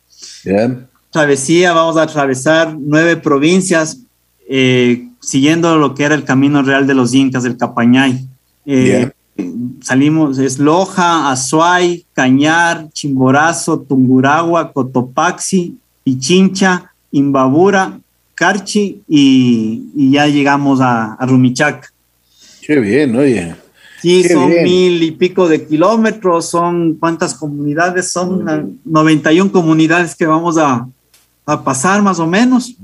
Travesía, 1.11 1.73
vamos 1.73 1.97
a 1.97 2.03
atravesar 2.03 2.77
nueve 2.79 3.17
provincias, 3.17 3.99
eh, 4.49 5.09
siguiendo 5.21 5.77
lo 5.77 5.95
que 5.95 6.05
era 6.05 6.15
el 6.15 6.25
camino 6.25 6.63
real 6.63 6.87
de 6.87 6.95
los 6.95 7.15
incas, 7.15 7.45
el 7.45 7.57
Capañay. 7.57 8.27
Bien 8.65 9.13
salimos, 9.81 10.39
es 10.39 10.59
Loja, 10.59 11.31
Azuay, 11.31 12.05
Cañar, 12.13 12.89
Chimborazo, 12.93 13.81
Tunguragua, 13.81 14.73
Cotopaxi, 14.73 15.77
Pichincha, 16.07 16.93
Imbabura, 17.11 17.99
Carchi 18.37 19.03
y, 19.09 20.13
ya 20.13 20.29
llegamos 20.29 20.81
a, 20.81 21.15
a, 21.15 21.27
Rumichac. 21.27 21.93
Qué 22.65 22.79
bien, 22.79 23.17
oye. 23.17 23.57
Sí, 24.01 24.23
son 24.23 24.51
mil 24.51 25.03
y 25.03 25.11
pico 25.11 25.49
de 25.49 25.67
kilómetros, 25.67 26.49
son 26.49 26.95
cuántas 26.95 27.35
comunidades, 27.35 28.13
son 28.13 28.79
91 28.85 29.51
comunidades 29.51 30.15
que 30.15 30.27
vamos 30.27 30.59
a, 30.59 30.87
a 31.45 31.65
pasar 31.65 32.03
más 32.03 32.21
o 32.21 32.27
menos. 32.29 32.77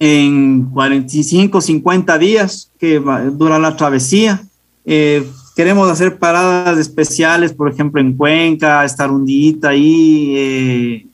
En 0.00 0.64
45, 0.64 1.60
50 1.60 2.18
días 2.18 2.72
que 2.76 3.00
dura 3.34 3.60
la 3.60 3.76
travesía. 3.76 4.42
Eh, 4.84 5.24
queremos 5.54 5.88
hacer 5.88 6.18
paradas 6.18 6.76
especiales, 6.76 7.52
por 7.52 7.70
ejemplo, 7.70 8.00
en 8.00 8.16
Cuenca, 8.16 8.84
estar 8.84 9.12
un 9.12 9.24
día 9.24 9.54
ahí, 9.62 10.34
eh, 10.36 11.06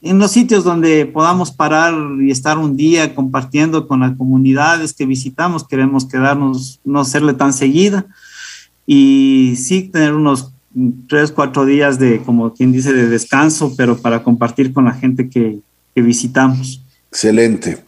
en 0.00 0.18
los 0.18 0.30
sitios 0.30 0.64
donde 0.64 1.06
podamos 1.06 1.50
parar 1.50 1.94
y 2.20 2.30
estar 2.30 2.58
un 2.58 2.76
día 2.76 3.14
compartiendo 3.14 3.88
con 3.88 4.00
las 4.00 4.16
comunidades 4.16 4.92
que 4.92 5.06
visitamos, 5.06 5.66
queremos 5.66 6.06
quedarnos, 6.06 6.80
no 6.84 7.04
serle 7.04 7.34
tan 7.34 7.52
seguida 7.52 8.06
y 8.86 9.54
sí 9.56 9.82
tener 9.82 10.14
unos 10.14 10.52
tres, 11.08 11.32
cuatro 11.32 11.64
días 11.64 11.98
de, 11.98 12.22
como 12.22 12.54
quien 12.54 12.72
dice, 12.72 12.92
de 12.92 13.08
descanso, 13.08 13.74
pero 13.76 13.98
para 13.98 14.22
compartir 14.22 14.72
con 14.72 14.84
la 14.84 14.94
gente 14.94 15.28
que, 15.28 15.58
que 15.94 16.02
visitamos. 16.02 16.82
Excelente. 17.10 17.78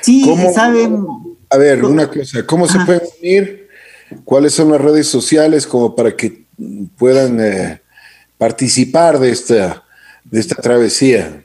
Sí, 0.00 0.24
saben. 0.54 1.06
A 1.48 1.56
ver, 1.58 1.84
una 1.84 2.08
cosa, 2.08 2.44
¿cómo 2.44 2.66
se 2.66 2.80
pueden 2.80 3.02
unir? 3.20 3.68
¿Cuáles 4.24 4.52
son 4.52 4.70
las 4.72 4.80
redes 4.80 5.06
sociales 5.06 5.66
como 5.66 5.94
para 5.94 6.16
que 6.16 6.44
puedan 6.96 7.40
eh, 7.40 7.80
participar 8.36 9.18
de 9.18 9.30
esta, 9.30 9.84
de 10.24 10.40
esta 10.40 10.56
travesía? 10.56 11.44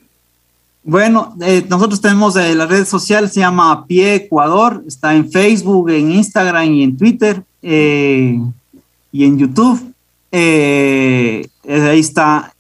Bueno, 0.88 1.36
eh, 1.42 1.66
nosotros 1.70 2.02
tenemos 2.02 2.36
eh, 2.38 2.56
la 2.56 2.66
red 2.66 2.86
social, 2.86 3.30
se 3.30 3.42
llama 3.42 3.86
Pie 3.86 4.16
Ecuador, 4.16 4.84
está 4.88 5.14
en 5.14 5.30
Facebook, 5.30 5.90
en 5.90 6.12
Instagram 6.12 6.74
y 6.74 6.84
en 6.84 6.98
Twitter 6.98 7.44
y 7.62 9.24
en 9.26 9.38
YouTube. 9.38 9.94
ahí 10.32 12.00
está 12.00 12.54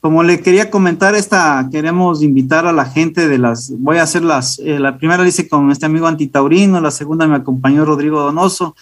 como 0.00 0.22
le 0.22 0.40
quería 0.40 0.70
comentar, 0.70 1.14
esta 1.14 1.68
queremos 1.70 2.22
invitar 2.22 2.66
a 2.66 2.72
la 2.72 2.86
gente 2.86 3.28
de 3.28 3.36
las, 3.36 3.70
voy 3.78 3.98
a 3.98 4.04
hacer 4.04 4.22
las, 4.22 4.58
eh, 4.60 4.78
la 4.78 4.96
primera 4.96 5.22
la 5.22 5.28
hice 5.28 5.46
con 5.46 5.70
este 5.70 5.84
amigo 5.84 6.06
antitaurino, 6.06 6.80
la 6.80 6.90
segunda 6.90 7.26
me 7.26 7.36
acompañó 7.36 7.84
Rodrigo 7.84 8.20
Donoso, 8.20 8.74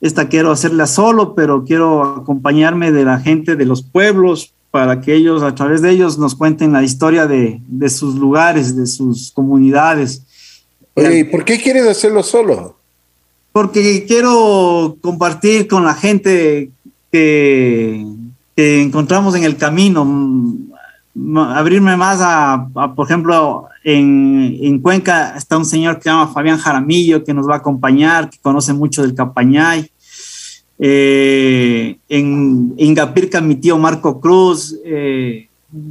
esta 0.00 0.28
quiero 0.28 0.52
hacerla 0.52 0.86
solo, 0.86 1.34
pero 1.34 1.64
quiero 1.64 2.02
acompañarme 2.02 2.92
de 2.92 3.04
la 3.04 3.18
gente 3.18 3.56
de 3.56 3.66
los 3.66 3.82
pueblos 3.82 4.52
para 4.72 5.00
que 5.00 5.14
ellos, 5.14 5.44
a 5.44 5.54
través 5.54 5.82
de 5.82 5.90
ellos, 5.90 6.18
nos 6.18 6.34
cuenten 6.34 6.72
la 6.72 6.82
historia 6.82 7.28
de, 7.28 7.60
de 7.68 7.88
sus 7.88 8.16
lugares, 8.16 8.74
de 8.74 8.86
sus 8.86 9.30
comunidades. 9.30 10.22
Oye, 10.94 11.20
¿y 11.20 11.24
por 11.24 11.44
qué 11.44 11.62
quieres 11.62 11.86
hacerlo 11.86 12.24
solo? 12.24 12.76
Porque 13.52 14.04
quiero 14.08 14.96
compartir 15.00 15.68
con 15.68 15.84
la 15.84 15.94
gente 15.94 16.70
que 17.12 18.04
que 18.56 18.82
encontramos 18.82 19.34
en 19.34 19.44
el 19.44 19.56
camino, 19.56 20.04
mm, 20.04 21.38
abrirme 21.38 21.96
más 21.96 22.20
a, 22.22 22.68
por 22.94 23.06
ejemplo, 23.06 23.66
en, 23.84 24.56
en, 24.60 24.78
Cuenca 24.78 25.34
está 25.36 25.58
un 25.58 25.64
señor 25.64 25.96
que 25.96 26.04
se 26.04 26.10
llama 26.10 26.28
Fabián 26.28 26.58
Jaramillo, 26.58 27.24
que 27.24 27.34
nos 27.34 27.48
va 27.48 27.54
a 27.54 27.58
acompañar, 27.58 28.30
que 28.30 28.38
conoce 28.38 28.72
mucho 28.72 29.02
del 29.02 29.14
Capañay. 29.14 29.90
Eh, 30.84 31.96
en 32.08 32.74
Ingapirca, 32.76 33.40
mi 33.40 33.54
tío 33.54 33.78
Marco 33.78 34.20
Cruz 34.20 34.76
eh, 34.84 35.46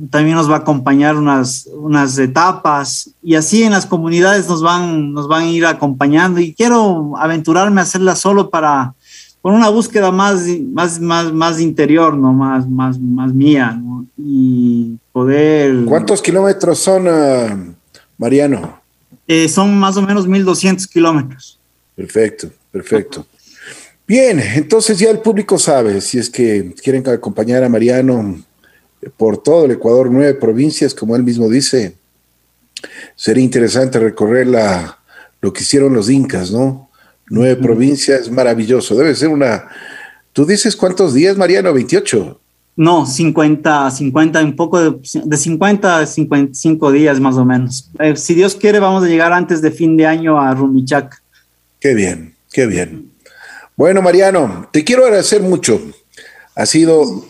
también 0.09 0.35
nos 0.35 0.51
va 0.51 0.55
a 0.55 0.59
acompañar 0.59 1.15
unas, 1.15 1.69
unas 1.73 2.17
etapas 2.17 3.09
y 3.23 3.35
así 3.35 3.63
en 3.63 3.71
las 3.71 3.85
comunidades 3.85 4.49
nos 4.49 4.61
van, 4.61 5.13
nos 5.13 5.29
van 5.29 5.43
a 5.43 5.49
ir 5.49 5.65
acompañando 5.65 6.41
y 6.41 6.53
quiero 6.53 7.13
aventurarme 7.17 7.79
a 7.79 7.85
hacerla 7.85 8.17
solo 8.17 8.49
para, 8.49 8.93
con 9.41 9.53
una 9.53 9.69
búsqueda 9.69 10.11
más, 10.11 10.41
más, 10.73 10.99
más, 10.99 11.31
más 11.31 11.61
interior, 11.61 12.17
¿no? 12.17 12.33
Más, 12.33 12.67
más, 12.67 12.99
más 12.99 13.33
mía, 13.33 13.79
¿no? 13.81 14.05
Y 14.17 14.97
poder... 15.13 15.85
¿Cuántos 15.85 16.21
kilómetros 16.21 16.79
son, 16.79 17.07
ah, 17.07 17.57
Mariano? 18.17 18.81
Eh, 19.25 19.47
son 19.47 19.79
más 19.79 19.95
o 19.95 20.01
menos 20.01 20.27
1.200 20.27 20.85
kilómetros. 20.89 21.57
Perfecto, 21.95 22.49
perfecto. 22.73 23.25
Bien, 24.11 24.41
entonces 24.41 24.99
ya 24.99 25.09
el 25.09 25.19
público 25.19 25.57
sabe, 25.57 26.01
si 26.01 26.17
es 26.17 26.29
que 26.29 26.75
quieren 26.83 27.07
acompañar 27.07 27.63
a 27.63 27.69
Mariano 27.69 28.43
por 29.15 29.41
todo 29.41 29.63
el 29.63 29.71
Ecuador, 29.71 30.09
nueve 30.11 30.33
provincias, 30.33 30.93
como 30.93 31.15
él 31.15 31.23
mismo 31.23 31.47
dice, 31.47 31.95
sería 33.15 33.41
interesante 33.41 33.99
recorrer 33.99 34.47
la, 34.47 34.99
lo 35.39 35.53
que 35.53 35.61
hicieron 35.61 35.93
los 35.93 36.09
incas, 36.09 36.51
¿no? 36.51 36.89
Nueve 37.29 37.55
provincias, 37.55 38.29
maravilloso. 38.29 38.97
Debe 38.97 39.15
ser 39.15 39.29
una... 39.29 39.69
¿Tú 40.33 40.45
dices 40.45 40.75
cuántos 40.75 41.13
días, 41.13 41.37
Mariano? 41.37 41.71
28. 41.71 42.37
No, 42.75 43.05
50, 43.05 43.91
50, 43.91 44.43
un 44.43 44.57
poco 44.57 44.91
de, 44.91 44.99
de 45.23 45.37
50 45.37 45.99
a 45.99 46.05
55 46.05 46.91
días 46.91 47.17
más 47.21 47.37
o 47.37 47.45
menos. 47.45 47.89
Eh, 47.97 48.17
si 48.17 48.33
Dios 48.33 48.55
quiere, 48.55 48.79
vamos 48.79 49.05
a 49.05 49.07
llegar 49.07 49.31
antes 49.31 49.61
de 49.61 49.71
fin 49.71 49.95
de 49.95 50.05
año 50.05 50.37
a 50.37 50.53
Rumichac. 50.53 51.23
Qué 51.79 51.93
bien, 51.93 52.35
qué 52.51 52.65
bien. 52.65 53.10
Bueno, 53.75 54.01
Mariano, 54.01 54.67
te 54.71 54.83
quiero 54.83 55.05
agradecer 55.05 55.41
mucho. 55.41 55.81
Ha 56.55 56.65
sido 56.65 57.25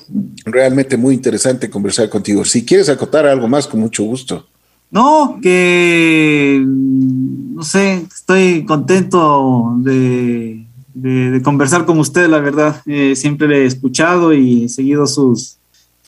realmente 0.46 0.98
muy 0.98 1.14
interesante 1.14 1.70
conversar 1.70 2.10
contigo. 2.10 2.44
Si 2.44 2.66
quieres 2.66 2.90
acotar 2.90 3.26
algo 3.26 3.48
más, 3.48 3.68
con 3.68 3.80
mucho 3.80 4.04
gusto. 4.04 4.48
No, 4.90 5.40
que 5.42 6.62
no 6.66 7.64
sé, 7.64 8.06
estoy 8.14 8.66
contento 8.66 9.76
de, 9.78 10.66
conversar 11.44 11.86
con 11.86 12.00
usted, 12.00 12.28
la 12.28 12.40
verdad. 12.40 12.82
Eh, 12.86 13.16
siempre 13.16 13.48
le 13.48 13.60
he 13.60 13.66
escuchado 13.66 14.34
y 14.34 14.68
seguido 14.68 15.08
sus, 15.08 15.58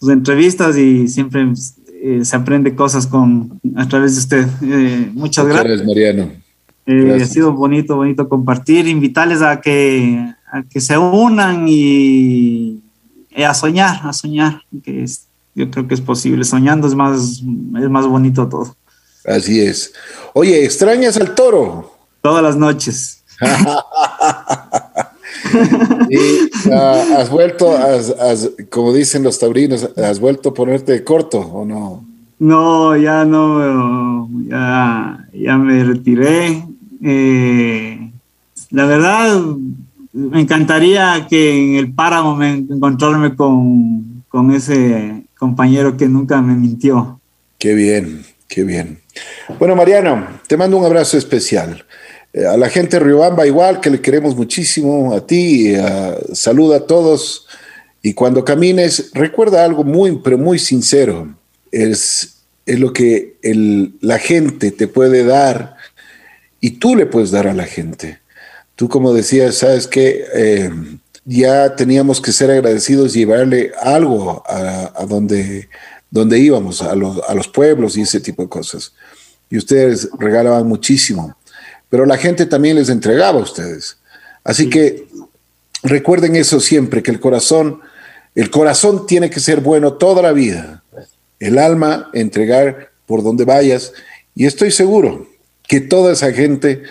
entrevistas 0.02 0.78
y 0.78 1.08
siempre 1.08 1.54
eh, 2.02 2.26
se 2.26 2.36
aprende 2.36 2.76
cosas 2.76 3.08
con, 3.08 3.58
a 3.76 3.88
través 3.88 4.16
de 4.16 4.20
usted. 4.20 4.48
Eh, 4.64 5.12
muchas 5.14 5.48
gracias. 5.48 5.86
Mariano. 5.86 6.43
Ha 6.86 7.26
sido 7.26 7.54
bonito, 7.54 7.96
bonito 7.96 8.28
compartir, 8.28 8.88
invitarles 8.88 9.42
a 9.42 9.62
que, 9.62 10.34
a 10.52 10.64
que 10.64 10.82
se 10.82 10.98
unan 10.98 11.66
y 11.68 12.82
a 13.36 13.54
soñar, 13.54 14.02
a 14.04 14.14
soñar, 14.14 14.62
que 14.84 15.04
es 15.04 15.28
yo 15.56 15.70
creo 15.70 15.88
que 15.88 15.94
es 15.94 16.02
posible. 16.02 16.44
Soñando 16.44 16.88
es 16.88 16.96
más, 16.96 17.42
es 17.80 17.90
más 17.90 18.08
bonito 18.08 18.48
todo. 18.48 18.76
Así 19.26 19.62
es. 19.62 19.94
Oye, 20.34 20.66
¿extrañas 20.66 21.18
al 21.18 21.36
toro? 21.36 21.92
Todas 22.22 22.44
las 22.44 22.56
noches. 22.56 23.24
y, 26.10 26.72
ah, 26.72 27.04
has 27.18 27.30
vuelto, 27.30 27.76
como 28.70 28.94
dicen 28.94 29.24
los 29.24 29.40
taurinos, 29.40 29.90
¿has 29.98 30.20
vuelto 30.20 30.50
a 30.50 30.54
ponerte 30.54 31.04
corto 31.04 31.40
o 31.40 31.66
no? 31.66 32.06
No, 32.40 32.98
ya 32.98 33.24
no, 33.24 34.30
ya, 34.48 35.28
ya 35.34 35.58
me 35.58 35.84
retiré. 35.84 36.64
Eh, 37.04 38.12
la 38.72 38.86
verdad, 38.86 39.41
me 40.14 40.41
encantaría 40.41 41.28
que 41.30 41.51
en 41.51 41.76
el 41.76 41.93
páramo 41.93 42.36
me 42.36 42.51
encontrarme 42.54 43.36
con, 43.36 44.24
con 44.30 44.51
ese 44.51 45.26
compañero 45.38 45.97
que 45.97 46.08
nunca 46.08 46.41
me 46.41 46.56
mintió. 46.56 47.20
Qué 47.60 47.74
bien, 47.74 48.24
qué 48.47 48.64
bien. 48.64 48.99
Bueno, 49.60 49.76
Mariano, 49.76 50.26
te 50.47 50.56
mando 50.56 50.78
un 50.78 50.86
abrazo 50.86 51.18
especial. 51.18 51.86
Eh, 52.32 52.45
a 52.45 52.56
la 52.56 52.70
gente 52.70 52.97
de 52.97 53.06
Riobamba 53.06 53.45
igual, 53.45 53.82
que 53.82 53.89
le 53.89 54.01
queremos 54.01 54.36
muchísimo, 54.36 55.14
a 55.14 55.28
ti, 55.28 55.74
saluda 56.32 56.78
a 56.78 56.88
todos. 56.88 57.47
Y 58.01 58.14
cuando 58.14 58.45
camines, 58.45 59.12
recuerda 59.14 59.64
algo 59.64 59.84
muy, 59.84 60.20
pero 60.24 60.38
muy 60.38 60.58
sincero. 60.58 61.36
Es, 61.72 62.43
es 62.66 62.80
lo 62.80 62.93
que 62.93 63.36
la 63.99 64.20
gente 64.20 64.72
te 64.72 64.88
puede 64.88 65.26
dar 65.26 65.76
y 66.64 66.72
tú 66.72 66.95
le 66.95 67.05
puedes 67.05 67.32
dar 67.32 67.45
a 67.45 67.53
la 67.53 67.66
gente. 67.66 68.22
Tú 68.78 68.88
como 68.88 69.14
decías, 69.14 69.55
sabes 69.55 69.86
que 69.86 70.24
eh, 70.34 70.72
ya 71.26 71.76
teníamos 71.76 72.22
que 72.22 72.32
ser 72.32 72.51
agradecidos 72.51 73.14
y 73.14 73.20
llevarle 73.20 73.74
algo 73.82 74.41
a, 74.47 75.05
donde, 75.05 75.68
donde 76.09 76.39
íbamos, 76.39 76.82
a 76.82 76.95
los, 76.95 77.20
a 77.28 77.34
los 77.34 77.49
pueblos 77.49 77.97
y 77.97 78.03
ese 78.03 78.22
tipo 78.22 78.43
de 78.43 78.47
cosas. 78.47 78.93
Y 79.49 79.57
ustedes 79.57 80.07
regalaban 80.18 80.66
muchísimo, 80.66 81.36
pero 81.89 82.05
la 82.05 82.16
gente 82.16 82.45
también 82.45 82.78
les 82.78 82.88
entregaba 82.88 83.39
a 83.39 83.43
ustedes. 83.43 83.97
Así 84.45 84.70
que 84.70 85.05
recuerden 85.84 86.38
eso 86.38 86.61
siempre, 86.61 87.03
que 87.03 87.11
el 87.11 87.20
corazón, 87.20 87.82
el 88.36 88.49
corazón 88.49 89.05
tiene 89.05 89.30
que 89.30 89.41
ser 89.41 89.59
bueno 89.59 89.95
toda 89.95 90.22
la 90.22 90.32
vida. 90.32 90.82
El 91.41 91.59
alma, 91.59 92.09
entregar 92.14 92.91
por 93.05 93.22
donde 93.22 93.43
vayas. 93.43 93.91
Y 94.34 94.45
estoy 94.45 94.72
seguro 94.72 95.33
que 95.68 95.82
toda 95.82 96.14
esa 96.14 96.32
gente 96.32 96.84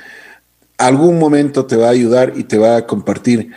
algún 0.79 1.19
momento 1.19 1.67
te 1.67 1.77
va 1.77 1.89
a 1.89 1.91
ayudar 1.91 2.33
y 2.37 2.45
te 2.45 2.59
va 2.59 2.77
a 2.77 2.87
compartir 2.87 3.51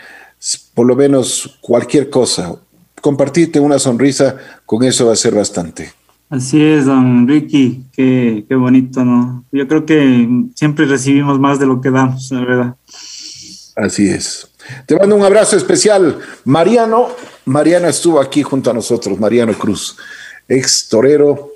por 0.74 0.86
lo 0.86 0.94
menos 0.94 1.58
cualquier 1.60 2.10
cosa. 2.10 2.54
Compartirte 3.00 3.60
una 3.60 3.78
sonrisa, 3.78 4.36
con 4.64 4.84
eso 4.84 5.06
va 5.06 5.12
a 5.12 5.16
ser 5.16 5.34
bastante. 5.34 5.92
Así 6.28 6.60
es, 6.60 6.86
don 6.86 7.28
Ricky, 7.28 7.84
qué, 7.92 8.44
qué 8.48 8.54
bonito, 8.56 9.04
¿no? 9.04 9.44
Yo 9.52 9.68
creo 9.68 9.86
que 9.86 10.28
siempre 10.54 10.86
recibimos 10.86 11.38
más 11.38 11.60
de 11.60 11.66
lo 11.66 11.80
que 11.80 11.90
damos, 11.90 12.30
la 12.32 12.40
verdad. 12.40 12.76
Así 13.76 14.08
es. 14.08 14.48
Te 14.86 14.96
mando 14.96 15.14
un 15.14 15.22
abrazo 15.22 15.56
especial. 15.56 16.18
Mariano, 16.44 17.08
Mariano 17.44 17.86
estuvo 17.86 18.20
aquí 18.20 18.42
junto 18.42 18.70
a 18.70 18.74
nosotros, 18.74 19.20
Mariano 19.20 19.52
Cruz, 19.52 19.96
ex 20.48 20.88
torero, 20.88 21.52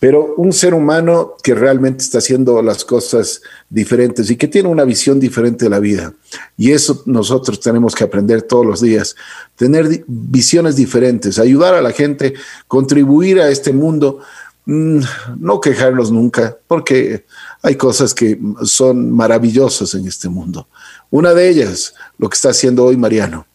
pero 0.00 0.34
un 0.38 0.52
ser 0.54 0.72
humano 0.72 1.34
que 1.42 1.54
realmente 1.54 2.02
está 2.02 2.18
haciendo 2.18 2.60
las 2.62 2.86
cosas 2.86 3.42
diferentes 3.68 4.30
y 4.30 4.36
que 4.36 4.48
tiene 4.48 4.70
una 4.70 4.84
visión 4.84 5.20
diferente 5.20 5.66
de 5.66 5.70
la 5.70 5.78
vida. 5.78 6.14
Y 6.56 6.72
eso 6.72 7.02
nosotros 7.04 7.60
tenemos 7.60 7.94
que 7.94 8.04
aprender 8.04 8.40
todos 8.42 8.64
los 8.64 8.80
días, 8.80 9.14
tener 9.56 10.02
visiones 10.08 10.74
diferentes, 10.74 11.38
ayudar 11.38 11.74
a 11.74 11.82
la 11.82 11.92
gente, 11.92 12.32
contribuir 12.66 13.40
a 13.40 13.50
este 13.50 13.74
mundo 13.74 14.20
mm, 14.64 15.00
no 15.38 15.60
quejarnos 15.60 16.10
nunca, 16.10 16.56
porque 16.66 17.26
hay 17.62 17.76
cosas 17.76 18.14
que 18.14 18.40
son 18.64 19.12
maravillosas 19.12 19.92
en 19.92 20.06
este 20.06 20.30
mundo. 20.30 20.66
Una 21.10 21.34
de 21.34 21.50
ellas, 21.50 21.94
lo 22.16 22.30
que 22.30 22.36
está 22.36 22.48
haciendo 22.48 22.86
hoy 22.86 22.96
Mariano. 22.96 23.46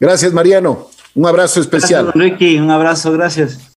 Gracias, 0.00 0.32
Mariano. 0.32 0.88
Un 1.14 1.26
abrazo 1.26 1.60
especial. 1.60 2.10
Ricky. 2.12 2.58
Un 2.58 2.72
abrazo, 2.72 3.12
gracias. 3.12 3.70